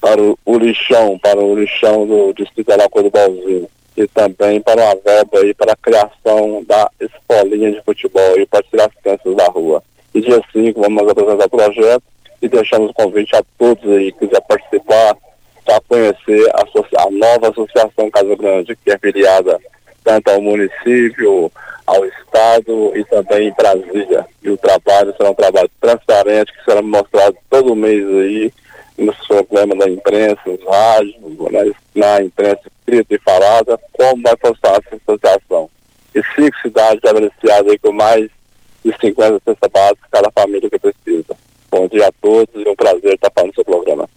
para 0.00 0.20
o, 0.20 0.38
o, 0.44 0.58
lixão, 0.58 1.18
para 1.18 1.38
o 1.38 1.54
lixão 1.58 2.06
do 2.06 2.32
Distrito 2.32 2.66
da 2.66 2.76
Lagoa 2.76 3.04
do 3.04 3.10
Balzinho 3.10 3.68
e 3.96 4.06
também 4.08 4.60
para 4.60 4.82
uma 4.82 4.96
verba 4.96 5.38
aí 5.38 5.54
para 5.54 5.72
a 5.72 5.76
criação 5.76 6.64
da 6.66 6.90
escolinha 7.00 7.72
de 7.72 7.82
futebol 7.82 8.38
e 8.38 8.46
para 8.46 8.62
tirar 8.64 8.86
as 8.86 8.94
crianças 9.02 9.36
da 9.36 9.46
rua. 9.46 9.82
E 10.14 10.20
dia 10.20 10.40
5 10.52 10.80
vamos 10.80 11.08
apresentar 11.08 11.46
o 11.46 11.50
projeto 11.50 12.02
e 12.42 12.48
deixamos 12.48 12.90
o 12.90 12.94
convite 12.94 13.34
a 13.36 13.42
todos 13.58 13.88
aí 13.90 14.12
que 14.12 14.26
quiser 14.26 14.40
participar 14.42 15.16
para 15.64 15.80
conhecer 15.88 16.50
a, 16.52 17.02
a, 17.02 17.10
nova 17.10 17.48
Associação 17.48 18.10
Casa 18.10 18.36
Grande, 18.36 18.76
que 18.76 18.90
é 18.90 18.98
filiada 18.98 19.58
tanto 20.04 20.28
ao 20.28 20.42
município, 20.42 21.50
ao 21.86 22.04
Estado 22.04 22.92
e 22.94 23.04
também 23.04 23.48
em 23.48 23.54
Brasília. 23.54 24.26
E 24.42 24.50
o 24.50 24.56
trabalho 24.56 25.14
será 25.16 25.30
um 25.30 25.34
trabalho 25.34 25.70
transparente 25.80 26.52
que 26.52 26.64
será 26.64 26.82
mostrado 26.82 27.36
todo 27.48 27.74
mês 27.74 28.04
aí 28.06 28.52
nos 28.96 29.16
programas 29.26 29.78
da 29.78 29.88
imprensa, 29.88 30.40
nos 30.46 30.64
rádios, 30.64 31.16
na, 31.94 32.22
imprensa 32.22 32.60
escrita 32.66 33.14
e 33.14 33.18
falada, 33.18 33.78
como 33.92 34.22
vai 34.22 34.36
funcionar 34.36 34.80
essa 34.86 34.96
associação. 34.96 35.70
E 36.14 36.22
cinco 36.34 36.56
cidades 36.62 37.00
beneficiadas 37.00 37.72
aí 37.72 37.78
com 37.78 37.92
mais 37.92 38.30
de 38.84 38.94
50 39.00 39.40
cestas 39.44 39.70
básicas 39.70 40.10
cada 40.10 40.30
família 40.30 40.70
que 40.70 40.78
precisa. 40.78 41.36
Bom 41.70 41.88
dia 41.88 42.06
a 42.06 42.12
todos 42.20 42.54
e 42.54 42.68
um 42.68 42.76
prazer 42.76 43.14
estar 43.14 43.30
falando 43.34 43.50
do 43.50 43.54
seu 43.54 43.64
programa. 43.64 44.08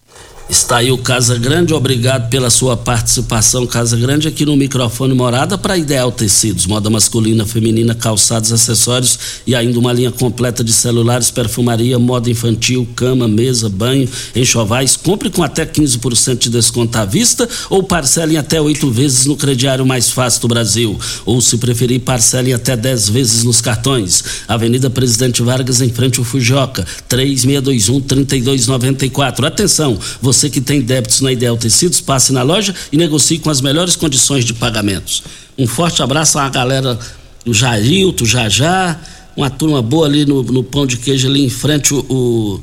Está 0.48 0.78
aí 0.78 0.90
o 0.90 0.96
Casa 0.96 1.38
Grande, 1.38 1.74
obrigado 1.74 2.30
pela 2.30 2.48
sua 2.48 2.74
participação, 2.74 3.66
Casa 3.66 3.98
Grande, 3.98 4.28
aqui 4.28 4.46
no 4.46 4.56
microfone 4.56 5.12
Morada 5.12 5.58
para 5.58 5.76
Ideal 5.76 6.10
Tecidos, 6.10 6.64
moda 6.64 6.88
masculina, 6.88 7.44
feminina, 7.44 7.94
calçados, 7.94 8.50
acessórios 8.50 9.18
e 9.46 9.54
ainda 9.54 9.78
uma 9.78 9.92
linha 9.92 10.10
completa 10.10 10.64
de 10.64 10.72
celulares, 10.72 11.30
perfumaria, 11.30 11.98
moda 11.98 12.30
infantil, 12.30 12.88
cama, 12.96 13.28
mesa, 13.28 13.68
banho, 13.68 14.08
enxovais. 14.34 14.96
Compre 14.96 15.28
com 15.28 15.42
até 15.42 15.66
15% 15.66 16.38
de 16.38 16.48
desconto 16.48 16.96
à 16.96 17.04
vista 17.04 17.46
ou 17.68 17.82
parcelem 17.82 18.38
até 18.38 18.58
oito 18.58 18.90
vezes 18.90 19.26
no 19.26 19.36
crediário 19.36 19.84
mais 19.84 20.08
fácil 20.08 20.40
do 20.40 20.48
Brasil. 20.48 20.98
Ou, 21.26 21.42
se 21.42 21.58
preferir, 21.58 22.00
parcelem 22.00 22.54
até 22.54 22.74
10 22.74 23.10
vezes 23.10 23.44
nos 23.44 23.60
cartões. 23.60 24.24
Avenida 24.48 24.88
Presidente 24.88 25.42
Vargas, 25.42 25.82
em 25.82 25.90
frente 25.90 26.18
ao 26.18 26.24
Fujoca, 26.24 26.86
3621 27.06 28.00
3294. 28.00 29.46
Atenção, 29.46 29.97
você 30.20 30.48
que 30.50 30.60
tem 30.60 30.80
débitos 30.80 31.20
na 31.20 31.32
Ideal 31.32 31.56
Tecidos, 31.56 32.00
passe 32.00 32.32
na 32.32 32.42
loja 32.42 32.74
e 32.92 32.96
negocie 32.96 33.38
com 33.38 33.50
as 33.50 33.60
melhores 33.60 33.96
condições 33.96 34.44
de 34.44 34.54
pagamentos. 34.54 35.22
Um 35.56 35.66
forte 35.66 36.02
abraço 36.02 36.38
à 36.38 36.48
galera 36.48 36.98
do 37.44 37.52
Jailto, 37.52 38.24
Jajá, 38.26 39.00
uma 39.36 39.48
turma 39.48 39.80
boa 39.80 40.06
ali 40.06 40.26
no, 40.26 40.42
no 40.42 40.64
pão 40.64 40.86
de 40.86 40.96
queijo 40.96 41.28
ali 41.28 41.44
em 41.44 41.48
frente 41.48 41.94
o, 41.94 42.00
o, 42.08 42.60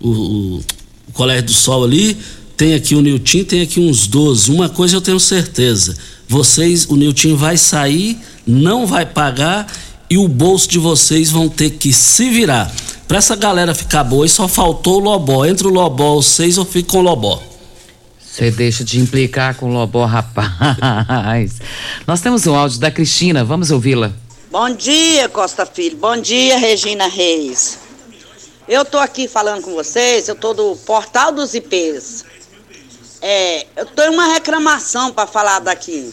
o, 0.00 0.64
o 1.08 1.12
Colégio 1.12 1.44
do 1.44 1.52
Sol 1.52 1.84
ali. 1.84 2.16
Tem 2.56 2.74
aqui 2.74 2.94
o 2.94 3.02
Nilton, 3.02 3.44
tem 3.44 3.60
aqui 3.62 3.78
uns 3.78 4.06
12. 4.06 4.50
Uma 4.50 4.68
coisa 4.68 4.96
eu 4.96 5.00
tenho 5.00 5.20
certeza: 5.20 5.96
vocês, 6.28 6.86
o 6.88 6.96
Nilton 6.96 7.36
vai 7.36 7.56
sair, 7.56 8.18
não 8.46 8.86
vai 8.86 9.06
pagar 9.06 9.66
e 10.08 10.16
o 10.18 10.28
bolso 10.28 10.68
de 10.68 10.78
vocês 10.78 11.30
vão 11.30 11.48
ter 11.48 11.70
que 11.70 11.92
se 11.92 12.30
virar. 12.30 12.72
Pra 13.08 13.18
essa 13.18 13.36
galera 13.36 13.74
ficar 13.74 14.02
boa, 14.02 14.26
e 14.26 14.28
só 14.28 14.48
faltou 14.48 14.96
o 14.96 14.98
Lobó. 14.98 15.44
Entre 15.44 15.66
o 15.66 15.70
Lobó, 15.70 16.16
vocês, 16.16 16.56
eu 16.56 16.64
fico 16.64 16.92
com 16.92 16.98
o 16.98 17.02
Lobó. 17.02 17.42
Você 18.20 18.50
deixa 18.50 18.84
de 18.84 18.98
implicar 19.00 19.54
com 19.56 19.70
o 19.70 19.72
Lobó, 19.72 20.04
rapaz. 20.04 21.60
Nós 22.06 22.20
temos 22.20 22.46
um 22.46 22.54
áudio 22.54 22.78
da 22.80 22.90
Cristina, 22.90 23.44
vamos 23.44 23.70
ouvi-la. 23.70 24.12
Bom 24.50 24.70
dia, 24.70 25.28
Costa 25.28 25.64
Filho. 25.64 25.96
Bom 25.96 26.16
dia, 26.16 26.58
Regina 26.58 27.06
Reis. 27.06 27.78
Eu 28.68 28.84
tô 28.84 28.98
aqui 28.98 29.28
falando 29.28 29.62
com 29.62 29.72
vocês, 29.74 30.28
eu 30.28 30.34
tô 30.34 30.52
do 30.52 30.76
Portal 30.84 31.30
dos 31.30 31.54
IPs. 31.54 32.24
É, 33.22 33.66
eu 33.76 33.86
tenho 33.86 34.12
uma 34.12 34.26
reclamação 34.32 35.12
para 35.12 35.26
falar 35.26 35.60
daqui. 35.60 36.12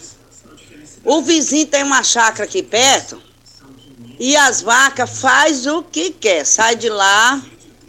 O 1.04 1.22
vizinho 1.22 1.66
tem 1.66 1.84
uma 1.84 2.04
chácara 2.04 2.44
aqui 2.44 2.62
perto 2.62 3.33
e 4.20 4.36
as 4.36 4.62
vacas 4.62 5.20
faz 5.20 5.66
o 5.66 5.84
que 5.84 6.12
quer, 6.12 6.46
sai 6.46 6.76
de 6.76 6.90
lá 6.90 7.42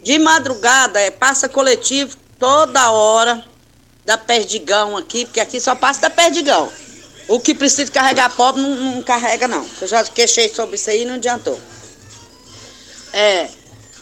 de 0.05 0.19
madrugada, 0.19 0.99
é, 0.99 1.09
passa 1.09 1.49
coletivo 1.49 2.15
toda 2.37 2.91
hora 2.91 3.43
da 4.05 4.15
Perdigão 4.15 4.95
aqui, 4.95 5.25
porque 5.25 5.39
aqui 5.39 5.59
só 5.59 5.73
passa 5.73 6.01
da 6.01 6.09
Perdigão. 6.11 6.71
O 7.27 7.39
que 7.39 7.55
precisa 7.55 7.91
carregar 7.91 8.29
pobre 8.35 8.61
não, 8.61 8.75
não 8.75 9.01
carrega 9.01 9.47
não. 9.47 9.67
Eu 9.81 9.87
já 9.87 10.03
queixei 10.03 10.47
sobre 10.53 10.75
isso 10.75 10.91
aí 10.91 11.01
e 11.01 11.05
não 11.05 11.15
adiantou. 11.15 11.59
É. 13.11 13.49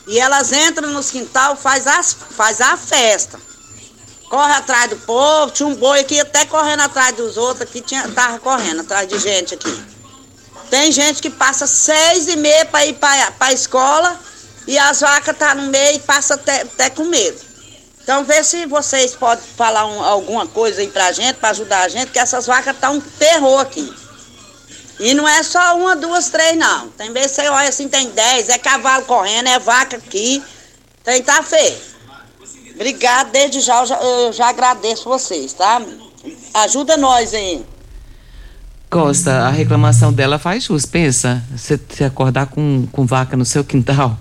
E 0.06 0.20
elas 0.20 0.52
entram 0.52 0.90
nos 0.90 1.10
quintal, 1.10 1.56
faz, 1.56 1.88
as, 1.88 2.12
faz 2.12 2.60
a 2.60 2.76
festa. 2.76 3.40
Corre 4.30 4.52
atrás 4.52 4.90
do 4.90 4.98
povo, 4.98 5.54
tinha 5.54 5.68
um 5.68 5.76
boi 5.76 6.02
aqui 6.02 6.20
até 6.20 6.46
correndo 6.46 6.82
atrás 6.82 7.16
dos 7.16 7.38
outros, 7.38 7.62
aqui 7.62 7.80
tinha, 7.80 8.10
tava 8.10 8.40
correndo 8.40 8.82
atrás 8.82 9.08
de 9.08 9.18
gente 9.20 9.54
aqui. 9.54 9.93
Tem 10.74 10.92
gente 10.92 11.22
que 11.22 11.30
passa 11.30 11.68
seis 11.68 12.28
e 12.28 12.36
meia 12.36 12.66
para 12.66 12.84
ir 12.84 12.94
para 12.94 13.32
a 13.42 13.54
escola 13.54 14.20
e 14.66 14.76
as 14.76 15.02
vacas 15.02 15.38
tá 15.38 15.54
no 15.54 15.68
meio 15.68 15.98
e 15.98 16.00
passa 16.00 16.34
até, 16.34 16.64
até 16.64 16.90
com 16.90 17.04
medo. 17.04 17.40
Então 18.02 18.24
vê 18.24 18.44
se 18.44 18.66
vocês 18.66 19.14
podem 19.14 19.46
falar 19.56 19.86
um, 19.86 20.04
alguma 20.04 20.48
coisa 20.48 20.82
aí 20.82 20.88
pra 20.88 21.12
gente, 21.12 21.36
para 21.36 21.50
ajudar 21.50 21.82
a 21.82 21.90
gente, 21.90 22.12
que 22.12 22.18
essas 22.18 22.48
vacas 22.48 22.76
tá 22.80 22.90
um 22.90 23.00
terror 23.00 23.60
aqui. 23.60 23.94
E 25.00 25.14
não 25.14 25.28
é 25.28 25.44
só 25.44 25.78
uma, 25.78 25.96
duas, 25.96 26.30
três, 26.30 26.58
não. 26.58 26.90
Tem 26.90 27.14
vezes 27.14 27.34
você 27.34 27.48
olha 27.50 27.70
assim, 27.70 27.88
tem 27.88 28.10
dez, 28.10 28.50
é 28.50 28.58
cavalo 28.58 29.06
correndo, 29.06 29.50
é 29.50 29.60
vaca 29.60 29.98
aqui. 29.98 30.44
Tem 31.04 31.22
tá 31.22 31.44
feio. 31.44 31.78
Obrigado, 32.74 33.30
desde 33.30 33.62
já 33.62 33.80
eu, 33.82 33.86
já 33.86 34.02
eu 34.02 34.34
já 34.34 34.48
agradeço 34.48 35.04
vocês, 35.04 35.54
tá? 35.54 35.80
Ajuda 36.52 36.98
nós 36.98 37.32
aí. 37.32 37.64
Costa, 38.94 39.32
a 39.39 39.50
reclamação 39.50 40.14
dela 40.14 40.38
faz 40.38 40.66
jus. 40.66 40.86
Pensa, 40.86 41.44
você 41.56 41.80
se 41.89 42.04
acordar 42.04 42.46
com, 42.46 42.88
com 42.91 43.08
vaca 43.08 43.36
no 43.36 43.44
seu 43.44 43.64
quintal. 43.64 44.16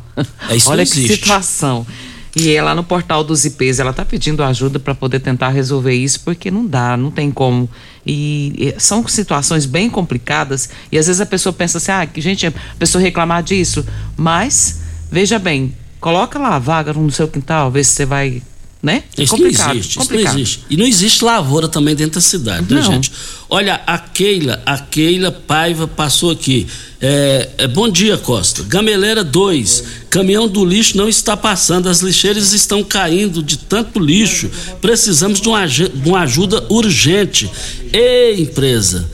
É 0.49 0.57
isso 0.57 0.71
Olha 0.71 0.85
que 0.85 0.91
situação. 0.91 1.87
E 2.35 2.51
ela 2.51 2.75
no 2.75 2.83
portal 2.83 3.23
dos 3.23 3.45
IPs, 3.45 3.79
ela 3.79 3.91
está 3.91 4.03
pedindo 4.03 4.43
ajuda 4.43 4.81
para 4.81 4.95
poder 4.95 5.21
tentar 5.21 5.51
resolver 5.51 5.93
isso, 5.93 6.21
porque 6.21 6.51
não 6.51 6.67
dá, 6.67 6.97
não 6.97 7.11
tem 7.11 7.31
como. 7.31 7.69
E, 8.07 8.73
e, 8.75 8.81
são 8.81 9.07
situações 9.07 9.67
bem 9.67 9.91
complicadas. 9.91 10.71
E 10.91 10.97
às 10.97 11.07
vezes 11.07 11.21
a 11.21 11.27
pessoa 11.27 11.53
pensa 11.53 11.77
assim, 11.77 11.93
ah, 11.93 12.07
que 12.07 12.23
gente, 12.23 12.47
a 12.47 12.53
pessoa 12.79 13.03
reclamar 13.03 13.43
disso. 13.43 13.85
Mas, 14.17 14.81
veja 15.11 15.39
bem, 15.39 15.75
coloca 16.01 16.39
lá 16.39 16.57
a 16.57 16.59
vaga 16.59 16.95
no 16.95 17.11
seu 17.11 17.29
quintal, 17.29 17.71
vê 17.71 17.85
se 17.85 17.91
você 17.91 18.07
vai 18.07 18.43
né? 18.83 19.05
Isso 19.17 19.37
não 19.37 19.47
existe, 19.47 20.01
isso 20.01 20.13
não 20.13 20.21
existe. 20.21 20.61
E 20.69 20.77
não 20.77 20.85
existe 20.85 21.25
lavoura 21.25 21.69
também 21.69 21.95
dentro 21.95 22.17
da 22.17 22.21
cidade, 22.21 22.75
né, 22.75 22.83
gente? 22.83 23.13
Olha, 23.49 23.81
a 23.87 23.97
Keila, 23.97 24.61
a 24.67 24.77
Keila 24.77 25.31
Paiva 25.31 25.87
passou 25.87 26.33
aqui. 26.33 26.67
É, 27.01 27.51
é, 27.59 27.69
bom 27.69 27.89
dia, 27.89 28.19
Costa. 28.19 28.65
Gameleira 28.65 29.23
2. 29.23 29.85
Caminhão 30.11 30.49
do 30.49 30.65
lixo 30.65 30.97
não 30.97 31.09
está 31.09 31.37
passando, 31.37 31.89
as 31.89 32.01
lixeiras 32.01 32.53
estão 32.53 32.83
caindo 32.83 33.41
de 33.41 33.57
tanto 33.57 34.01
lixo. 34.01 34.51
Precisamos 34.81 35.41
de 35.41 35.49
uma, 35.49 35.65
de 35.67 35.91
uma 36.05 36.23
ajuda 36.23 36.65
urgente. 36.69 37.49
Ei, 37.93 38.41
empresa. 38.41 39.09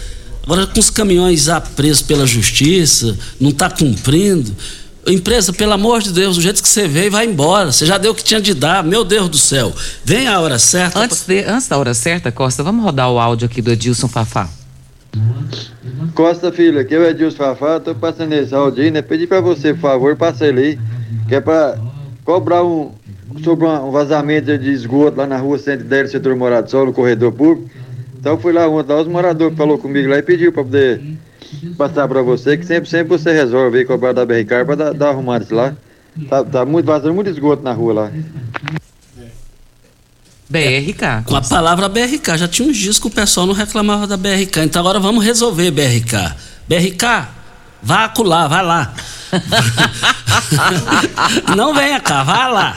Agora 0.44 0.66
com 0.66 0.80
os 0.80 0.88
caminhões 0.88 1.46
presos 1.76 2.00
pela 2.00 2.26
justiça, 2.26 3.18
não 3.38 3.50
está 3.50 3.68
cumprindo 3.68 4.56
Empresa, 5.06 5.52
pelo 5.52 5.72
amor 5.72 6.02
de 6.02 6.12
Deus, 6.12 6.36
do 6.36 6.42
jeito 6.42 6.62
que 6.62 6.68
você 6.68 6.86
veio, 6.86 7.10
vai 7.10 7.26
embora. 7.26 7.72
Você 7.72 7.86
já 7.86 7.96
deu 7.96 8.12
o 8.12 8.14
que 8.14 8.22
tinha 8.22 8.40
de 8.40 8.52
dar, 8.52 8.84
meu 8.84 9.04
Deus 9.04 9.28
do 9.28 9.38
céu. 9.38 9.72
Vem 10.04 10.26
a 10.28 10.38
hora 10.40 10.58
certa. 10.58 10.98
Antes, 10.98 11.24
de, 11.26 11.44
antes 11.44 11.66
da 11.68 11.78
hora 11.78 11.94
certa, 11.94 12.30
Costa, 12.30 12.62
vamos 12.62 12.84
rodar 12.84 13.10
o 13.10 13.18
áudio 13.18 13.46
aqui 13.46 13.62
do 13.62 13.70
Edilson 13.70 14.08
Fafá. 14.08 14.48
Costa 16.14 16.52
Filho, 16.52 16.80
aqui 16.80 16.94
é 16.94 16.98
o 16.98 17.06
Edilson 17.06 17.36
Fafá, 17.36 17.80
tô 17.80 17.94
passando 17.94 18.32
esse 18.34 18.54
áudio 18.54 18.84
aí, 18.84 18.90
né? 18.90 19.00
Pedi 19.00 19.26
pra 19.26 19.40
você, 19.40 19.72
por 19.72 19.80
favor, 19.80 20.16
passa 20.16 20.46
ele 20.46 20.60
aí, 20.60 20.78
que 21.26 21.34
é 21.34 21.40
pra 21.40 21.78
cobrar 22.24 22.62
um, 22.64 22.90
sobre 23.42 23.66
um 23.66 23.90
vazamento 23.90 24.58
de 24.58 24.70
esgoto 24.70 25.16
lá 25.16 25.26
na 25.26 25.38
rua 25.38 25.58
110 25.58 26.02
do 26.02 26.10
setor 26.10 26.36
Morado 26.36 26.70
Sol, 26.70 26.86
no 26.86 26.92
corredor 26.92 27.32
público. 27.32 27.70
Então 28.18 28.32
eu 28.32 28.38
fui 28.38 28.52
lá 28.52 28.68
ontem, 28.68 28.92
lá 28.92 29.00
os 29.00 29.08
moradores 29.08 29.56
falou 29.56 29.78
comigo 29.78 30.10
lá 30.10 30.18
e 30.18 30.22
pediu 30.22 30.52
pra 30.52 30.64
poder 30.64 31.00
passar 31.76 32.08
pra 32.08 32.22
você, 32.22 32.56
que 32.56 32.66
sempre, 32.66 32.88
sempre 32.88 33.08
você 33.08 33.32
resolve 33.32 33.78
aí 33.78 33.84
cobrar 33.84 34.12
da 34.12 34.24
BRK 34.24 34.64
pra 34.64 34.74
dar, 34.74 34.94
dar 34.94 35.08
arrumado 35.10 35.44
isso 35.44 35.54
lá. 35.54 35.74
Tá, 36.28 36.44
tá 36.44 36.64
muito, 36.64 36.86
vazando 36.86 37.14
muito 37.14 37.30
esgoto 37.30 37.62
na 37.62 37.72
rua 37.72 37.92
lá. 37.92 38.12
BRK. 40.48 41.24
Com 41.26 41.36
a 41.36 41.42
palavra 41.42 41.88
BRK, 41.88 42.38
já 42.38 42.48
tinha 42.48 42.68
uns 42.68 42.76
dias 42.76 42.98
que 42.98 43.06
o 43.06 43.10
pessoal 43.10 43.46
não 43.46 43.54
reclamava 43.54 44.06
da 44.06 44.16
BRK. 44.16 44.60
Então 44.64 44.80
agora 44.80 44.98
vamos 44.98 45.24
resolver 45.24 45.70
BRK. 45.70 46.34
BRK, 46.66 47.28
vá 47.82 48.04
acular, 48.04 48.48
vai 48.48 48.64
lá. 48.64 48.94
Não 51.56 51.74
venha 51.74 52.00
cá, 52.00 52.24
vá 52.24 52.48
lá. 52.48 52.76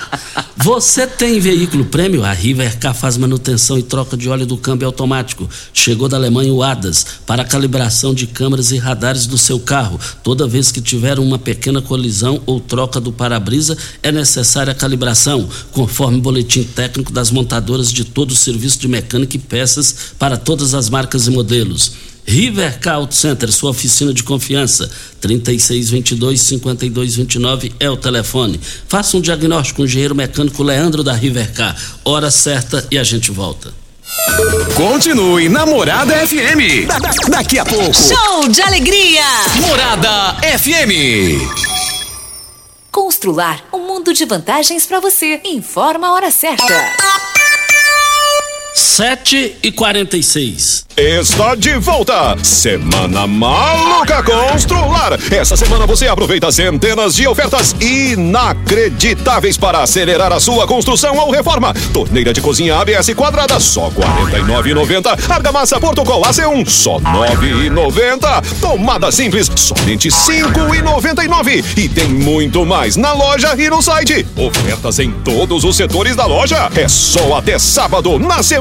Você 0.57 1.07
tem 1.07 1.39
veículo 1.39 1.85
prêmio? 1.85 2.23
A 2.23 2.33
Rivercar 2.33 2.93
faz 2.93 3.17
manutenção 3.17 3.79
e 3.79 3.83
troca 3.83 4.15
de 4.15 4.29
óleo 4.29 4.45
do 4.45 4.57
câmbio 4.57 4.85
automático. 4.85 5.49
Chegou 5.73 6.07
da 6.07 6.17
Alemanha 6.17 6.53
o 6.53 6.61
ADAS 6.61 7.05
para 7.25 7.43
calibração 7.43 8.13
de 8.13 8.27
câmeras 8.27 8.71
e 8.71 8.77
radares 8.77 9.25
do 9.25 9.37
seu 9.37 9.59
carro. 9.59 9.99
Toda 10.23 10.47
vez 10.47 10.71
que 10.71 10.79
tiver 10.79 11.17
uma 11.17 11.39
pequena 11.39 11.81
colisão 11.81 12.41
ou 12.45 12.59
troca 12.59 12.99
do 12.99 13.11
para-brisa, 13.11 13.75
é 14.03 14.11
necessária 14.11 14.71
a 14.71 14.75
calibração, 14.75 15.49
conforme 15.71 16.19
o 16.19 16.21
boletim 16.21 16.63
técnico 16.63 17.11
das 17.11 17.31
montadoras 17.31 17.91
de 17.91 18.03
todo 18.03 18.31
o 18.31 18.35
serviço 18.35 18.77
de 18.77 18.87
mecânica 18.87 19.35
e 19.35 19.39
peças 19.39 20.13
para 20.19 20.37
todas 20.37 20.73
as 20.73 20.89
marcas 20.89 21.27
e 21.27 21.31
modelos. 21.31 22.10
Rivercar 22.25 22.95
Auto 22.95 23.13
Center, 23.15 23.51
sua 23.51 23.71
oficina 23.71 24.13
de 24.13 24.23
confiança. 24.23 24.89
3622-5229 25.21 27.73
é 27.79 27.89
o 27.89 27.97
telefone. 27.97 28.59
Faça 28.87 29.17
um 29.17 29.21
diagnóstico 29.21 29.77
com 29.77 29.81
o 29.83 29.85
engenheiro 29.85 30.15
mecânico 30.15 30.63
Leandro 30.63 31.03
da 31.03 31.13
Rivercar. 31.13 31.75
Hora 32.05 32.29
certa 32.31 32.87
e 32.91 32.97
a 32.97 33.03
gente 33.03 33.31
volta. 33.31 33.73
Continue 34.75 35.47
na 35.49 35.65
Morada 35.65 36.13
FM. 36.27 36.85
Da- 36.87 36.99
da- 36.99 37.11
daqui 37.29 37.57
a 37.59 37.65
pouco. 37.65 37.93
Show 37.93 38.47
de 38.49 38.61
alegria! 38.61 39.23
Morada 39.61 40.35
FM. 40.57 41.41
Constrular 42.91 43.63
um 43.73 43.87
mundo 43.87 44.13
de 44.13 44.25
vantagens 44.25 44.85
para 44.85 44.99
você. 44.99 45.39
Informa 45.45 46.07
a 46.09 46.13
hora 46.13 46.29
certa. 46.29 46.65
7 48.73 49.57
e 49.61 49.71
46 49.71 50.85
Está 50.95 51.55
de 51.55 51.77
volta! 51.77 52.37
Semana 52.43 53.25
Maluca 53.25 54.21
Constrular! 54.23 55.17
Essa 55.31 55.57
semana 55.57 55.85
você 55.85 56.07
aproveita 56.07 56.51
centenas 56.51 57.15
de 57.15 57.27
ofertas 57.27 57.75
inacreditáveis 57.81 59.57
para 59.57 59.81
acelerar 59.81 60.31
a 60.31 60.39
sua 60.39 60.67
construção 60.67 61.17
ou 61.17 61.31
reforma. 61.31 61.73
Torneira 61.93 62.33
de 62.33 62.41
cozinha 62.41 62.77
ABS 62.77 63.13
quadrada, 63.15 63.59
só 63.59 63.87
R$ 63.87 63.95
49,90. 63.95 65.31
Argamassa 65.31 65.79
Portugal 65.79 66.21
AC1, 66.21 66.69
só 66.69 66.97
R$ 66.97 67.05
9,90. 67.69 68.59
Tomada 68.59 69.11
simples, 69.11 69.49
somente 69.55 70.09
R$ 70.09 70.15
5,99. 70.15 71.77
E 71.77 71.89
tem 71.89 72.07
muito 72.07 72.65
mais 72.65 72.95
na 72.95 73.13
loja 73.13 73.55
e 73.57 73.69
no 73.69 73.81
site. 73.81 74.25
Ofertas 74.37 74.99
em 74.99 75.11
todos 75.11 75.63
os 75.63 75.75
setores 75.75 76.15
da 76.15 76.25
loja. 76.25 76.69
É 76.75 76.87
só 76.87 77.37
até 77.37 77.57
sábado, 77.57 78.19
na 78.19 78.43
Semana 78.43 78.60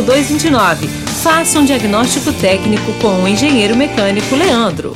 3622-5229. 0.03 0.87
Faça 1.21 1.59
um 1.59 1.65
diagnóstico 1.65 2.33
técnico 2.33 2.91
com 3.01 3.23
o 3.23 3.27
engenheiro 3.27 3.75
mecânico 3.75 4.35
Leandro. 4.35 4.95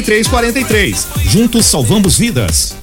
4343. 0.00 1.06
Juntos 1.30 1.66
salvamos 1.66 2.16
vidas. 2.16 2.74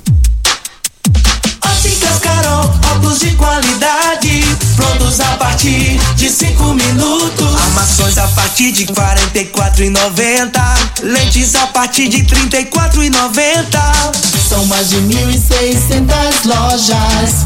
Óticas 1.66 2.20
Carol, 2.20 2.72
óculos 2.92 3.20
de 3.20 3.32
qualidade, 3.32 4.44
prontos 4.76 5.20
a 5.20 5.38
partir 5.38 6.00
de 6.16 6.30
cinco 6.30 6.74
minutos. 6.74 7.56
Armações 7.56 8.18
a 8.18 8.28
partir 8.28 8.72
de 8.72 8.86
quarenta 8.86 9.40
e 9.40 9.46
quatro 9.46 9.84
e 9.84 9.90
noventa, 9.90 10.62
lentes 11.02 11.56
a 11.56 11.66
partir 11.68 12.10
de 12.10 12.24
trinta 12.24 12.60
e 12.60 12.66
quatro 12.66 13.04
e 13.04 13.10
noventa. 13.10 13.82
São 14.48 14.66
mais 14.66 14.90
de 14.90 14.98
mil 15.02 15.30
e 15.30 15.38
seiscentas 15.38 16.44
lojas 16.46 17.46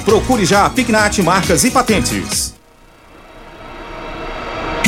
procure 0.00 0.46
já 0.46 0.64
a 0.64 0.70
Pignat 0.70 1.18
Marcas 1.18 1.64
e 1.64 1.70
Patentes. 1.70 2.59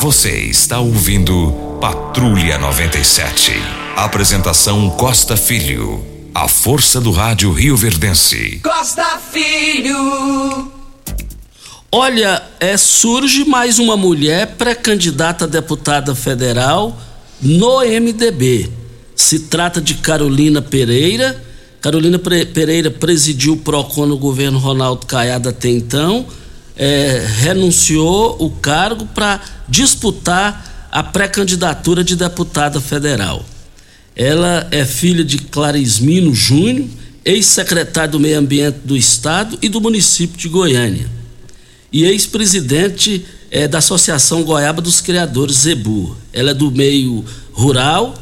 Você 0.00 0.30
está 0.30 0.80
ouvindo 0.80 1.78
Patrulha 1.80 2.58
97. 2.58 3.52
Apresentação 3.96 4.90
Costa 4.90 5.36
Filho. 5.36 6.04
A 6.34 6.48
força 6.48 7.00
do 7.00 7.10
rádio 7.10 7.52
Rio 7.52 7.76
Verdense. 7.76 8.60
Costa 8.62 9.18
Filho. 9.32 10.70
Olha, 11.90 12.42
é, 12.60 12.76
surge 12.76 13.44
mais 13.44 13.78
uma 13.78 13.96
mulher 13.96 14.56
pré-candidata 14.58 15.44
a 15.44 15.48
deputada 15.48 16.14
federal 16.14 16.98
no 17.40 17.80
MDB. 17.80 18.68
Se 19.16 19.40
trata 19.40 19.80
de 19.80 19.94
Carolina 19.94 20.60
Pereira. 20.60 21.42
Carolina 21.80 22.18
Pereira 22.18 22.90
presidiu 22.90 23.54
o 23.54 23.58
PROCON 23.58 24.06
no 24.06 24.18
governo 24.18 24.58
Ronaldo 24.58 25.06
Caiado 25.06 25.48
até 25.48 25.68
então 25.68 26.26
é, 26.76 27.24
renunciou 27.40 28.36
o 28.40 28.50
cargo 28.50 29.06
para 29.06 29.40
disputar 29.68 30.88
a 30.90 31.02
pré-candidatura 31.02 32.04
de 32.04 32.16
deputada 32.16 32.80
federal. 32.80 33.44
Ela 34.16 34.68
é 34.70 34.84
filha 34.84 35.24
de 35.24 35.38
Clarismino 35.38 36.34
Júnior, 36.34 36.86
ex-secretário 37.24 38.12
do 38.12 38.20
Meio 38.20 38.38
Ambiente 38.38 38.78
do 38.84 38.96
Estado 38.96 39.58
e 39.60 39.68
do 39.68 39.80
município 39.80 40.36
de 40.36 40.48
Goiânia. 40.48 41.08
E 41.92 42.04
ex-presidente 42.04 43.24
é, 43.50 43.66
da 43.66 43.78
Associação 43.78 44.42
Goiaba 44.42 44.82
dos 44.82 45.00
Criadores 45.00 45.58
Zebu. 45.58 46.16
Ela 46.32 46.50
é 46.50 46.54
do 46.54 46.70
meio 46.70 47.24
rural. 47.52 48.14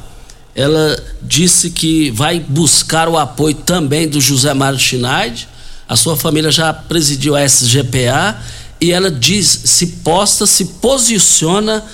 Ela 0.54 1.02
disse 1.22 1.70
que 1.70 2.10
vai 2.10 2.38
buscar 2.38 3.08
o 3.08 3.16
apoio 3.16 3.54
também 3.54 4.06
do 4.06 4.20
José 4.20 4.52
Mário 4.52 4.78
Schneid, 4.78 5.48
a 5.92 5.96
sua 5.96 6.16
família 6.16 6.50
já 6.50 6.72
presidiu 6.72 7.36
a 7.36 7.44
SGPA 7.44 8.40
e 8.80 8.90
ela 8.92 9.10
diz, 9.10 9.60
se 9.66 9.88
posta, 10.02 10.46
se 10.46 10.64
posiciona 10.64 11.84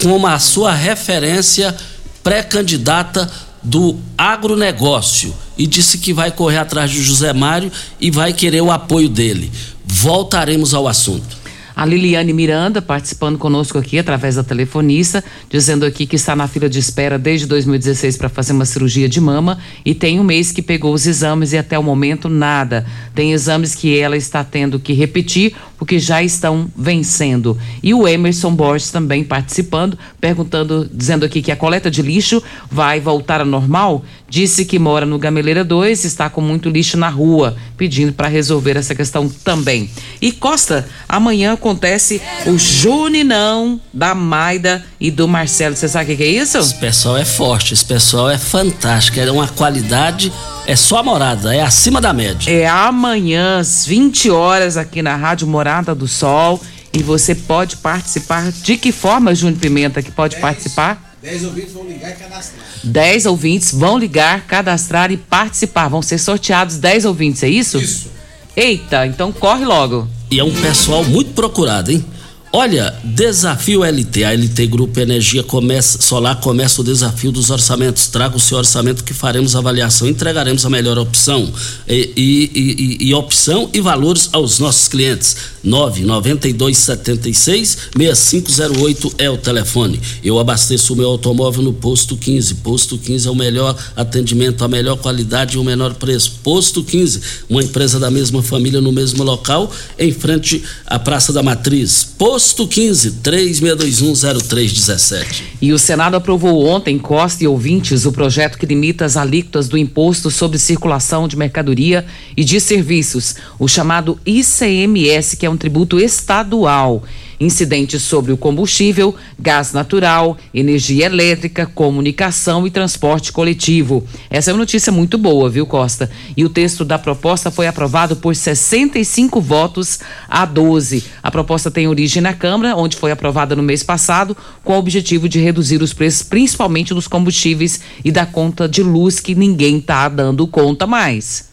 como 0.00 0.24
a 0.24 0.38
sua 0.38 0.72
referência 0.72 1.74
pré-candidata 2.22 3.28
do 3.60 3.98
agronegócio 4.16 5.34
e 5.58 5.66
disse 5.66 5.98
que 5.98 6.12
vai 6.12 6.30
correr 6.30 6.58
atrás 6.58 6.92
de 6.92 7.02
José 7.02 7.32
Mário 7.32 7.72
e 8.00 8.08
vai 8.08 8.32
querer 8.32 8.60
o 8.60 8.70
apoio 8.70 9.08
dele. 9.08 9.50
Voltaremos 9.84 10.72
ao 10.72 10.86
assunto. 10.86 11.39
A 11.74 11.84
Liliane 11.84 12.32
Miranda 12.32 12.82
participando 12.82 13.38
conosco 13.38 13.78
aqui 13.78 13.98
através 13.98 14.34
da 14.34 14.42
telefonista, 14.42 15.22
dizendo 15.48 15.84
aqui 15.86 16.06
que 16.06 16.16
está 16.16 16.34
na 16.34 16.46
fila 16.48 16.68
de 16.68 16.78
espera 16.78 17.18
desde 17.18 17.46
2016 17.46 18.16
para 18.16 18.28
fazer 18.28 18.52
uma 18.52 18.64
cirurgia 18.64 19.08
de 19.08 19.20
mama 19.20 19.58
e 19.84 19.94
tem 19.94 20.20
um 20.20 20.24
mês 20.24 20.52
que 20.52 20.62
pegou 20.62 20.92
os 20.92 21.06
exames 21.06 21.52
e 21.52 21.58
até 21.58 21.78
o 21.78 21.82
momento 21.82 22.28
nada. 22.28 22.86
Tem 23.14 23.32
exames 23.32 23.74
que 23.74 23.98
ela 23.98 24.16
está 24.16 24.42
tendo 24.44 24.78
que 24.78 24.92
repetir 24.92 25.54
porque 25.80 25.98
já 25.98 26.22
estão 26.22 26.70
vencendo. 26.76 27.58
E 27.82 27.94
o 27.94 28.06
Emerson 28.06 28.54
Borges 28.54 28.90
também 28.90 29.24
participando, 29.24 29.98
perguntando, 30.20 30.88
dizendo 30.92 31.24
aqui 31.24 31.40
que 31.40 31.50
a 31.50 31.56
coleta 31.56 31.90
de 31.90 32.02
lixo 32.02 32.42
vai 32.70 33.00
voltar 33.00 33.40
ao 33.40 33.46
normal. 33.46 34.04
Disse 34.28 34.66
que 34.66 34.78
mora 34.78 35.06
no 35.06 35.18
Gameleira 35.18 35.64
2, 35.64 36.04
está 36.04 36.28
com 36.28 36.42
muito 36.42 36.68
lixo 36.68 36.98
na 36.98 37.08
rua, 37.08 37.56
pedindo 37.78 38.12
para 38.12 38.28
resolver 38.28 38.76
essa 38.76 38.94
questão 38.94 39.26
também. 39.42 39.90
E 40.20 40.30
Costa, 40.30 40.86
amanhã 41.08 41.54
acontece 41.54 42.20
o 42.46 42.58
Juninão 42.58 43.80
da 43.90 44.14
Maida 44.14 44.84
e 45.00 45.10
do 45.10 45.26
Marcelo. 45.26 45.74
Você 45.74 45.88
sabe 45.88 46.12
o 46.12 46.16
que 46.18 46.22
é 46.22 46.28
isso? 46.28 46.58
Esse 46.58 46.74
pessoal 46.74 47.16
é 47.16 47.24
forte, 47.24 47.72
esse 47.72 47.86
pessoal 47.86 48.28
é 48.28 48.36
fantástico, 48.36 49.18
é 49.18 49.32
uma 49.32 49.48
qualidade 49.48 50.30
é 50.70 50.76
só 50.76 51.02
morada, 51.02 51.52
é 51.52 51.60
acima 51.60 52.00
da 52.00 52.12
média. 52.12 52.48
É 52.48 52.64
amanhã, 52.64 53.58
às 53.58 53.84
20 53.84 54.30
horas, 54.30 54.76
aqui 54.76 55.02
na 55.02 55.16
Rádio 55.16 55.48
Morada 55.48 55.96
do 55.96 56.06
Sol. 56.06 56.60
E 56.92 57.02
você 57.02 57.34
pode 57.34 57.76
participar. 57.78 58.52
De 58.52 58.76
que 58.76 58.92
forma, 58.92 59.34
Júnior 59.34 59.58
Pimenta, 59.58 60.00
que 60.00 60.12
pode 60.12 60.36
Dez, 60.36 60.40
participar? 60.40 61.16
10 61.20 61.44
ouvintes 61.44 61.72
vão 61.72 61.88
ligar 61.88 62.10
e 62.10 62.14
cadastrar. 62.14 62.64
10 62.84 63.26
ouvintes 63.26 63.72
vão 63.72 63.98
ligar, 63.98 64.46
cadastrar 64.46 65.10
e 65.10 65.16
participar. 65.16 65.88
Vão 65.88 66.02
ser 66.02 66.18
sorteados 66.18 66.76
10 66.76 67.04
ouvintes, 67.04 67.42
é 67.42 67.48
isso? 67.48 67.78
Isso. 67.78 68.08
Eita, 68.56 69.08
então 69.08 69.32
corre 69.32 69.64
logo. 69.64 70.08
E 70.30 70.38
é 70.38 70.44
um 70.44 70.52
pessoal 70.52 71.02
muito 71.02 71.32
procurado, 71.32 71.90
hein? 71.90 72.04
Olha, 72.52 72.92
desafio 73.04 73.84
LT. 73.84 74.24
A 74.24 74.32
LT 74.32 74.66
Grupo 74.66 74.98
Energia 74.98 75.44
começa, 75.44 76.02
Solar 76.02 76.40
começa 76.40 76.80
o 76.80 76.84
desafio 76.84 77.30
dos 77.30 77.48
orçamentos. 77.48 78.08
Traga 78.08 78.36
o 78.36 78.40
seu 78.40 78.58
orçamento 78.58 79.04
que 79.04 79.14
faremos 79.14 79.54
avaliação. 79.54 80.08
Entregaremos 80.08 80.66
a 80.66 80.70
melhor 80.70 80.98
opção 80.98 81.48
e, 81.86 82.12
e, 82.16 82.50
e, 82.52 83.08
e 83.08 83.14
opção 83.14 83.70
e 83.72 83.80
valores 83.80 84.30
aos 84.32 84.58
nossos 84.58 84.88
clientes. 84.88 85.36
99276 85.62 87.90
6508 87.96 89.14
é 89.18 89.28
o 89.28 89.36
telefone. 89.36 90.00
Eu 90.22 90.38
abasteço 90.38 90.92
o 90.92 90.96
meu 90.96 91.08
automóvel 91.08 91.62
no 91.62 91.72
Posto 91.72 92.16
15. 92.16 92.56
Posto 92.56 92.98
15 92.98 93.28
é 93.28 93.30
o 93.30 93.34
melhor 93.34 93.76
atendimento, 93.96 94.64
a 94.64 94.68
melhor 94.68 94.96
qualidade 94.96 95.56
e 95.56 95.58
o 95.58 95.64
menor 95.64 95.94
preço. 95.94 96.40
Posto 96.42 96.82
15, 96.82 97.20
uma 97.48 97.62
empresa 97.62 97.98
da 97.98 98.10
mesma 98.10 98.42
família 98.42 98.80
no 98.80 98.92
mesmo 98.92 99.22
local, 99.22 99.72
em 99.98 100.12
frente 100.12 100.62
à 100.86 100.98
Praça 100.98 101.32
da 101.32 101.42
Matriz. 101.42 102.04
Posto 102.16 102.66
15 102.66 103.12
36210317. 103.22 105.42
E 105.60 105.72
o 105.72 105.78
Senado 105.78 106.16
aprovou 106.16 106.66
ontem, 106.66 106.98
Costa 106.98 107.44
e 107.44 107.46
ouvintes, 107.46 108.06
o 108.06 108.12
projeto 108.12 108.58
que 108.58 108.66
limita 108.66 109.04
as 109.04 109.16
alíquotas 109.16 109.68
do 109.68 109.76
imposto 109.76 110.30
sobre 110.30 110.58
circulação 110.58 111.28
de 111.28 111.36
mercadoria 111.36 112.06
e 112.36 112.44
de 112.44 112.60
serviços, 112.60 113.34
o 113.58 113.68
chamado 113.68 114.18
ICMS, 114.24 115.36
que 115.36 115.44
é 115.44 115.49
um 115.50 115.56
tributo 115.56 115.98
estadual 115.98 117.02
incidentes 117.40 118.02
sobre 118.02 118.32
o 118.32 118.36
combustível, 118.36 119.14
gás 119.38 119.72
natural, 119.72 120.36
energia 120.52 121.06
elétrica, 121.06 121.64
comunicação 121.64 122.66
e 122.66 122.70
transporte 122.70 123.32
coletivo. 123.32 124.04
Essa 124.28 124.50
é 124.50 124.52
uma 124.52 124.58
notícia 124.58 124.92
muito 124.92 125.16
boa, 125.16 125.48
viu, 125.48 125.66
Costa? 125.66 126.10
E 126.36 126.44
o 126.44 126.50
texto 126.50 126.84
da 126.84 126.98
proposta 126.98 127.50
foi 127.50 127.66
aprovado 127.66 128.14
por 128.14 128.36
65 128.36 129.40
votos 129.40 130.00
a 130.28 130.44
12. 130.44 131.02
A 131.22 131.30
proposta 131.30 131.70
tem 131.70 131.88
origem 131.88 132.20
na 132.20 132.34
Câmara, 132.34 132.76
onde 132.76 132.96
foi 132.96 133.10
aprovada 133.10 133.56
no 133.56 133.62
mês 133.62 133.82
passado, 133.82 134.36
com 134.62 134.74
o 134.74 134.78
objetivo 134.78 135.28
de 135.28 135.40
reduzir 135.40 135.82
os 135.82 135.94
preços, 135.94 136.22
principalmente 136.22 136.92
dos 136.92 137.08
combustíveis 137.08 137.80
e 138.04 138.12
da 138.12 138.26
conta 138.26 138.68
de 138.68 138.82
luz 138.82 139.18
que 139.18 139.34
ninguém 139.34 139.78
está 139.78 140.08
dando 140.10 140.46
conta 140.46 140.86
mais. 140.86 141.49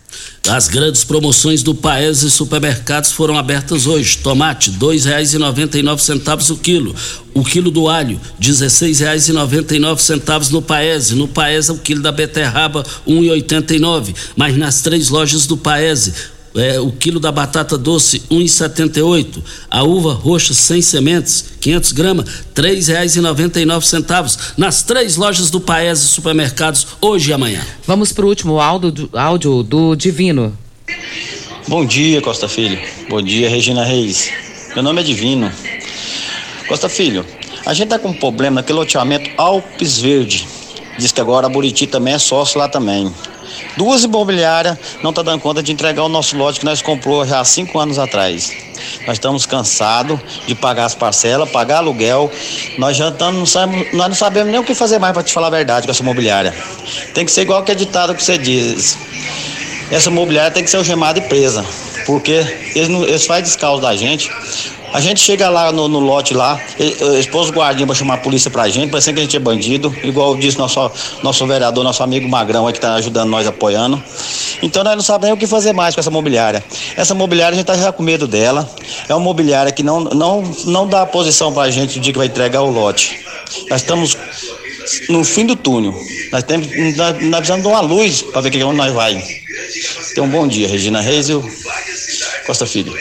As 0.50 0.70
grandes 0.70 1.04
promoções 1.04 1.62
do 1.62 1.76
Paes 1.76 2.24
e 2.24 2.32
supermercados 2.32 3.12
foram 3.12 3.38
abertas 3.38 3.86
hoje. 3.86 4.18
Tomate, 4.20 4.72
nove 5.84 6.02
centavos 6.02 6.50
o 6.50 6.56
quilo. 6.56 6.96
O 7.34 7.44
quilo 7.44 7.70
do 7.70 7.90
alho, 7.90 8.20
nove 9.78 10.02
centavos 10.02 10.50
no 10.50 10.62
Paese. 10.62 11.16
No 11.16 11.28
Paese, 11.28 11.72
o 11.72 11.78
quilo 11.78 12.02
da 12.02 12.14
beterraba, 12.14 12.86
e 13.74 13.80
nove. 13.80 14.16
Mas 14.38 14.56
nas 14.56 14.82
três 14.82 15.10
lojas 15.10 15.46
do 15.46 15.58
Paese, 15.58 16.14
é, 16.56 16.80
o 16.80 16.92
quilo 16.92 17.20
da 17.20 17.32
batata 17.32 17.78
doce 17.78 18.20
1,78, 18.32 19.44
a 19.70 19.84
uva 19.84 20.14
roxa 20.14 20.54
sem 20.54 20.82
sementes 20.82 21.54
500 21.60 21.92
gramas 21.92 22.26
R$ 22.56 22.64
3,99 22.64 24.54
nas 24.58 24.84
três 24.84 25.16
lojas 25.16 25.50
do 25.50 25.60
Paese 25.60 26.08
Supermercados 26.08 26.88
hoje 27.02 27.30
e 27.30 27.34
amanhã. 27.34 27.62
Vamos 27.86 28.12
para 28.12 28.26
o 28.26 28.30
último 28.30 28.60
áudio 28.60 28.92
do, 28.92 29.10
áudio 29.18 29.64
do 29.64 29.96
Divino. 29.96 30.58
Bom 31.68 31.86
dia, 31.86 32.22
Costa 32.22 32.48
Filho. 32.48 32.80
Bom 33.10 33.22
dia, 33.22 33.50
Regina 33.50 33.84
Reis. 33.84 34.32
Meu 34.74 34.84
nome 34.84 35.02
é 35.02 35.04
Divino. 35.04 35.52
Costa 36.68 36.88
Filho, 36.88 37.26
a 37.66 37.74
gente 37.74 37.90
tá 37.90 38.00
com 38.00 38.10
um 38.10 38.14
problema 38.14 38.56
naquele 38.56 38.80
loteamento 38.80 39.30
Alpes 39.38 40.00
Verde. 40.00 40.48
Diz 40.98 41.12
que 41.12 41.22
agora 41.22 41.48
a 41.48 41.50
Buriti 41.50 41.86
também 41.86 42.14
é 42.14 42.20
sócio 42.20 42.58
lá 42.58 42.68
também. 42.68 43.14
Duas 43.76 44.04
imobiliárias 44.04 44.78
não 45.04 45.14
tá 45.14 45.22
dando 45.22 45.42
conta 45.42 45.62
de 45.62 45.72
entregar 45.72 46.04
o 46.04 46.10
nosso 46.10 46.38
lote 46.38 46.60
que 46.60 46.66
nós 46.66 46.82
comprou 46.82 47.26
já 47.26 47.40
há 47.40 47.46
cinco 47.46 47.80
anos 47.80 48.00
atrás. 48.00 48.52
Nós 49.06 49.18
estamos 49.18 49.46
cansados 49.46 50.20
de 50.46 50.56
pagar 50.56 50.86
as 50.86 50.96
parcelas, 50.96 51.50
pagar 51.50 51.78
aluguel. 51.78 52.32
Nós 52.78 52.98
já 52.98 53.10
estamos, 53.10 53.38
não 53.38 53.46
sabemos, 53.46 53.94
nós 53.94 54.08
não 54.08 54.16
sabemos 54.16 54.52
nem 54.52 54.60
o 54.60 54.64
que 54.64 54.76
fazer 54.76 55.00
mais 55.00 55.14
para 55.14 55.24
te 55.24 55.34
falar 55.34 55.48
a 55.48 55.52
verdade 55.52 55.86
com 55.86 55.92
essa 55.92 56.02
imobiliária. 56.02 56.54
Tem 57.14 57.26
que 57.26 57.32
ser 57.32 57.42
igual 57.42 57.64
que 57.64 57.72
é 57.72 57.76
ditado 57.76 58.14
que 58.14 58.24
você 58.24 58.38
diz. 58.38 58.98
Essa 59.90 60.10
imobiliária 60.10 60.52
tem 60.52 60.64
que 60.64 60.70
ser 60.70 60.78
algemada 60.78 61.18
e 61.20 61.22
presa, 61.22 61.66
porque 62.06 62.46
eles, 62.76 62.90
não, 62.90 63.04
eles 63.04 63.26
fazem 63.26 63.44
descalço 63.44 63.82
da 63.82 63.96
gente. 63.96 64.30
A 64.94 65.02
gente 65.02 65.20
chega 65.20 65.50
lá 65.50 65.72
no, 65.72 65.88
no 65.88 66.00
lote 66.00 66.34
lá, 66.34 66.60
os 67.34 67.52
guardinhas 67.52 67.88
pra 67.88 67.96
chamar 67.96 68.14
a 68.16 68.18
polícia 68.18 68.50
pra 68.50 68.68
gente, 68.70 68.90
parecendo 68.90 69.16
que 69.16 69.22
a 69.22 69.24
gente 69.24 69.36
é 69.36 69.40
bandido, 69.40 69.94
igual 70.04 70.36
disse 70.36 70.58
nosso, 70.58 70.92
nosso 71.22 71.46
vereador, 71.46 71.84
nosso 71.84 72.02
amigo 72.02 72.28
Magrão 72.28 72.68
aí 72.68 72.74
que 72.74 72.80
tá 72.80 72.96
ajudando 72.96 73.30
nós, 73.30 73.46
apoiando. 73.46 74.02
Então 74.62 74.84
nós 74.84 74.96
não 74.96 75.04
sabemos 75.04 75.36
o 75.36 75.40
que 75.40 75.46
fazer 75.46 75.74
mais 75.74 75.94
com 75.94 76.00
essa 76.00 76.10
mobiliária. 76.10 76.64
Essa 76.96 77.14
mobiliária 77.14 77.54
a 77.54 77.58
gente 77.58 77.66
tá 77.66 77.78
já 77.78 77.92
com 77.92 78.02
medo 78.02 78.28
dela. 78.28 78.68
É 79.08 79.14
uma 79.14 79.20
mobiliária 79.20 79.72
que 79.72 79.84
não, 79.84 80.02
não, 80.02 80.42
não 80.66 80.88
dá 80.88 81.06
posição 81.06 81.54
pra 81.54 81.70
gente 81.70 81.98
no 81.98 82.04
dia 82.04 82.14
que 82.14 82.18
vai 82.18 82.28
entregar 82.28 82.62
o 82.62 82.72
lote. 82.72 83.20
Nós 83.70 83.82
estamos 83.82 84.18
no 85.10 85.24
fim 85.24 85.46
do 85.46 85.56
túnel. 85.56 85.94
Nós, 86.32 86.44
temos, 86.44 86.68
nós, 86.96 87.22
nós 87.22 87.38
precisamos 87.38 87.62
de 87.62 87.68
uma 87.68 87.82
luz 87.82 88.22
para 88.22 88.42
ver 88.42 88.52
que 88.52 88.64
onde 88.64 88.78
nós 88.78 88.94
vai. 88.94 89.22
Então, 90.12 90.26
um 90.26 90.30
bom 90.30 90.48
dia, 90.48 90.68
Regina 90.68 91.02
Reis 91.02 91.30
o 91.30 91.44
Costa 92.48 92.66
Filho. 92.66 92.94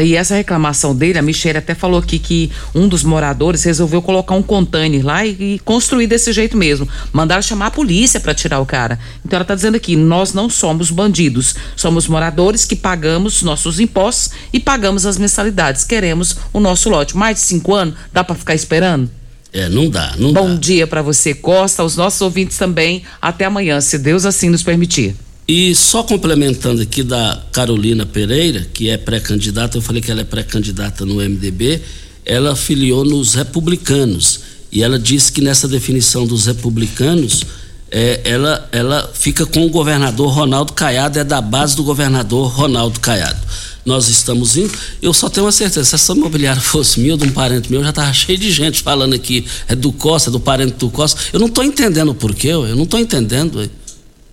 E 0.00 0.14
essa 0.14 0.36
reclamação 0.36 0.94
dele, 0.94 1.18
a 1.18 1.22
Michelle 1.22 1.58
até 1.58 1.74
falou 1.74 1.98
aqui 1.98 2.16
que 2.16 2.48
um 2.72 2.86
dos 2.86 3.02
moradores 3.02 3.64
resolveu 3.64 4.00
colocar 4.00 4.36
um 4.36 4.42
container 4.42 5.04
lá 5.04 5.26
e, 5.26 5.54
e 5.54 5.58
construir 5.64 6.06
desse 6.06 6.32
jeito 6.32 6.56
mesmo. 6.56 6.88
Mandaram 7.12 7.42
chamar 7.42 7.66
a 7.66 7.70
polícia 7.72 8.20
para 8.20 8.32
tirar 8.32 8.60
o 8.60 8.66
cara. 8.66 8.96
Então 9.24 9.36
ela 9.36 9.42
está 9.42 9.56
dizendo 9.56 9.74
aqui: 9.74 9.96
nós 9.96 10.32
não 10.32 10.48
somos 10.48 10.92
bandidos, 10.92 11.56
somos 11.74 12.06
moradores 12.06 12.64
que 12.64 12.76
pagamos 12.76 13.42
nossos 13.42 13.80
impostos 13.80 14.30
e 14.52 14.60
pagamos 14.60 15.04
as 15.04 15.18
mensalidades. 15.18 15.82
Queremos 15.82 16.36
o 16.52 16.60
nosso 16.60 16.88
lote. 16.88 17.16
Mais 17.16 17.38
de 17.38 17.42
cinco 17.42 17.74
anos, 17.74 17.96
dá 18.12 18.22
para 18.22 18.36
ficar 18.36 18.54
esperando? 18.54 19.10
É, 19.52 19.68
não 19.68 19.90
dá, 19.90 20.14
não 20.18 20.32
Bom 20.32 20.54
dá. 20.54 20.60
dia 20.60 20.86
para 20.86 21.02
você, 21.02 21.34
Costa, 21.34 21.82
aos 21.82 21.96
nossos 21.96 22.20
ouvintes 22.20 22.56
também. 22.56 23.02
Até 23.20 23.44
amanhã, 23.44 23.80
se 23.80 23.98
Deus 23.98 24.24
assim 24.24 24.48
nos 24.48 24.62
permitir. 24.62 25.16
E 25.48 25.74
só 25.74 26.02
complementando 26.02 26.82
aqui 26.82 27.02
da 27.02 27.42
Carolina 27.50 28.04
Pereira, 28.04 28.68
que 28.74 28.90
é 28.90 28.98
pré-candidata, 28.98 29.78
eu 29.78 29.80
falei 29.80 30.02
que 30.02 30.10
ela 30.10 30.20
é 30.20 30.24
pré-candidata 30.24 31.06
no 31.06 31.14
MDB, 31.14 31.80
ela 32.22 32.54
filiou 32.54 33.02
nos 33.02 33.32
republicanos. 33.32 34.40
E 34.70 34.82
ela 34.82 34.98
disse 34.98 35.32
que 35.32 35.40
nessa 35.40 35.66
definição 35.66 36.26
dos 36.26 36.44
republicanos, 36.44 37.46
é, 37.90 38.20
ela, 38.24 38.68
ela 38.70 39.10
fica 39.14 39.46
com 39.46 39.64
o 39.64 39.70
governador 39.70 40.30
Ronaldo 40.30 40.74
Caiado, 40.74 41.18
é 41.18 41.24
da 41.24 41.40
base 41.40 41.74
do 41.74 41.82
governador 41.82 42.48
Ronaldo 42.48 43.00
Caiado. 43.00 43.40
Nós 43.86 44.06
estamos 44.10 44.54
indo, 44.54 44.70
eu 45.00 45.14
só 45.14 45.30
tenho 45.30 45.46
uma 45.46 45.52
certeza, 45.52 45.82
se 45.88 45.94
essa 45.94 46.12
imobiliária 46.12 46.60
fosse 46.60 47.00
minha 47.00 47.14
ou 47.14 47.18
de 47.18 47.24
um 47.24 47.30
parente 47.30 47.72
meu, 47.72 47.82
já 47.82 47.88
estava 47.88 48.12
cheio 48.12 48.36
de 48.36 48.52
gente 48.52 48.82
falando 48.82 49.14
aqui, 49.14 49.46
é 49.66 49.74
do 49.74 49.92
Costa, 49.92 50.28
é 50.28 50.32
do 50.32 50.40
parente 50.40 50.74
do 50.74 50.90
Costa. 50.90 51.18
Eu 51.32 51.40
não 51.40 51.46
estou 51.46 51.64
entendendo 51.64 52.10
o 52.10 52.14
porquê, 52.14 52.48
eu 52.48 52.76
não 52.76 52.82
estou 52.82 53.00
entendendo. 53.00 53.66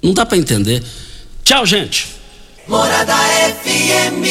Não 0.06 0.14
dá 0.14 0.24
para 0.24 0.38
entender. 0.38 0.84
Tchau, 1.43 1.66
gente. 1.66 2.06
Morada 2.68 3.16
FM. 3.64 4.24